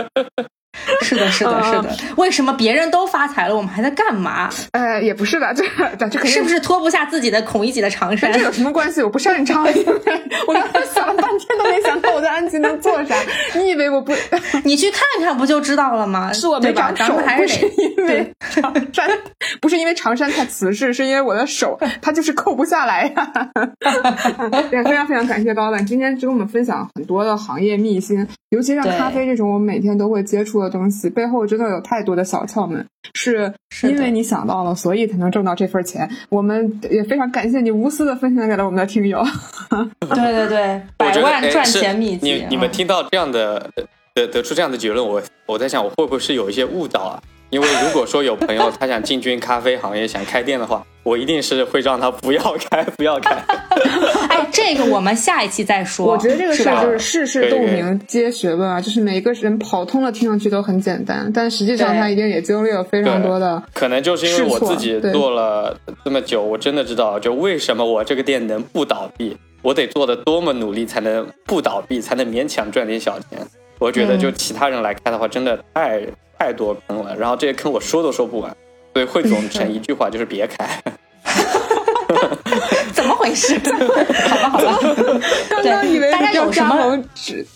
[1.03, 1.97] 是的，是的，是的。
[2.17, 4.49] 为什么别人都发财了，我们还在干嘛？
[4.73, 5.65] 呃，也不是的， 这
[5.99, 8.33] 这这是不是脱不下自己的孔乙己的长衫？
[8.33, 9.03] 这有什么关系？
[9.03, 9.65] 我不擅长。
[10.47, 13.15] 我刚才想了半天都没想到我在安吉能做啥。
[13.55, 14.15] 你以为我不？
[14.65, 16.33] 你去看看不就知道了吗？
[16.33, 19.11] 是我没长手，不是因为长衫，
[19.61, 23.33] 不是因为长衫太瓷实，是因为我的手它就是扣不下来呀。
[24.71, 30.70] 也非常非常感谢高老板今天跟我们分享很多的行业秘辛，尤其像咖啡这种我们每天都会接触的。
[30.71, 33.53] 东西背后真的有太多的小窍门，是
[33.83, 36.09] 因为你想到了，所以才能挣到这份钱。
[36.29, 39.23] 我们也非常感谢你无私的分享给了我们的听友。
[40.01, 42.33] 对对对， 百万赚钱秘籍。
[42.33, 43.71] 你你们听到这样的
[44.15, 47.23] 得得出这样的结论，我我在想，我会不会是有一些误导啊？
[47.51, 52.41] 因为如果说有朋友他想进军咖啡行业，想开店的话，我一定是会让他不要
[52.71, 53.35] 开，不要开。
[54.31, 56.07] 哎，这个我们下一期再说。
[56.07, 63.61] 我觉得这个事儿就是世事洞明皆学问啊，就是每一个人跑通了，听上去都很简单，但实际上他一定也经历了非常多的。
[63.75, 73.41] 可能就是因为我自己做了这么久，我真的知道，就为什么我这个店能不倒闭，我得做的多么努力才能不倒闭，才能勉强赚点小钱。
[73.81, 76.01] 我觉得就其他人来开的话，真的太。
[76.41, 78.51] 太多坑了，然后这些坑我说都说不完，
[78.95, 80.67] 所以汇总成一句话就是别开。
[82.95, 83.59] 怎么回事？
[84.27, 84.79] 好吧，好吧。
[85.51, 86.77] 刚刚以为大家有什么？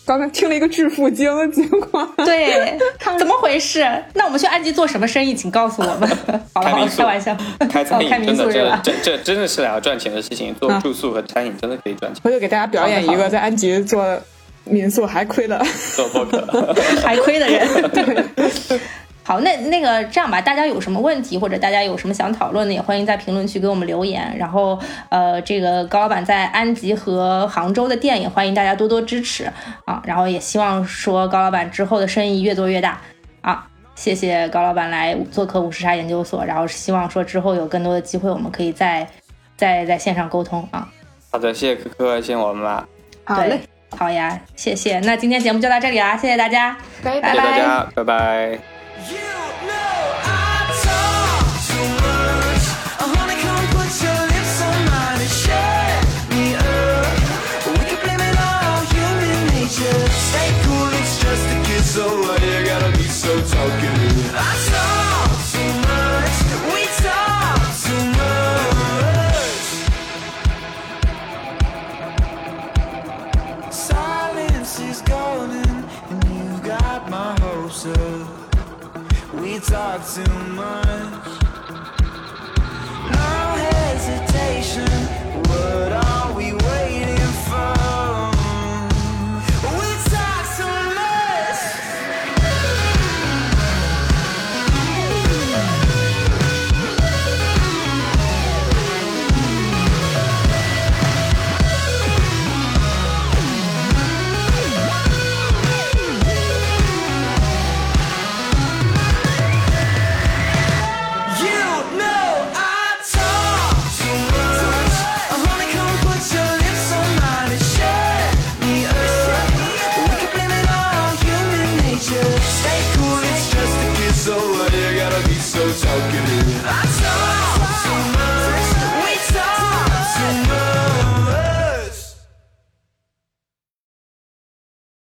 [0.05, 2.77] 刚刚听了一个致富经，结果对，
[3.17, 3.83] 怎么回事？
[4.13, 5.33] 那我们去安吉做什么生意？
[5.33, 6.07] 请告诉我们。
[6.53, 7.35] 好了，开玩笑。
[7.67, 12.21] 开餐饮真的这这这真的是两个赚钱的事情，做住宿和餐饮真的可以赚钱。
[12.23, 14.21] 回头给大家表演一个在安吉做。
[14.65, 15.63] 民宿还亏了，
[17.01, 17.65] 还亏的人。
[19.23, 24.31] 好，那那个这样吧，大家有什么问题或者大家有什么想讨论的，也欢迎在评论区给我们留言。
[24.37, 24.79] 然后，
[25.09, 29.51] 呃，这个高老板在安吉和杭州的店也欢迎大家多多支持
[29.85, 29.99] 啊。
[30.05, 33.01] 然后也希望说高老板之后的生意越做越大
[33.41, 33.67] 啊。
[33.95, 39.07] 谢谢高老板来做客五十茶研究所，然后希望说之后有更多的机会，我们可以再
[39.57, 40.87] 再在线上沟通啊。
[41.31, 42.87] 好的，谢谢可可，谢谢我们啦。
[43.23, 43.59] 好嘞。
[43.97, 44.99] 好呀，谢谢。
[45.01, 47.31] 那今天节目就到这里啦，谢谢大家，拜拜。
[47.31, 48.59] 谢谢大家，拜拜。
[63.49, 64.74] talk